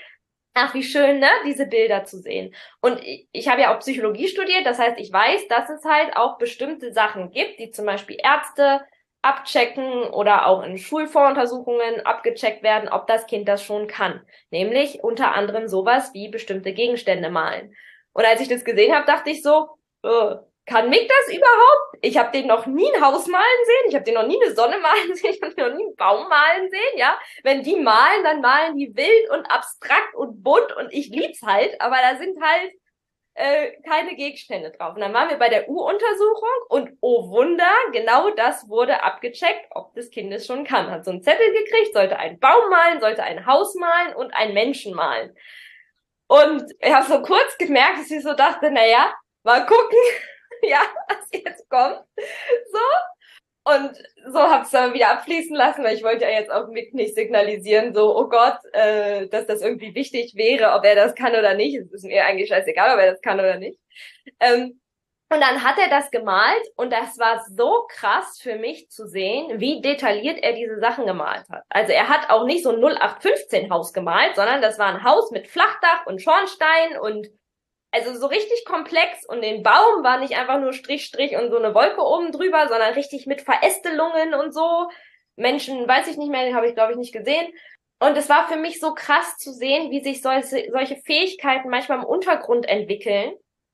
ach 0.53 0.73
wie 0.75 0.83
schön, 0.83 1.19
ne, 1.19 1.29
diese 1.45 1.65
Bilder 1.65 2.05
zu 2.05 2.19
sehen. 2.19 2.53
Und 2.81 2.99
ich, 3.01 3.27
ich 3.31 3.47
habe 3.47 3.61
ja 3.61 3.75
auch 3.75 3.79
Psychologie 3.79 4.27
studiert, 4.27 4.65
das 4.65 4.79
heißt, 4.79 4.99
ich 4.99 5.11
weiß, 5.11 5.47
dass 5.47 5.69
es 5.69 5.83
halt 5.83 6.15
auch 6.15 6.37
bestimmte 6.37 6.93
Sachen 6.93 7.31
gibt, 7.31 7.59
die 7.59 7.71
zum 7.71 7.85
Beispiel 7.85 8.17
Ärzte 8.23 8.81
abchecken 9.23 10.03
oder 10.11 10.47
auch 10.47 10.63
in 10.63 10.77
Schulvoruntersuchungen 10.77 12.05
abgecheckt 12.05 12.61
werden, 12.61 12.89
ob 12.89 13.07
das 13.07 13.25
Kind 13.25 13.47
das 13.47 13.63
schon 13.63 13.87
kann. 13.87 14.21
Nämlich 14.51 15.03
unter 15.03 15.33
anderem 15.33 15.67
sowas 15.67 16.13
wie 16.13 16.27
bestimmte 16.27 16.73
Gegenstände 16.73 17.29
malen. 17.29 17.73
Und 18.11 18.25
als 18.25 18.41
ich 18.41 18.49
das 18.49 18.65
gesehen 18.65 18.93
habe, 18.93 19.05
dachte 19.05 19.29
ich 19.29 19.41
so, 19.41 19.69
oh, 20.03 20.35
kann 20.65 20.89
Mick 20.89 21.09
das 21.09 21.35
überhaupt? 21.35 21.97
Ich 22.01 22.17
habe 22.17 22.31
den 22.31 22.47
noch 22.47 22.65
nie 22.65 22.89
ein 22.93 23.01
Haus 23.01 23.27
malen 23.27 23.65
sehen, 23.65 23.89
ich 23.89 23.95
habe 23.95 24.05
den 24.05 24.13
noch 24.13 24.27
nie 24.27 24.41
eine 24.41 24.55
Sonne 24.55 24.77
malen 24.81 25.15
sehen, 25.15 25.33
ich 25.33 25.41
habe 25.41 25.69
noch 25.69 25.75
nie 25.75 25.85
einen 25.85 25.95
Baum 25.95 26.29
malen 26.29 26.69
sehen, 26.69 26.97
ja. 26.97 27.19
Wenn 27.43 27.63
die 27.63 27.75
malen, 27.75 28.23
dann 28.23 28.41
malen 28.41 28.77
die 28.77 28.95
wild 28.95 29.29
und 29.31 29.45
abstrakt 29.45 30.15
und 30.15 30.43
bunt 30.43 30.71
und 30.77 30.93
ich 30.93 31.09
lieb's 31.09 31.41
halt, 31.41 31.79
aber 31.81 31.97
da 31.97 32.17
sind 32.17 32.41
halt 32.41 32.71
äh, 33.35 33.71
keine 33.81 34.15
Gegenstände 34.15 34.71
drauf. 34.71 34.95
Und 34.95 35.01
dann 35.01 35.13
waren 35.13 35.29
wir 35.29 35.37
bei 35.37 35.49
der 35.49 35.67
U-Untersuchung 35.67 36.49
und 36.69 36.97
oh 37.01 37.29
Wunder, 37.29 37.71
genau 37.91 38.29
das 38.31 38.69
wurde 38.69 39.03
abgecheckt, 39.03 39.67
ob 39.71 39.93
das 39.95 40.11
Kind 40.11 40.31
es 40.31 40.45
schon 40.45 40.65
kann. 40.65 40.91
Hat 40.91 41.03
so 41.03 41.11
einen 41.11 41.23
Zettel 41.23 41.51
gekriegt, 41.51 41.93
sollte 41.93 42.17
einen 42.17 42.39
Baum 42.39 42.69
malen, 42.69 43.01
sollte 43.01 43.23
ein 43.23 43.45
Haus 43.45 43.75
malen 43.75 44.15
und 44.15 44.33
einen 44.33 44.53
Menschen 44.53 44.93
malen. 44.93 45.35
Und 46.27 46.63
ich 46.79 46.93
habe 46.93 47.05
so 47.05 47.21
kurz 47.21 47.57
gemerkt, 47.57 47.99
dass 47.99 48.11
ich 48.11 48.23
so 48.23 48.33
dachte, 48.33 48.71
naja, 48.71 49.13
mal 49.43 49.65
gucken, 49.65 49.97
ja, 50.69 50.81
was 51.07 51.27
jetzt 51.31 51.69
kommt. 51.69 52.01
So. 52.71 52.79
Und 53.65 53.97
so 54.25 54.39
hab's 54.39 54.71
dann 54.71 54.93
wieder 54.93 55.11
abfließen 55.11 55.55
lassen, 55.55 55.83
weil 55.85 55.95
ich 55.95 56.03
wollte 56.03 56.25
ja 56.25 56.31
jetzt 56.31 56.51
auch 56.51 56.67
Mick 56.67 56.93
nicht 56.93 57.15
signalisieren, 57.15 57.93
so, 57.93 58.13
oh 58.17 58.27
Gott, 58.27 58.57
äh, 58.73 59.27
dass 59.27 59.47
das 59.47 59.61
irgendwie 59.61 59.95
wichtig 59.95 60.35
wäre, 60.35 60.73
ob 60.73 60.83
er 60.83 60.95
das 60.95 61.15
kann 61.15 61.31
oder 61.33 61.53
nicht. 61.53 61.77
Es 61.77 61.91
ist 61.93 62.03
mir 62.03 62.25
eigentlich 62.25 62.49
scheißegal, 62.49 62.93
ob 62.93 62.99
er 62.99 63.11
das 63.11 63.21
kann 63.21 63.39
oder 63.39 63.57
nicht. 63.57 63.79
Ähm, 64.41 64.81
und 65.33 65.41
dann 65.41 65.63
hat 65.63 65.79
er 65.79 65.89
das 65.89 66.11
gemalt 66.11 66.61
und 66.75 66.91
das 66.91 67.17
war 67.17 67.43
so 67.49 67.87
krass 67.89 68.37
für 68.39 68.55
mich 68.55 68.89
zu 68.89 69.07
sehen, 69.07 69.59
wie 69.59 69.81
detailliert 69.81 70.43
er 70.43 70.53
diese 70.53 70.79
Sachen 70.79 71.07
gemalt 71.07 71.49
hat. 71.49 71.63
Also 71.69 71.91
er 71.91 72.07
hat 72.07 72.29
auch 72.29 72.45
nicht 72.45 72.63
so 72.63 72.69
ein 72.69 72.83
0815 72.83 73.71
Haus 73.71 73.93
gemalt, 73.93 74.35
sondern 74.35 74.61
das 74.61 74.77
war 74.77 74.87
ein 74.93 75.03
Haus 75.03 75.31
mit 75.31 75.47
Flachdach 75.47 76.05
und 76.05 76.21
Schornstein 76.21 76.99
und 77.01 77.29
also 77.93 78.15
so 78.15 78.27
richtig 78.27 78.65
komplex 78.65 79.25
und 79.27 79.41
den 79.41 79.63
Baum 79.63 80.03
war 80.03 80.19
nicht 80.19 80.35
einfach 80.35 80.59
nur 80.59 80.73
Strich, 80.73 81.05
Strich 81.05 81.35
und 81.35 81.49
so 81.51 81.57
eine 81.57 81.73
Wolke 81.75 82.01
oben 82.01 82.31
drüber, 82.31 82.67
sondern 82.67 82.93
richtig 82.93 83.27
mit 83.27 83.41
Verästelungen 83.41 84.33
und 84.33 84.53
so. 84.53 84.89
Menschen, 85.35 85.87
weiß 85.87 86.07
ich 86.07 86.17
nicht 86.17 86.31
mehr, 86.31 86.43
den 86.43 86.55
habe 86.55 86.67
ich 86.67 86.75
glaube 86.75 86.93
ich 86.93 86.97
nicht 86.97 87.13
gesehen. 87.13 87.53
Und 87.99 88.17
es 88.17 88.27
war 88.29 88.47
für 88.47 88.57
mich 88.57 88.79
so 88.79 88.93
krass 88.93 89.37
zu 89.37 89.53
sehen, 89.53 89.91
wie 89.91 90.03
sich 90.03 90.21
solche, 90.21 90.69
solche 90.71 90.97
Fähigkeiten 90.97 91.69
manchmal 91.69 91.99
im 91.99 92.05
Untergrund 92.05 92.67
entwickeln 92.67 93.33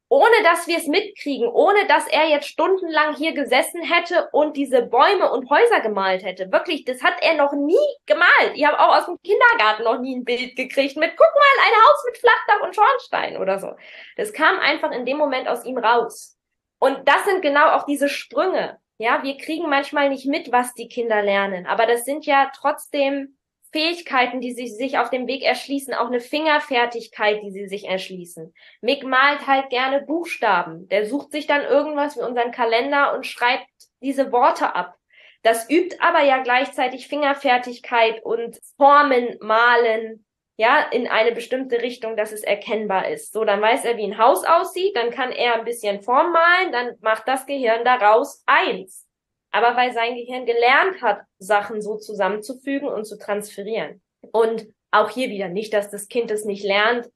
ohne 0.09 0.43
dass 0.43 0.67
wir 0.67 0.77
es 0.77 0.87
mitkriegen, 0.87 1.47
ohne 1.47 1.85
dass 1.87 2.07
er 2.07 2.27
jetzt 2.27 2.47
stundenlang 2.47 3.15
hier 3.15 3.33
gesessen 3.33 3.83
hätte 3.83 4.27
und 4.31 4.57
diese 4.57 4.81
Bäume 4.81 5.31
und 5.31 5.49
Häuser 5.49 5.81
gemalt 5.81 6.23
hätte. 6.23 6.51
Wirklich, 6.51 6.83
das 6.83 7.03
hat 7.03 7.13
er 7.21 7.35
noch 7.35 7.53
nie 7.53 7.77
gemalt. 8.07 8.53
Ich 8.55 8.65
habe 8.65 8.79
auch 8.79 8.97
aus 8.97 9.05
dem 9.05 9.17
Kindergarten 9.21 9.83
noch 9.83 9.99
nie 9.99 10.15
ein 10.15 10.25
Bild 10.25 10.55
gekriegt 10.55 10.97
mit, 10.97 11.15
guck 11.15 11.33
mal, 11.35 11.65
ein 11.65 11.73
Haus 11.73 12.03
mit 12.07 12.17
Flachdach 12.17 12.63
und 12.65 12.75
Schornstein 12.75 13.37
oder 13.37 13.59
so. 13.59 13.75
Das 14.17 14.33
kam 14.33 14.59
einfach 14.59 14.91
in 14.91 15.05
dem 15.05 15.17
Moment 15.17 15.47
aus 15.47 15.63
ihm 15.63 15.77
raus. 15.77 16.37
Und 16.79 17.07
das 17.07 17.25
sind 17.25 17.41
genau 17.41 17.69
auch 17.69 17.85
diese 17.85 18.09
Sprünge. 18.09 18.79
Ja, 18.97 19.23
wir 19.23 19.37
kriegen 19.37 19.69
manchmal 19.69 20.09
nicht 20.09 20.25
mit, 20.25 20.51
was 20.51 20.73
die 20.73 20.89
Kinder 20.89 21.21
lernen, 21.21 21.65
aber 21.67 21.85
das 21.85 22.03
sind 22.03 22.25
ja 22.25 22.51
trotzdem 22.53 23.38
Fähigkeiten, 23.71 24.41
die 24.41 24.53
sie 24.53 24.67
sich 24.67 24.97
auf 24.97 25.09
dem 25.09 25.27
Weg 25.27 25.43
erschließen, 25.43 25.93
auch 25.93 26.07
eine 26.07 26.19
Fingerfertigkeit, 26.19 27.41
die 27.43 27.51
sie 27.51 27.67
sich 27.67 27.87
erschließen. 27.87 28.53
Mick 28.81 29.03
malt 29.03 29.47
halt 29.47 29.69
gerne 29.69 30.01
Buchstaben. 30.01 30.87
Der 30.89 31.05
sucht 31.05 31.31
sich 31.31 31.47
dann 31.47 31.61
irgendwas 31.61 32.17
wie 32.17 32.21
unseren 32.21 32.51
Kalender 32.51 33.13
und 33.13 33.25
schreibt 33.25 33.67
diese 34.01 34.31
Worte 34.31 34.75
ab. 34.75 34.95
Das 35.43 35.69
übt 35.69 35.97
aber 35.99 36.23
ja 36.23 36.41
gleichzeitig 36.41 37.07
Fingerfertigkeit 37.07 38.23
und 38.23 38.59
Formen 38.77 39.37
malen, 39.39 40.25
ja, 40.57 40.81
in 40.91 41.07
eine 41.07 41.31
bestimmte 41.31 41.81
Richtung, 41.81 42.17
dass 42.17 42.33
es 42.33 42.43
erkennbar 42.43 43.07
ist. 43.07 43.31
So, 43.31 43.45
dann 43.45 43.61
weiß 43.61 43.85
er, 43.85 43.95
wie 43.95 44.03
ein 44.03 44.17
Haus 44.17 44.43
aussieht, 44.43 44.97
dann 44.97 45.11
kann 45.11 45.31
er 45.31 45.55
ein 45.55 45.63
bisschen 45.63 46.01
Form 46.01 46.33
malen, 46.33 46.71
dann 46.73 46.95
macht 46.99 47.27
das 47.27 47.45
Gehirn 47.45 47.85
daraus 47.85 48.43
eins 48.45 49.08
aber 49.51 49.75
weil 49.75 49.93
sein 49.93 50.15
Gehirn 50.15 50.45
gelernt 50.45 51.01
hat, 51.01 51.21
Sachen 51.39 51.81
so 51.81 51.97
zusammenzufügen 51.97 52.87
und 52.87 53.05
zu 53.05 53.17
transferieren. 53.17 54.01
Und 54.31 54.67
auch 54.91 55.09
hier 55.09 55.29
wieder 55.29 55.49
nicht, 55.49 55.73
dass 55.73 55.89
das 55.89 56.07
Kind 56.07 56.31
es 56.31 56.45
nicht 56.45 56.63
lernt. 56.63 57.09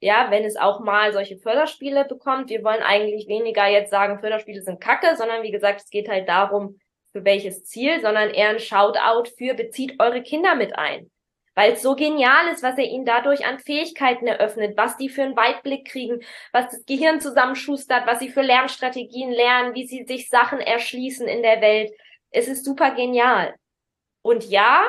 ja, 0.00 0.30
wenn 0.30 0.44
es 0.44 0.56
auch 0.56 0.80
mal 0.80 1.12
solche 1.12 1.38
Förderspiele 1.38 2.04
bekommt. 2.04 2.50
Wir 2.50 2.62
wollen 2.62 2.82
eigentlich 2.82 3.28
weniger 3.28 3.66
jetzt 3.66 3.90
sagen, 3.90 4.20
Förderspiele 4.20 4.62
sind 4.62 4.80
Kacke, 4.80 5.16
sondern 5.16 5.42
wie 5.42 5.50
gesagt, 5.50 5.80
es 5.80 5.90
geht 5.90 6.08
halt 6.08 6.28
darum, 6.28 6.78
für 7.12 7.24
welches 7.24 7.64
Ziel, 7.64 8.02
sondern 8.02 8.30
eher 8.30 8.50
ein 8.50 8.58
Shoutout 8.58 9.30
für 9.38 9.54
bezieht 9.54 9.98
eure 9.98 10.22
Kinder 10.22 10.54
mit 10.54 10.76
ein. 10.78 11.10
Weil 11.56 11.72
es 11.72 11.82
so 11.82 11.96
genial 11.96 12.48
ist, 12.52 12.62
was 12.62 12.76
er 12.76 12.84
ihnen 12.84 13.06
dadurch 13.06 13.46
an 13.46 13.58
Fähigkeiten 13.58 14.26
eröffnet, 14.26 14.76
was 14.76 14.98
die 14.98 15.08
für 15.08 15.22
einen 15.22 15.36
Weitblick 15.36 15.86
kriegen, 15.88 16.20
was 16.52 16.68
das 16.68 16.84
Gehirn 16.84 17.20
zusammenschustert, 17.20 18.06
was 18.06 18.18
sie 18.18 18.28
für 18.28 18.42
Lernstrategien 18.42 19.30
lernen, 19.30 19.74
wie 19.74 19.86
sie 19.86 20.04
sich 20.04 20.28
Sachen 20.28 20.60
erschließen 20.60 21.26
in 21.26 21.42
der 21.42 21.62
Welt. 21.62 21.92
Es 22.30 22.46
ist 22.46 22.64
super 22.64 22.90
genial. 22.94 23.54
Und 24.20 24.44
ja, 24.50 24.86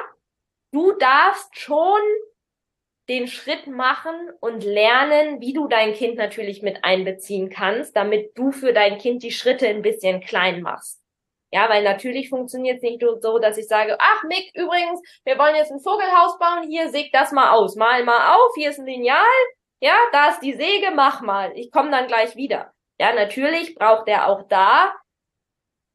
du 0.74 0.92
darfst 0.92 1.58
schon 1.58 2.02
den 3.08 3.28
Schritt 3.28 3.68
machen 3.68 4.14
und 4.42 4.66
lernen, 4.66 5.40
wie 5.40 5.54
du 5.54 5.70
dein 5.70 5.94
Kind 5.94 6.18
natürlich 6.18 6.62
mit 6.62 6.84
einbeziehen 6.84 7.50
kannst, 7.50 7.96
damit 7.96 8.38
du 8.38 8.52
für 8.52 8.74
dein 8.74 8.98
Kind 8.98 9.24
die 9.24 9.32
Schritte 9.32 9.70
ein 9.70 9.82
bisschen 9.82 10.20
klein 10.20 10.62
machst. 10.62 11.02
Ja, 11.52 11.70
weil 11.70 11.84
natürlich 11.84 12.30
funktioniert 12.30 12.78
es 12.78 12.84
nicht 12.84 13.02
so, 13.22 13.40
dass 13.40 13.58
ich 13.58 13.68
sage, 13.68 13.96
ach 14.00 14.24
Mick, 14.24 14.52
übrigens, 14.54 15.02
wir 15.24 15.38
wollen 15.38 15.56
jetzt 15.56 15.72
ein 15.72 15.80
Vogelhaus 15.80 16.38
bauen, 16.38 16.68
hier 16.68 16.90
säg 16.90 17.12
das 17.14 17.32
mal 17.32 17.52
aus, 17.52 17.76
mal 17.76 18.04
mal 18.04 18.36
auf, 18.36 18.52
hier 18.56 18.70
ist 18.70 18.80
ein 18.80 18.86
Lineal, 18.86 19.24
ja, 19.80 19.96
da 20.12 20.30
ist 20.30 20.42
die 20.42 20.54
Säge, 20.54 20.92
mach 20.94 21.22
mal, 21.22 21.54
ich 21.56 21.72
komme 21.72 21.92
dann 21.92 22.08
gleich 22.08 22.36
wieder. 22.36 22.74
Ja, 23.00 23.14
natürlich 23.14 23.76
braucht 23.76 24.08
er 24.08 24.28
auch 24.28 24.44
da 24.50 24.94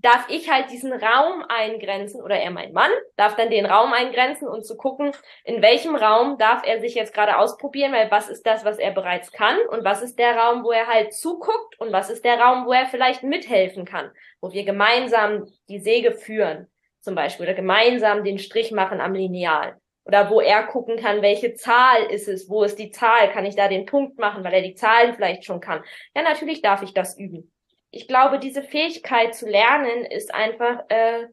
darf 0.03 0.27
ich 0.29 0.51
halt 0.51 0.71
diesen 0.71 0.93
Raum 0.93 1.45
eingrenzen 1.49 2.21
oder 2.21 2.37
er 2.37 2.51
mein 2.51 2.73
Mann 2.73 2.91
darf 3.17 3.37
dann 3.37 3.51
den 3.51 3.67
Raum 3.67 3.93
eingrenzen 3.93 4.49
und 4.49 4.67
zu 4.67 4.77
gucken, 4.77 5.13
in 5.45 5.63
welchem 5.63 5.95
Raum 5.95 6.39
darf 6.39 6.67
er 6.67 6.81
sich 6.81 6.95
jetzt 6.95 7.15
gerade 7.15 7.39
ausprobieren, 7.39 7.93
weil 7.93 8.11
was 8.11 8.29
ist 8.29 8.45
das, 8.47 8.65
was 8.65 8.79
er 8.79 8.91
bereits 8.91 9.33
kann 9.33 9.57
und 9.71 9.85
was 9.85 10.03
ist 10.03 10.19
der 10.19 10.37
Raum, 10.37 10.65
wo 10.65 10.73
er 10.73 10.89
halt 10.89 11.15
zuguckt 11.15 11.79
und 11.79 11.93
was 11.93 12.11
ist 12.11 12.25
der 12.25 12.39
Raum, 12.39 12.67
wo 12.67 12.73
er 12.73 12.87
vielleicht 12.87 13.23
mithelfen 13.23 13.85
kann, 13.85 14.11
wo 14.41 14.53
wir 14.53 14.65
gemeinsam 14.65 15.47
die 15.69 15.79
Säge 15.81 16.13
führen 16.13 16.69
zum 17.01 17.15
Beispiel 17.15 17.47
oder 17.47 17.55
gemeinsam 17.55 18.25
den 18.25 18.39
Strich 18.39 18.73
machen 18.73 19.01
am 19.01 19.15
Lineal 19.15 19.77
oder 20.05 20.31
wo 20.31 20.41
er 20.41 20.65
gucken 20.65 20.97
kann, 20.97 21.23
welche 21.23 21.55
Zahl 21.55 22.05
ist 22.11 22.27
es, 22.27 22.51
wo 22.51 22.65
ist 22.65 22.79
die 22.79 22.91
Zahl, 22.91 23.31
kann 23.31 23.45
ich 23.45 23.55
da 23.55 23.69
den 23.69 23.87
Punkt 23.87 24.19
machen, 24.19 24.43
weil 24.43 24.55
er 24.55 24.63
die 24.63 24.75
Zahlen 24.75 25.15
vielleicht 25.15 25.45
schon 25.45 25.61
kann. 25.61 25.85
Ja, 26.17 26.23
natürlich 26.23 26.61
darf 26.61 26.83
ich 26.83 26.93
das 26.93 27.17
üben 27.17 27.53
ich 27.93 28.09
glaube, 28.09 28.39
diese 28.39 28.63
Fähigkeit 28.63 29.35
zu 29.35 29.47
lernen 29.47 30.05
ist 30.07 30.35
einfach 30.35 30.85
äh, 30.89 31.29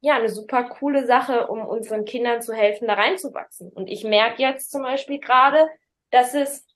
ja 0.00 0.14
eine 0.14 0.28
super 0.28 0.64
coole 0.64 1.06
Sache, 1.06 1.48
um 1.48 1.66
unseren 1.66 2.04
Kindern 2.04 2.42
zu 2.42 2.52
helfen, 2.52 2.86
da 2.86 2.94
reinzuwachsen. 2.94 3.72
Und 3.72 3.88
ich 3.88 4.04
merke 4.04 4.42
jetzt 4.42 4.70
zum 4.70 4.82
Beispiel 4.82 5.18
gerade, 5.18 5.68
dass 6.10 6.34
es 6.34 6.66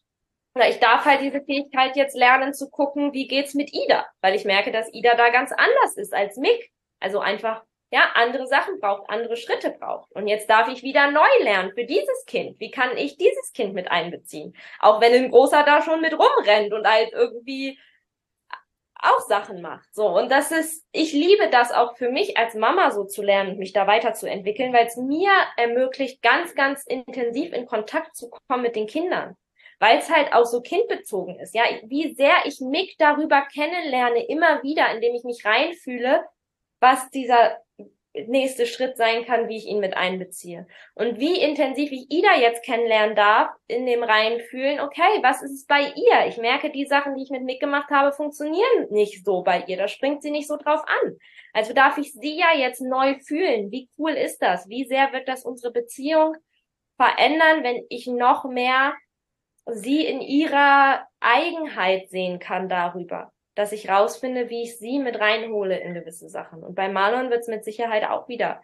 oder 0.55 0.69
ich 0.69 0.79
darf 0.79 1.05
halt 1.05 1.21
diese 1.21 1.43
Fähigkeit 1.43 1.97
jetzt 1.97 2.17
lernen 2.17 2.55
zu 2.55 2.71
gucken, 2.71 3.13
wie 3.13 3.27
geht's 3.27 3.55
mit 3.55 3.75
Ida, 3.75 4.07
weil 4.21 4.37
ich 4.37 4.45
merke, 4.45 4.71
dass 4.71 4.93
Ida 4.93 5.17
da 5.17 5.31
ganz 5.31 5.51
anders 5.53 5.97
ist 5.97 6.15
als 6.15 6.37
Mick. 6.37 6.71
Also 7.01 7.19
einfach 7.19 7.65
ja 7.91 8.13
andere 8.15 8.47
Sachen 8.47 8.79
braucht, 8.81 9.11
andere 9.11 9.37
Schritte 9.37 9.71
braucht. 9.71 10.13
Und 10.13 10.29
jetzt 10.29 10.49
darf 10.49 10.69
ich 10.69 10.83
wieder 10.83 11.11
neu 11.11 11.27
lernen 11.43 11.73
für 11.75 11.85
dieses 11.85 12.25
Kind. 12.27 12.59
Wie 12.61 12.71
kann 12.71 12.97
ich 12.97 13.17
dieses 13.19 13.53
Kind 13.53 13.75
mit 13.75 13.91
einbeziehen? 13.91 14.57
Auch 14.79 15.01
wenn 15.01 15.13
ein 15.13 15.31
Großer 15.31 15.65
da 15.65 15.83
schon 15.83 16.01
mit 16.01 16.13
rumrennt 16.13 16.73
und 16.73 16.87
halt 16.87 17.13
irgendwie 17.13 17.79
auch 19.05 19.21
Sachen 19.21 19.61
macht. 19.61 19.95
So, 19.95 20.07
und 20.09 20.31
das 20.31 20.51
ist, 20.51 20.87
ich 20.93 21.13
liebe 21.13 21.49
das 21.51 21.73
auch 21.73 21.97
für 21.97 22.11
mich 22.11 22.37
als 22.37 22.55
Mama 22.55 22.91
so 22.91 23.05
zu 23.05 23.23
lernen 23.23 23.59
mich 23.59 23.73
da 23.73 23.87
weiterzuentwickeln, 23.87 24.73
weil 24.73 24.87
es 24.87 24.97
mir 24.97 25.31
ermöglicht, 25.57 26.23
ganz, 26.23 26.55
ganz 26.55 26.85
intensiv 26.85 27.53
in 27.53 27.67
Kontakt 27.67 28.17
zu 28.17 28.31
kommen 28.31 28.63
mit 28.63 28.77
den 28.77 28.87
Kindern. 28.87 29.37
Weil 29.81 29.99
es 29.99 30.09
halt 30.09 30.33
auch 30.33 30.47
so 30.47 30.63
kindbezogen 30.63 31.39
ist. 31.41 31.55
Ja, 31.55 31.65
wie 31.85 32.15
sehr 32.15 32.35
ich 32.45 32.61
mich 32.61 32.97
darüber 32.97 33.43
kennenlerne, 33.43 34.25
immer 34.27 34.63
wieder, 34.63 34.95
indem 34.95 35.15
ich 35.15 35.25
mich 35.25 35.45
reinfühle, 35.45 36.25
was 36.81 37.11
dieser 37.11 37.59
nächste 38.15 38.67
Schritt 38.67 38.97
sein 38.97 39.25
kann, 39.25 39.49
wie 39.49 39.57
ich 39.57 39.67
ihn 39.67 39.81
mit 39.81 39.97
einbeziehe. 39.97 40.67
Und 40.95 41.19
wie 41.19 41.41
intensiv 41.41 41.91
ich 41.91 42.11
Ida 42.11 42.37
jetzt 42.39 42.65
kennenlernen 42.65 43.17
darf, 43.17 43.51
in 43.67 43.87
dem 43.87 44.03
Reinfühlen, 44.03 44.81
okay, 44.81 45.19
was 45.23 45.43
ist 45.43 45.53
es 45.53 45.67
bei 45.67 45.81
ihr? 45.81 46.27
Ich 46.29 46.39
merke, 46.39 46.71
die 46.71 46.87
Sachen, 46.87 47.17
die 47.17 47.25
ich 47.25 47.31
mit 47.31 47.43
Mick 47.43 47.61
gemacht 47.61 47.91
habe, 47.91 48.13
funktionieren 48.13 48.89
nicht 48.91 49.25
so 49.25 49.43
bei 49.43 49.65
ihr. 49.67 49.77
Da 49.77 49.89
springt 49.89 50.23
sie 50.23 50.31
nicht 50.31 50.47
so 50.47 50.57
drauf 50.57 50.83
an. 50.87 51.19
Also 51.53 51.75
darf 51.75 51.99
ich 51.99 52.13
sie 52.13 52.39
ja 52.39 52.57
jetzt 52.57 52.81
neu 52.81 53.19
fühlen. 53.19 53.71
Wie 53.73 53.89
cool 53.99 54.13
ist 54.13 54.39
das? 54.39 54.69
Wie 54.69 54.85
sehr 54.85 55.13
wird 55.13 55.29
das 55.29 55.45
unsere 55.45 55.73
Beziehung 55.73 56.37
verändern, 56.97 57.65
wenn 57.65 57.85
ich 57.89 58.07
noch 58.07 58.45
mehr 58.45 58.95
sie 59.67 60.07
in 60.07 60.21
ihrer 60.21 61.07
Eigenheit 61.19 62.11
sehen 62.11 62.39
kann 62.39 62.69
darüber? 62.69 63.34
Dass 63.55 63.73
ich 63.73 63.89
rausfinde, 63.89 64.51
wie 64.51 64.63
ich 64.63 64.79
sie 64.79 64.99
mit 64.99 65.19
reinhole 65.19 65.79
in 65.79 65.95
gewisse 65.95 66.29
Sachen. 66.29 66.63
Und 66.63 66.75
bei 66.75 66.89
Marlon 66.89 67.31
wird 67.31 67.41
es 67.41 67.49
mit 67.49 67.65
Sicherheit 67.65 68.05
auch 68.05 68.29
wieder 68.29 68.61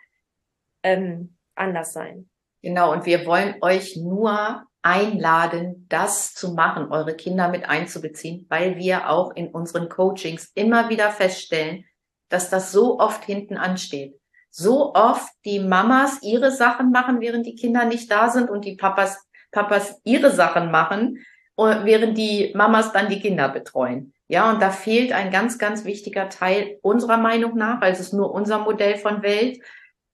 ähm, 0.83 1.37
anders 1.55 1.93
sein. 1.93 2.29
Genau, 2.63 2.93
und 2.93 3.07
wir 3.07 3.25
wollen 3.27 3.57
euch 3.63 3.97
nur 3.97 4.65
einladen, 4.83 5.87
das 5.89 6.35
zu 6.35 6.55
machen, 6.55 6.91
eure 6.91 7.15
Kinder 7.15 7.49
mit 7.49 7.69
einzubeziehen, 7.69 8.47
weil 8.49 8.77
wir 8.77 9.11
auch 9.11 9.35
in 9.35 9.49
unseren 9.49 9.89
Coachings 9.89 10.51
immer 10.55 10.89
wieder 10.89 11.11
feststellen, 11.11 11.85
dass 12.29 12.51
das 12.51 12.73
so 12.73 12.99
oft 12.99 13.25
hinten 13.25 13.57
ansteht. 13.57 14.19
So 14.51 14.95
oft 14.95 15.33
die 15.45 15.61
Mamas 15.61 16.23
ihre 16.23 16.51
Sachen 16.51 16.91
machen, 16.91 17.21
während 17.21 17.47
die 17.47 17.55
Kinder 17.55 17.85
nicht 17.85 18.11
da 18.11 18.31
sind 18.31 18.51
und 18.51 18.65
die 18.65 18.77
Papas, 18.77 19.19
Papas 19.53 20.01
ihre 20.05 20.31
Sachen 20.31 20.71
machen, 20.71 21.25
während 21.57 22.17
die 22.17 22.53
Mamas 22.55 22.93
dann 22.93 23.09
die 23.09 23.21
Kinder 23.21 23.49
betreuen. 23.49 24.15
Ja, 24.31 24.49
und 24.49 24.63
da 24.63 24.71
fehlt 24.71 25.11
ein 25.11 25.33
ganz, 25.33 25.59
ganz 25.59 25.85
wichtiger 25.85 26.29
Teil 26.29 26.79
unserer 26.83 27.17
Meinung 27.17 27.57
nach, 27.57 27.81
weil 27.81 27.93
es 27.93 27.99
ist 27.99 28.13
nur 28.13 28.33
unser 28.33 28.61
Modell 28.61 28.97
von 28.97 29.23
Welt, 29.25 29.59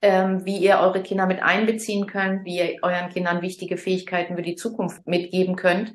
ähm, 0.01 0.47
wie 0.47 0.57
ihr 0.57 0.79
eure 0.79 1.03
Kinder 1.03 1.27
mit 1.27 1.43
einbeziehen 1.43 2.07
könnt, 2.07 2.47
wie 2.47 2.57
ihr 2.57 2.79
euren 2.81 3.11
Kindern 3.11 3.43
wichtige 3.43 3.77
Fähigkeiten 3.77 4.35
für 4.35 4.43
die 4.43 4.55
Zukunft 4.55 5.07
mitgeben 5.07 5.55
könnt. 5.55 5.93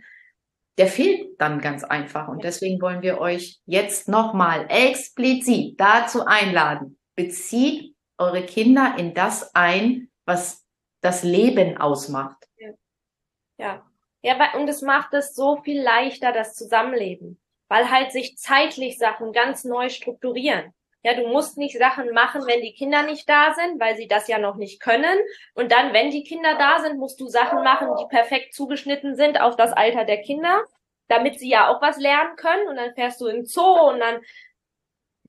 Der 0.78 0.86
fehlt 0.86 1.42
dann 1.42 1.62
ganz 1.62 1.84
einfach. 1.84 2.28
Und 2.28 2.44
deswegen 2.44 2.80
wollen 2.80 3.02
wir 3.02 3.20
euch 3.20 3.60
jetzt 3.66 4.08
nochmal 4.08 4.68
explizit 4.70 5.80
dazu 5.80 6.24
einladen. 6.24 7.00
Bezieht 7.16 7.96
eure 8.20 8.46
Kinder 8.46 8.98
in 9.00 9.16
das 9.16 9.56
ein, 9.56 10.12
was 10.26 10.64
das 11.02 11.24
Leben 11.24 11.78
ausmacht. 11.78 12.48
Ja. 12.56 12.70
Ja, 13.58 13.86
ja 14.22 14.60
und 14.60 14.68
es 14.68 14.84
macht 14.84 15.12
es 15.16 15.34
so 15.34 15.58
viel 15.64 15.82
leichter, 15.82 16.32
das 16.32 16.54
Zusammenleben 16.54 17.42
weil 17.72 17.90
halt 17.90 18.12
sich 18.12 18.38
zeitlich 18.38 18.98
Sachen 18.98 19.32
ganz 19.32 19.64
neu 19.64 19.88
strukturieren. 19.88 20.74
Ja, 21.04 21.14
du 21.14 21.26
musst 21.30 21.58
nicht 21.58 21.78
Sachen 21.78 22.12
machen, 22.12 22.46
wenn 22.46 22.62
die 22.62 22.74
Kinder 22.74 23.04
nicht 23.04 23.30
da 23.30 23.54
sind, 23.54 23.80
weil 23.80 23.96
sie 23.96 24.10
das 24.10 24.28
ja 24.28 24.40
noch 24.40 24.58
nicht 24.58 24.82
können. 24.82 25.18
Und 25.54 25.72
dann, 25.72 25.94
wenn 25.94 26.12
die 26.12 26.26
Kinder 26.26 26.58
da 26.58 26.82
sind, 26.82 27.00
musst 27.00 27.22
du 27.22 27.28
Sachen 27.28 27.64
machen, 27.64 27.88
die 27.98 28.14
perfekt 28.14 28.54
zugeschnitten 28.54 29.16
sind 29.16 29.40
auf 29.40 29.56
das 29.56 29.72
Alter 29.72 30.04
der 30.04 30.22
Kinder, 30.22 30.66
damit 31.08 31.40
sie 31.40 31.48
ja 31.48 31.70
auch 31.70 31.82
was 31.82 31.98
lernen 31.98 32.36
können. 32.36 32.68
Und 32.68 32.76
dann 32.76 32.94
fährst 32.94 33.22
du 33.22 33.28
in 33.28 33.46
Zoo 33.46 33.90
und 33.90 34.02
dann 34.02 34.20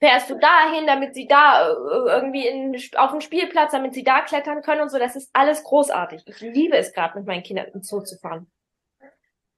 fährst 0.01 0.29
du 0.29 0.35
dahin, 0.35 0.85
damit 0.89 1.15
sie 1.15 1.29
da 1.29 1.69
äh, 1.69 1.75
irgendwie 2.09 2.49
in, 2.49 2.77
auf 2.97 3.13
den 3.13 3.21
Spielplatz, 3.21 3.71
damit 3.71 3.95
sie 3.95 4.03
da 4.03 4.21
klettern 4.21 4.63
können 4.63 4.81
und 4.81 4.91
so. 4.91 4.99
Das 4.99 5.15
ist 5.15 5.31
alles 5.33 5.63
großartig. 5.63 6.25
Ich 6.27 6.41
liebe 6.41 6.77
es 6.77 6.93
gerade, 6.93 7.17
mit 7.19 7.29
meinen 7.29 7.45
Kindern 7.45 7.69
in 7.73 7.85
Zoo 7.85 8.01
zu 8.01 8.19
fahren. 8.19 8.51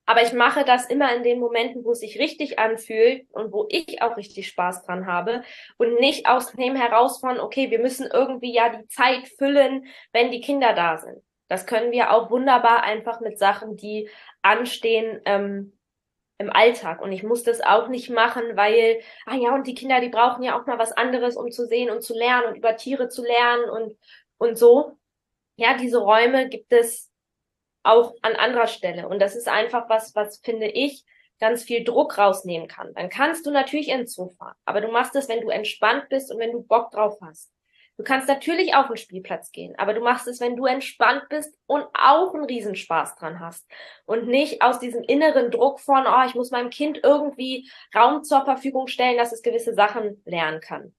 Aber 0.07 0.22
ich 0.22 0.32
mache 0.32 0.64
das 0.64 0.86
immer 0.86 1.14
in 1.14 1.22
den 1.22 1.40
Momenten, 1.40 1.84
wo 1.84 1.92
es 1.92 2.00
sich 2.00 2.18
richtig 2.18 2.59
anfühlt 2.59 3.26
und 3.32 3.52
wo 3.52 3.66
ich 3.70 4.02
auch 4.02 4.16
richtig 4.16 4.48
Spaß 4.48 4.84
dran 4.84 5.07
habe 5.07 5.42
und 5.78 5.98
nicht 5.98 6.26
aus 6.26 6.52
dem 6.52 6.76
heraus 6.76 7.20
von, 7.20 7.40
okay, 7.40 7.70
wir 7.70 7.78
müssen 7.78 8.09
irgendwie 8.12 8.52
ja 8.52 8.68
die 8.68 8.86
Zeit 8.88 9.28
füllen, 9.38 9.86
wenn 10.12 10.30
die 10.30 10.40
Kinder 10.40 10.74
da 10.74 10.98
sind. 10.98 11.22
Das 11.48 11.66
können 11.66 11.92
wir 11.92 12.12
auch 12.12 12.30
wunderbar 12.30 12.82
einfach 12.82 13.20
mit 13.20 13.38
Sachen, 13.38 13.76
die 13.76 14.09
anstehen, 14.42 15.20
ähm, 15.24 15.72
im 16.38 16.50
Alltag. 16.50 17.00
Und 17.00 17.12
ich 17.12 17.22
muss 17.22 17.42
das 17.42 17.61
auch 17.61 17.88
nicht 17.88 18.11
machen, 18.11 18.42
weil, 18.57 19.00
ah 19.26 19.36
ja, 19.36 19.55
und 19.55 19.66
die 19.66 19.74
Kinder, 19.74 20.00
die 20.00 20.09
brauchen 20.09 20.42
ja 20.42 20.59
auch 20.59 20.66
mal 20.66 20.78
was 20.78 20.92
anderes, 20.92 21.36
um 21.36 21.50
zu 21.50 21.66
sehen 21.66 21.90
und 21.90 22.02
zu 22.02 22.14
lernen 22.14 22.48
und 22.48 22.57
über 22.57 22.76
Tiere 22.76 23.09
zu 23.09 23.22
lernen 23.22 23.70
und, 23.70 23.96
und 24.38 24.59
so. 24.59 24.98
Ja, 25.57 25.76
diese 25.76 25.98
Räume 25.98 26.48
gibt 26.48 26.72
es 26.72 27.11
auch 27.85 28.14
an 28.22 28.35
anderer 28.35 28.66
Stelle. 28.66 29.09
Und 29.09 29.20
das 29.20 29.37
ist 29.37 29.49
einfach 29.49 29.89
was, 29.89 30.14
was 30.14 30.39
finde 30.39 30.66
ich 30.66 31.05
ganz 31.39 31.62
viel 31.62 31.85
Druck 31.85 32.18
rausnehmen 32.18 32.68
kann. 32.68 32.93
Dann 32.95 33.09
kannst 33.09 33.47
du 33.47 33.51
natürlich 33.51 33.89
ins 33.89 34.14
Sofa, 34.14 34.57
aber 34.64 34.80
du 34.80 34.89
machst 34.89 35.14
es, 35.14 35.28
wenn 35.28 35.41
du 35.41 35.51
entspannt 35.51 36.09
bist 36.09 36.32
und 36.32 36.39
wenn 36.39 36.53
du 36.53 36.62
Bock 36.62 36.91
drauf 36.91 37.18
hast. 37.20 37.51
Du 37.97 38.03
kannst 38.03 38.26
natürlich 38.26 38.74
auf 38.74 38.89
den 38.89 38.97
Spielplatz 38.97 39.53
gehen, 39.53 39.74
aber 39.78 39.95
du 39.95 40.01
machst 40.01 40.26
es, 40.26 40.41
wenn 40.41 40.57
du 40.57 40.66
entspannt 40.66 41.28
bist 41.28 41.57
und 41.66 41.85
auch 41.95 42.35
einen 42.35 42.45
Riesenspaß 42.45 43.14
dran 43.16 43.39
hast. 43.39 43.64
Und 44.05 44.26
nicht 44.26 44.62
aus 44.62 44.80
diesem 44.80 45.05
inneren 45.05 45.53
Druck 45.53 45.78
von, 45.78 46.05
oh, 46.07 46.26
ich 46.26 46.35
muss 46.35 46.51
meinem 46.51 46.70
Kind 46.70 46.99
irgendwie 47.05 47.70
Raum 47.95 48.24
zur 48.24 48.45
Verfügung 48.45 48.89
stellen, 48.89 49.16
dass 49.16 49.32
es 49.32 49.43
gewisse 49.43 49.74
Sachen 49.74 50.20
lernen 50.24 50.61
kann. 50.61 50.93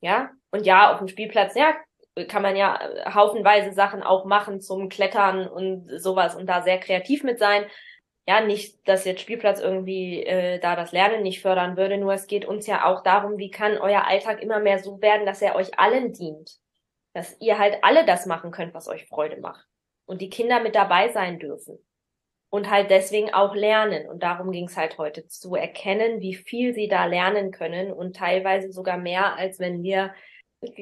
Ja? 0.00 0.30
Und 0.50 0.66
ja, 0.66 0.92
auf 0.92 0.98
dem 0.98 1.08
Spielplatz, 1.08 1.54
ja, 1.54 1.74
kann 2.28 2.42
man 2.42 2.56
ja 2.56 2.78
haufenweise 3.14 3.72
Sachen 3.72 4.02
auch 4.02 4.24
machen 4.24 4.60
zum 4.60 4.88
Klettern 4.88 5.48
und 5.48 5.88
sowas 5.98 6.34
und 6.34 6.46
da 6.46 6.62
sehr 6.62 6.78
kreativ 6.78 7.24
mit 7.24 7.38
sein. 7.38 7.64
ja, 8.28 8.40
nicht, 8.40 8.86
dass 8.88 9.04
jetzt 9.04 9.20
Spielplatz 9.20 9.60
irgendwie 9.60 10.22
äh, 10.24 10.60
da 10.60 10.76
das 10.76 10.92
Lernen 10.92 11.22
nicht 11.22 11.42
fördern 11.42 11.76
würde, 11.76 11.98
nur 11.98 12.12
es 12.12 12.28
geht 12.28 12.44
uns 12.44 12.66
ja 12.68 12.84
auch 12.86 13.02
darum, 13.02 13.38
wie 13.38 13.50
kann 13.50 13.78
euer 13.78 14.06
Alltag 14.06 14.40
immer 14.42 14.60
mehr 14.60 14.78
so 14.78 15.00
werden, 15.02 15.26
dass 15.26 15.42
er 15.42 15.56
euch 15.56 15.78
allen 15.78 16.12
dient. 16.12 16.58
Dass 17.14 17.36
ihr 17.40 17.58
halt 17.58 17.78
alle 17.82 18.06
das 18.06 18.26
machen 18.26 18.52
könnt, 18.52 18.74
was 18.74 18.88
euch 18.88 19.06
Freude 19.06 19.38
macht. 19.40 19.66
Und 20.06 20.20
die 20.20 20.30
Kinder 20.30 20.60
mit 20.60 20.74
dabei 20.74 21.08
sein 21.08 21.38
dürfen. 21.38 21.78
Und 22.48 22.70
halt 22.70 22.90
deswegen 22.90 23.34
auch 23.34 23.54
lernen. 23.54 24.08
Und 24.08 24.22
darum 24.22 24.52
ging 24.52 24.66
es 24.66 24.76
halt 24.76 24.98
heute 24.98 25.26
zu 25.26 25.54
erkennen, 25.54 26.20
wie 26.20 26.34
viel 26.34 26.74
sie 26.74 26.88
da 26.88 27.06
lernen 27.06 27.50
können 27.50 27.92
und 27.92 28.16
teilweise 28.16 28.70
sogar 28.72 28.98
mehr, 28.98 29.36
als 29.36 29.58
wenn 29.58 29.82
wir 29.82 30.14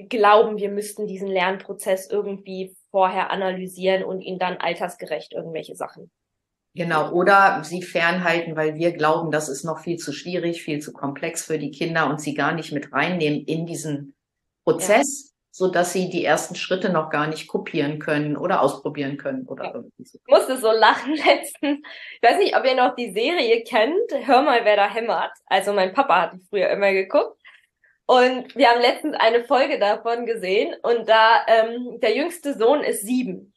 glauben, 0.08 0.58
wir 0.58 0.70
müssten 0.70 1.06
diesen 1.06 1.28
Lernprozess 1.28 2.10
irgendwie 2.10 2.76
vorher 2.90 3.30
analysieren 3.30 4.04
und 4.04 4.20
ihn 4.20 4.38
dann 4.38 4.56
altersgerecht 4.58 5.32
irgendwelche 5.32 5.74
Sachen 5.76 6.10
Genau, 6.74 7.10
oder 7.10 7.62
sie 7.64 7.82
fernhalten, 7.82 8.54
weil 8.54 8.76
wir 8.76 8.92
glauben, 8.92 9.32
das 9.32 9.48
ist 9.48 9.64
noch 9.64 9.80
viel 9.80 9.96
zu 9.96 10.12
schwierig, 10.12 10.62
viel 10.62 10.78
zu 10.80 10.92
komplex 10.92 11.44
für 11.44 11.58
die 11.58 11.72
Kinder 11.72 12.08
und 12.08 12.20
sie 12.20 12.34
gar 12.34 12.52
nicht 12.52 12.70
mit 12.70 12.92
reinnehmen 12.92 13.44
in 13.44 13.66
diesen 13.66 14.14
Prozess, 14.64 15.32
ja. 15.32 15.36
so 15.50 15.68
dass 15.68 15.92
sie 15.92 16.10
die 16.10 16.24
ersten 16.24 16.54
Schritte 16.54 16.92
noch 16.92 17.10
gar 17.10 17.26
nicht 17.26 17.48
kopieren 17.48 17.98
können 17.98 18.36
oder 18.36 18.62
ausprobieren 18.62 19.16
können 19.16 19.48
oder 19.48 19.64
ja. 19.64 19.74
irgendwie 19.74 20.04
so. 20.04 20.18
Ich 20.24 20.32
musste 20.32 20.58
so 20.58 20.70
lachen 20.70 21.14
letztens. 21.26 21.80
Ich 22.20 22.28
weiß 22.28 22.38
nicht, 22.38 22.56
ob 22.56 22.64
ihr 22.64 22.76
noch 22.76 22.94
die 22.94 23.12
Serie 23.12 23.64
kennt. 23.64 24.28
Hör 24.28 24.42
mal, 24.42 24.64
wer 24.64 24.76
da 24.76 24.88
hämmert. 24.88 25.32
Also 25.46 25.72
mein 25.72 25.92
Papa 25.92 26.22
hat 26.22 26.34
die 26.34 26.46
früher 26.50 26.70
immer 26.70 26.92
geguckt. 26.92 27.39
Und 28.10 28.56
wir 28.56 28.68
haben 28.68 28.80
letztens 28.80 29.14
eine 29.20 29.44
Folge 29.44 29.78
davon 29.78 30.26
gesehen 30.26 30.74
und 30.82 31.08
da 31.08 31.46
ähm, 31.46 32.00
der 32.00 32.16
jüngste 32.16 32.58
Sohn 32.58 32.82
ist 32.82 33.02
sieben. 33.02 33.54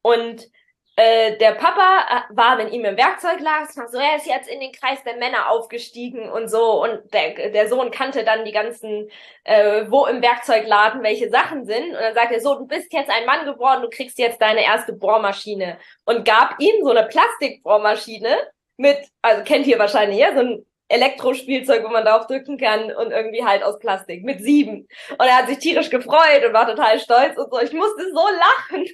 Und 0.00 0.46
äh, 0.94 1.36
der 1.38 1.56
Papa 1.56 2.06
äh, 2.08 2.36
war 2.36 2.54
mit 2.54 2.72
ihm 2.72 2.84
im 2.84 2.96
Werkzeugladen, 2.96 3.66
so, 3.90 3.98
er 3.98 4.14
ist 4.14 4.28
jetzt 4.28 4.48
in 4.48 4.60
den 4.60 4.70
Kreis 4.70 5.02
der 5.02 5.16
Männer 5.16 5.50
aufgestiegen 5.50 6.30
und 6.30 6.48
so. 6.48 6.84
Und 6.84 7.12
der, 7.12 7.50
der 7.50 7.68
Sohn 7.68 7.90
kannte 7.90 8.22
dann 8.22 8.44
die 8.44 8.52
ganzen, 8.52 9.10
äh, 9.42 9.86
wo 9.88 10.06
im 10.06 10.22
Werkzeugladen 10.22 11.02
welche 11.02 11.28
Sachen 11.28 11.66
sind. 11.66 11.88
Und 11.88 12.00
dann 12.00 12.14
sagt 12.14 12.30
er 12.30 12.40
so, 12.40 12.54
du 12.54 12.68
bist 12.68 12.92
jetzt 12.92 13.10
ein 13.10 13.26
Mann 13.26 13.44
geworden, 13.44 13.82
du 13.82 13.90
kriegst 13.90 14.20
jetzt 14.20 14.40
deine 14.40 14.64
erste 14.64 14.92
Bohrmaschine. 14.92 15.78
Und 16.04 16.24
gab 16.24 16.60
ihm 16.60 16.84
so 16.84 16.90
eine 16.90 17.08
Plastikbohrmaschine 17.08 18.36
mit, 18.76 18.98
also 19.20 19.42
kennt 19.42 19.66
ihr 19.66 19.80
wahrscheinlich, 19.80 20.20
ja, 20.20 20.32
so 20.32 20.42
ein 20.42 20.66
Elektrospielzeug, 20.88 21.84
wo 21.84 21.88
man 21.88 22.04
drauf 22.04 22.26
drücken 22.26 22.58
kann 22.58 22.94
und 22.94 23.10
irgendwie 23.10 23.44
halt 23.44 23.62
aus 23.62 23.78
Plastik 23.78 24.22
mit 24.24 24.40
sieben. 24.40 24.86
Und 25.10 25.26
er 25.26 25.38
hat 25.38 25.48
sich 25.48 25.58
tierisch 25.58 25.90
gefreut 25.90 26.44
und 26.46 26.52
war 26.52 26.66
total 26.66 26.98
stolz 27.00 27.36
und 27.36 27.50
so. 27.52 27.60
Ich 27.60 27.72
musste 27.72 28.04
so 28.12 28.24
lachen 28.28 28.86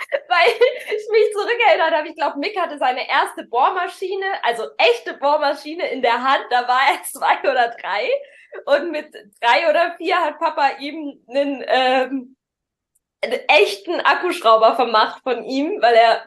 weil 0.28 0.48
ich 0.86 1.08
mich 1.10 1.32
zurückerinnert 1.32 1.92
habe. 1.92 2.08
Ich 2.08 2.16
glaube, 2.16 2.38
Mick 2.38 2.58
hatte 2.58 2.78
seine 2.78 3.08
erste 3.08 3.44
Bohrmaschine, 3.44 4.26
also 4.42 4.64
echte 4.78 5.14
Bohrmaschine 5.14 5.88
in 5.90 6.02
der 6.02 6.22
Hand. 6.22 6.44
Da 6.50 6.66
war 6.66 6.80
er 6.92 7.02
zwei 7.04 7.40
oder 7.40 7.74
drei. 7.80 8.08
Und 8.64 8.90
mit 8.90 9.14
drei 9.40 9.70
oder 9.70 9.94
vier 9.96 10.16
hat 10.16 10.38
Papa 10.38 10.70
ihm 10.80 11.22
einen, 11.28 11.64
ähm, 11.66 12.36
einen 13.22 13.40
echten 13.48 14.00
Akkuschrauber 14.00 14.74
vermacht 14.74 15.22
von 15.22 15.44
ihm, 15.44 15.80
weil 15.80 15.94
er 15.94 16.26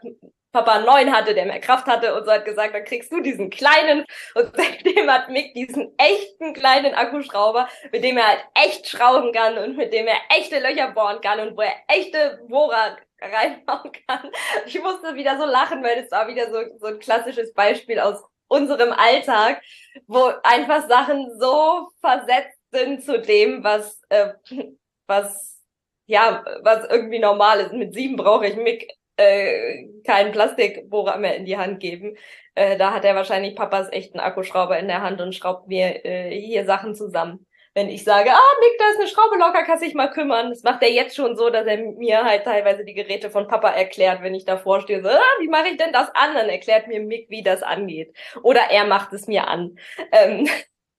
Papa 0.53 0.79
neuen 0.79 1.11
hatte, 1.11 1.33
der 1.33 1.45
mehr 1.45 1.59
Kraft 1.59 1.87
hatte 1.87 2.15
und 2.15 2.25
so 2.25 2.31
hat 2.31 2.45
gesagt, 2.45 2.75
dann 2.75 2.85
kriegst 2.85 3.11
du 3.11 3.21
diesen 3.21 3.49
kleinen 3.49 4.05
und 4.35 4.51
seitdem 4.55 5.09
hat 5.09 5.29
Mick 5.29 5.53
diesen 5.55 5.93
echten 5.97 6.53
kleinen 6.53 6.93
Akkuschrauber, 6.93 7.67
mit 7.91 8.03
dem 8.03 8.17
er 8.17 8.27
halt 8.27 8.45
echt 8.53 8.87
schrauben 8.87 9.33
kann 9.33 9.57
und 9.57 9.75
mit 9.75 9.91
dem 9.91 10.07
er 10.07 10.17
echte 10.29 10.59
Löcher 10.59 10.91
bohren 10.91 11.21
kann 11.21 11.39
und 11.39 11.57
wo 11.57 11.61
er 11.61 11.73
echte 11.87 12.39
Bohrer 12.47 12.97
reinbauen 13.19 13.91
kann. 14.07 14.29
Ich 14.65 14.79
musste 14.81 15.15
wieder 15.15 15.37
so 15.37 15.45
lachen, 15.45 15.83
weil 15.83 16.01
das 16.01 16.11
war 16.11 16.27
wieder 16.27 16.51
so, 16.51 16.59
so 16.79 16.87
ein 16.87 16.99
klassisches 16.99 17.53
Beispiel 17.53 17.99
aus 17.99 18.23
unserem 18.47 18.91
Alltag, 18.91 19.61
wo 20.05 20.31
einfach 20.43 20.87
Sachen 20.87 21.31
so 21.39 21.89
versetzt 21.99 22.59
sind 22.71 23.03
zu 23.03 23.19
dem, 23.19 23.63
was, 23.63 24.01
äh, 24.09 24.33
was, 25.07 25.59
ja, 26.05 26.43
was 26.61 26.87
irgendwie 26.89 27.19
normal 27.19 27.61
ist. 27.61 27.73
Mit 27.73 27.93
sieben 27.93 28.17
brauche 28.17 28.45
ich 28.45 28.55
Mick 28.55 28.87
äh, 29.17 29.85
keinen 30.05 30.31
Plastikbohrer 30.31 31.17
mehr 31.17 31.35
in 31.35 31.45
die 31.45 31.57
Hand 31.57 31.79
geben. 31.79 32.15
Äh, 32.55 32.77
da 32.77 32.93
hat 32.93 33.05
er 33.05 33.15
wahrscheinlich 33.15 33.55
Papas 33.55 33.91
echten 33.91 34.19
Akkuschrauber 34.19 34.77
in 34.79 34.87
der 34.87 35.01
Hand 35.01 35.21
und 35.21 35.33
schraubt 35.35 35.67
mir 35.67 36.05
äh, 36.05 36.39
hier 36.39 36.65
Sachen 36.65 36.95
zusammen 36.95 37.45
wenn 37.75 37.89
ich 37.89 38.03
sage, 38.03 38.29
ah, 38.31 38.53
Nick, 38.61 38.77
da 38.77 38.89
ist 38.89 38.99
eine 38.99 39.07
Schraube 39.07 39.37
locker, 39.37 39.63
kann 39.63 39.79
sich 39.79 39.95
mal 39.95 40.11
kümmern. 40.11 40.49
Das 40.49 40.63
macht 40.63 40.83
er 40.83 40.91
jetzt 40.91 41.15
schon 41.15 41.35
so, 41.35 41.49
dass 41.49 41.65
er 41.65 41.77
mir 41.77 42.23
halt 42.23 42.43
teilweise 42.43 42.85
die 42.85 42.93
Geräte 42.93 43.31
von 43.31 43.47
Papa 43.47 43.69
erklärt, 43.69 44.21
wenn 44.21 44.35
ich 44.35 44.45
davor 44.45 44.81
stehe. 44.81 45.01
So, 45.01 45.09
ah, 45.09 45.19
wie 45.39 45.47
mache 45.47 45.69
ich 45.69 45.77
denn 45.77 45.91
das 45.91 46.09
an? 46.13 46.35
Dann 46.35 46.49
erklärt 46.49 46.87
mir 46.87 46.99
Mick, 46.99 47.29
wie 47.29 47.41
das 47.41 47.63
angeht. 47.63 48.15
Oder 48.43 48.61
er 48.69 48.85
macht 48.85 49.13
es 49.13 49.27
mir 49.27 49.47
an. 49.47 49.77
Ähm, 50.11 50.47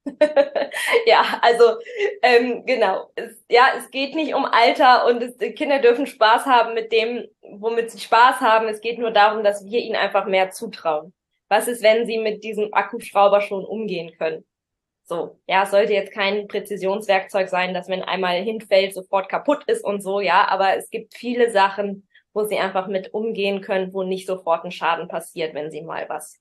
ja, 1.06 1.40
also 1.42 1.78
ähm, 2.22 2.64
genau. 2.66 3.10
Es, 3.14 3.42
ja, 3.48 3.68
es 3.78 3.90
geht 3.90 4.14
nicht 4.14 4.34
um 4.34 4.44
Alter 4.44 5.06
und 5.06 5.22
es, 5.22 5.38
Kinder 5.54 5.78
dürfen 5.78 6.06
Spaß 6.06 6.46
haben 6.46 6.74
mit 6.74 6.92
dem, 6.92 7.26
womit 7.42 7.90
sie 7.90 8.00
Spaß 8.00 8.40
haben. 8.40 8.68
Es 8.68 8.80
geht 8.80 8.98
nur 8.98 9.10
darum, 9.10 9.42
dass 9.44 9.64
wir 9.64 9.80
ihnen 9.80 9.96
einfach 9.96 10.26
mehr 10.26 10.50
zutrauen. 10.50 11.12
Was 11.48 11.68
ist, 11.68 11.82
wenn 11.82 12.06
sie 12.06 12.18
mit 12.18 12.44
diesem 12.44 12.72
Akkuschrauber 12.72 13.40
schon 13.40 13.64
umgehen 13.64 14.12
können? 14.18 14.44
So, 15.06 15.38
ja, 15.46 15.64
es 15.64 15.70
sollte 15.70 15.92
jetzt 15.92 16.12
kein 16.12 16.48
Präzisionswerkzeug 16.48 17.48
sein, 17.48 17.74
dass 17.74 17.88
wenn 17.88 18.02
einmal 18.02 18.42
hinfällt, 18.42 18.94
sofort 18.94 19.28
kaputt 19.28 19.64
ist 19.66 19.84
und 19.84 20.02
so, 20.02 20.20
ja, 20.20 20.48
aber 20.48 20.76
es 20.76 20.88
gibt 20.88 21.14
viele 21.14 21.50
Sachen, 21.50 22.08
wo 22.32 22.44
sie 22.44 22.58
einfach 22.58 22.88
mit 22.88 23.12
umgehen 23.12 23.60
können, 23.60 23.92
wo 23.92 24.02
nicht 24.02 24.26
sofort 24.26 24.64
ein 24.64 24.72
Schaden 24.72 25.06
passiert, 25.08 25.54
wenn 25.54 25.70
sie 25.70 25.82
mal 25.82 26.08
was 26.08 26.40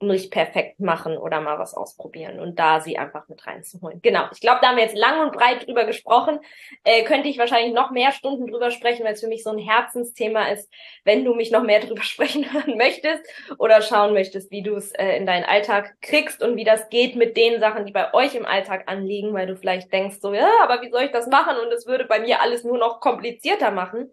nicht 0.00 0.30
perfekt 0.30 0.80
machen 0.80 1.16
oder 1.16 1.40
mal 1.40 1.58
was 1.58 1.74
ausprobieren 1.74 2.40
und 2.40 2.58
da 2.58 2.80
sie 2.80 2.98
einfach 2.98 3.28
mit 3.28 3.46
reinzuholen. 3.46 4.00
Genau. 4.02 4.24
Ich 4.32 4.40
glaube, 4.40 4.58
da 4.60 4.68
haben 4.68 4.76
wir 4.76 4.84
jetzt 4.84 4.96
lang 4.96 5.20
und 5.20 5.32
breit 5.32 5.66
drüber 5.66 5.84
gesprochen. 5.84 6.40
Äh, 6.82 7.04
könnte 7.04 7.28
ich 7.28 7.38
wahrscheinlich 7.38 7.72
noch 7.72 7.90
mehr 7.90 8.12
Stunden 8.12 8.46
drüber 8.46 8.70
sprechen, 8.70 9.04
weil 9.04 9.14
es 9.14 9.20
für 9.20 9.28
mich 9.28 9.42
so 9.42 9.50
ein 9.50 9.58
Herzensthema 9.58 10.48
ist. 10.48 10.70
Wenn 11.04 11.24
du 11.24 11.34
mich 11.34 11.50
noch 11.50 11.62
mehr 11.62 11.80
drüber 11.80 12.02
sprechen 12.04 12.52
hören 12.52 12.76
möchtest 12.76 13.22
oder 13.58 13.82
schauen 13.82 14.12
möchtest, 14.12 14.50
wie 14.50 14.62
du 14.62 14.74
es 14.74 14.92
äh, 14.92 15.16
in 15.16 15.26
deinen 15.26 15.44
Alltag 15.44 15.96
kriegst 16.00 16.42
und 16.42 16.56
wie 16.56 16.64
das 16.64 16.88
geht 16.88 17.16
mit 17.16 17.36
den 17.36 17.60
Sachen, 17.60 17.86
die 17.86 17.92
bei 17.92 18.12
euch 18.14 18.34
im 18.34 18.46
Alltag 18.46 18.84
anliegen, 18.86 19.32
weil 19.32 19.46
du 19.46 19.56
vielleicht 19.56 19.92
denkst 19.92 20.18
so, 20.20 20.34
ja, 20.34 20.50
aber 20.62 20.82
wie 20.82 20.90
soll 20.90 21.02
ich 21.02 21.12
das 21.12 21.28
machen? 21.28 21.56
Und 21.56 21.72
es 21.72 21.86
würde 21.86 22.04
bei 22.04 22.20
mir 22.20 22.42
alles 22.42 22.64
nur 22.64 22.78
noch 22.78 23.00
komplizierter 23.00 23.70
machen. 23.70 24.10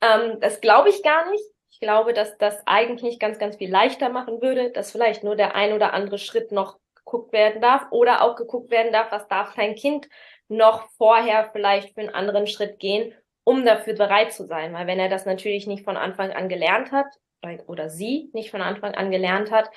Ähm, 0.00 0.38
das 0.40 0.60
glaube 0.60 0.88
ich 0.88 1.02
gar 1.02 1.30
nicht 1.30 1.44
ich 1.78 1.86
glaube, 1.86 2.12
dass 2.12 2.36
das 2.38 2.60
eigentlich 2.66 3.20
ganz, 3.20 3.38
ganz 3.38 3.54
viel 3.54 3.70
leichter 3.70 4.08
machen 4.08 4.42
würde, 4.42 4.72
dass 4.72 4.90
vielleicht 4.90 5.22
nur 5.22 5.36
der 5.36 5.54
ein 5.54 5.72
oder 5.72 5.92
andere 5.94 6.18
Schritt 6.18 6.50
noch 6.50 6.76
geguckt 6.96 7.32
werden 7.32 7.62
darf 7.62 7.86
oder 7.92 8.22
auch 8.22 8.34
geguckt 8.34 8.72
werden 8.72 8.92
darf, 8.92 9.12
was 9.12 9.28
darf 9.28 9.54
dein 9.54 9.76
Kind 9.76 10.08
noch 10.48 10.88
vorher 10.96 11.50
vielleicht 11.52 11.94
für 11.94 12.00
einen 12.00 12.08
anderen 12.08 12.48
Schritt 12.48 12.80
gehen, 12.80 13.14
um 13.44 13.64
dafür 13.64 13.94
bereit 13.94 14.32
zu 14.32 14.44
sein. 14.44 14.74
Weil 14.74 14.88
wenn 14.88 14.98
er 14.98 15.08
das 15.08 15.24
natürlich 15.24 15.68
nicht 15.68 15.84
von 15.84 15.96
Anfang 15.96 16.32
an 16.32 16.48
gelernt 16.48 16.90
hat 16.90 17.06
oder 17.68 17.90
sie 17.90 18.28
nicht 18.32 18.50
von 18.50 18.60
Anfang 18.60 18.96
an 18.96 19.12
gelernt 19.12 19.52
hat, 19.52 19.70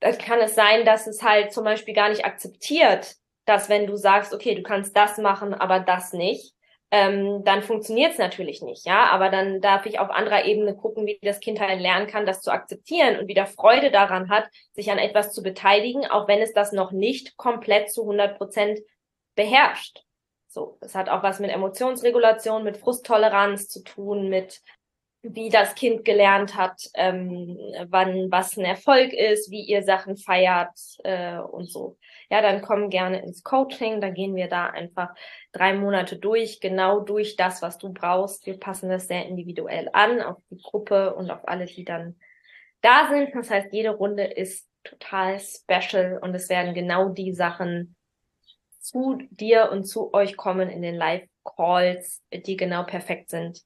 dann 0.00 0.18
kann 0.18 0.40
es 0.40 0.54
sein, 0.54 0.84
dass 0.84 1.06
es 1.06 1.22
halt 1.22 1.50
zum 1.50 1.64
Beispiel 1.64 1.94
gar 1.94 2.10
nicht 2.10 2.26
akzeptiert, 2.26 3.14
dass 3.46 3.70
wenn 3.70 3.86
du 3.86 3.96
sagst, 3.96 4.34
okay, 4.34 4.54
du 4.54 4.62
kannst 4.62 4.94
das 4.94 5.16
machen, 5.16 5.54
aber 5.54 5.80
das 5.80 6.12
nicht, 6.12 6.52
ähm, 6.90 7.42
dann 7.44 7.62
funktioniert 7.62 8.12
es 8.12 8.18
natürlich 8.18 8.62
nicht, 8.62 8.86
ja. 8.86 9.06
Aber 9.06 9.28
dann 9.28 9.60
darf 9.60 9.86
ich 9.86 9.98
auf 9.98 10.10
anderer 10.10 10.44
Ebene 10.44 10.76
gucken, 10.76 11.06
wie 11.06 11.18
das 11.22 11.40
Kind 11.40 11.60
halt 11.60 11.80
lernen 11.80 12.06
kann, 12.06 12.26
das 12.26 12.42
zu 12.42 12.50
akzeptieren 12.50 13.18
und 13.18 13.28
wieder 13.28 13.46
Freude 13.46 13.90
daran 13.90 14.30
hat, 14.30 14.48
sich 14.72 14.90
an 14.90 14.98
etwas 14.98 15.32
zu 15.32 15.42
beteiligen, 15.42 16.06
auch 16.06 16.28
wenn 16.28 16.40
es 16.40 16.52
das 16.52 16.72
noch 16.72 16.92
nicht 16.92 17.36
komplett 17.36 17.90
zu 17.90 18.02
100 18.02 18.38
Prozent 18.38 18.80
beherrscht. 19.34 20.04
So, 20.48 20.78
das 20.80 20.94
hat 20.94 21.08
auch 21.08 21.22
was 21.22 21.40
mit 21.40 21.50
Emotionsregulation, 21.50 22.64
mit 22.64 22.78
Frusttoleranz 22.78 23.68
zu 23.68 23.82
tun, 23.82 24.28
mit 24.28 24.62
wie 25.34 25.48
das 25.48 25.74
Kind 25.74 26.04
gelernt 26.04 26.56
hat, 26.56 26.82
ähm, 26.94 27.58
wann 27.88 28.30
was 28.30 28.56
ein 28.56 28.64
Erfolg 28.64 29.12
ist, 29.12 29.50
wie 29.50 29.62
ihr 29.62 29.82
Sachen 29.82 30.16
feiert 30.16 30.78
äh, 31.04 31.38
und 31.38 31.70
so. 31.70 31.96
Ja, 32.30 32.42
dann 32.42 32.62
komm 32.62 32.90
gerne 32.90 33.22
ins 33.22 33.42
Coaching, 33.42 34.00
dann 34.00 34.14
gehen 34.14 34.34
wir 34.34 34.48
da 34.48 34.66
einfach 34.66 35.14
drei 35.52 35.74
Monate 35.74 36.16
durch, 36.16 36.60
genau 36.60 37.00
durch 37.00 37.36
das, 37.36 37.62
was 37.62 37.78
du 37.78 37.92
brauchst. 37.92 38.46
Wir 38.46 38.58
passen 38.58 38.88
das 38.88 39.08
sehr 39.08 39.26
individuell 39.26 39.88
an 39.92 40.20
auf 40.20 40.38
die 40.50 40.60
Gruppe 40.62 41.14
und 41.14 41.30
auf 41.30 41.46
alle, 41.46 41.66
die 41.66 41.84
dann 41.84 42.16
da 42.80 43.08
sind. 43.10 43.34
Das 43.34 43.50
heißt, 43.50 43.72
jede 43.72 43.90
Runde 43.90 44.24
ist 44.24 44.68
total 44.84 45.38
special 45.40 46.18
und 46.22 46.34
es 46.34 46.48
werden 46.48 46.74
genau 46.74 47.08
die 47.08 47.32
Sachen 47.32 47.96
zu 48.78 49.18
dir 49.30 49.70
und 49.72 49.84
zu 49.84 50.14
euch 50.14 50.36
kommen 50.36 50.68
in 50.68 50.82
den 50.82 50.94
Live-Calls, 50.94 52.22
die 52.32 52.56
genau 52.56 52.84
perfekt 52.84 53.30
sind 53.30 53.64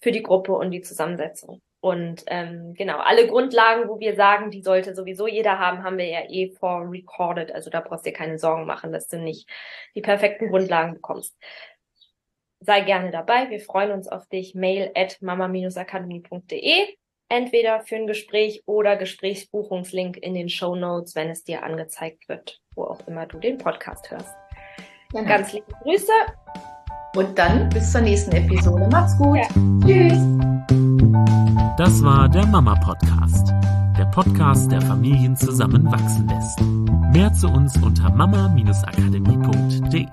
für 0.00 0.12
die 0.12 0.22
Gruppe 0.22 0.52
und 0.52 0.70
die 0.70 0.80
Zusammensetzung. 0.82 1.62
Und 1.80 2.24
ähm, 2.26 2.74
genau, 2.74 2.98
alle 2.98 3.26
Grundlagen, 3.26 3.88
wo 3.88 3.98
wir 3.98 4.14
sagen, 4.14 4.50
die 4.50 4.62
sollte 4.62 4.94
sowieso 4.94 5.26
jeder 5.26 5.58
haben, 5.58 5.82
haben 5.82 5.96
wir 5.96 6.08
ja 6.08 6.28
eh 6.28 6.50
vor-recorded. 6.50 7.52
Also 7.52 7.70
da 7.70 7.80
brauchst 7.80 8.04
du 8.04 8.10
dir 8.10 8.16
keine 8.16 8.38
Sorgen 8.38 8.66
machen, 8.66 8.92
dass 8.92 9.08
du 9.08 9.18
nicht 9.18 9.48
die 9.94 10.02
perfekten 10.02 10.48
Grundlagen 10.48 10.94
bekommst. 10.94 11.36
Sei 12.60 12.82
gerne 12.82 13.10
dabei. 13.10 13.48
Wir 13.48 13.60
freuen 13.60 13.92
uns 13.92 14.08
auf 14.08 14.26
dich. 14.26 14.54
Mail 14.54 14.90
at 14.94 15.22
mama-akademie.de 15.22 16.94
entweder 17.30 17.80
für 17.80 17.96
ein 17.96 18.06
Gespräch 18.06 18.62
oder 18.66 18.96
Gesprächsbuchungslink 18.96 20.18
in 20.18 20.34
den 20.34 20.50
Show 20.50 20.74
Notes, 20.74 21.14
wenn 21.14 21.30
es 21.30 21.44
dir 21.44 21.62
angezeigt 21.62 22.28
wird, 22.28 22.60
wo 22.74 22.84
auch 22.84 23.06
immer 23.06 23.24
du 23.26 23.38
den 23.38 23.56
Podcast 23.56 24.10
hörst. 24.10 24.34
Genau. 25.12 25.28
Ganz 25.28 25.52
liebe 25.52 25.72
Grüße. 25.82 26.12
Und 27.16 27.36
dann 27.38 27.68
bis 27.70 27.90
zur 27.92 28.00
nächsten 28.02 28.32
Episode. 28.32 28.88
Macht's 28.90 29.16
gut. 29.18 29.38
Ja. 29.38 29.46
Tschüss. 29.84 30.18
Das 31.76 32.02
war 32.02 32.28
der 32.28 32.46
Mama 32.46 32.74
Podcast. 32.76 33.52
Der 33.98 34.04
Podcast, 34.06 34.70
der 34.70 34.80
Familien 34.82 35.36
zusammenwachsen 35.36 36.28
lässt. 36.28 36.60
Mehr 37.12 37.32
zu 37.32 37.48
uns 37.48 37.76
unter 37.78 38.10
mama-akademie.de. 38.10 40.06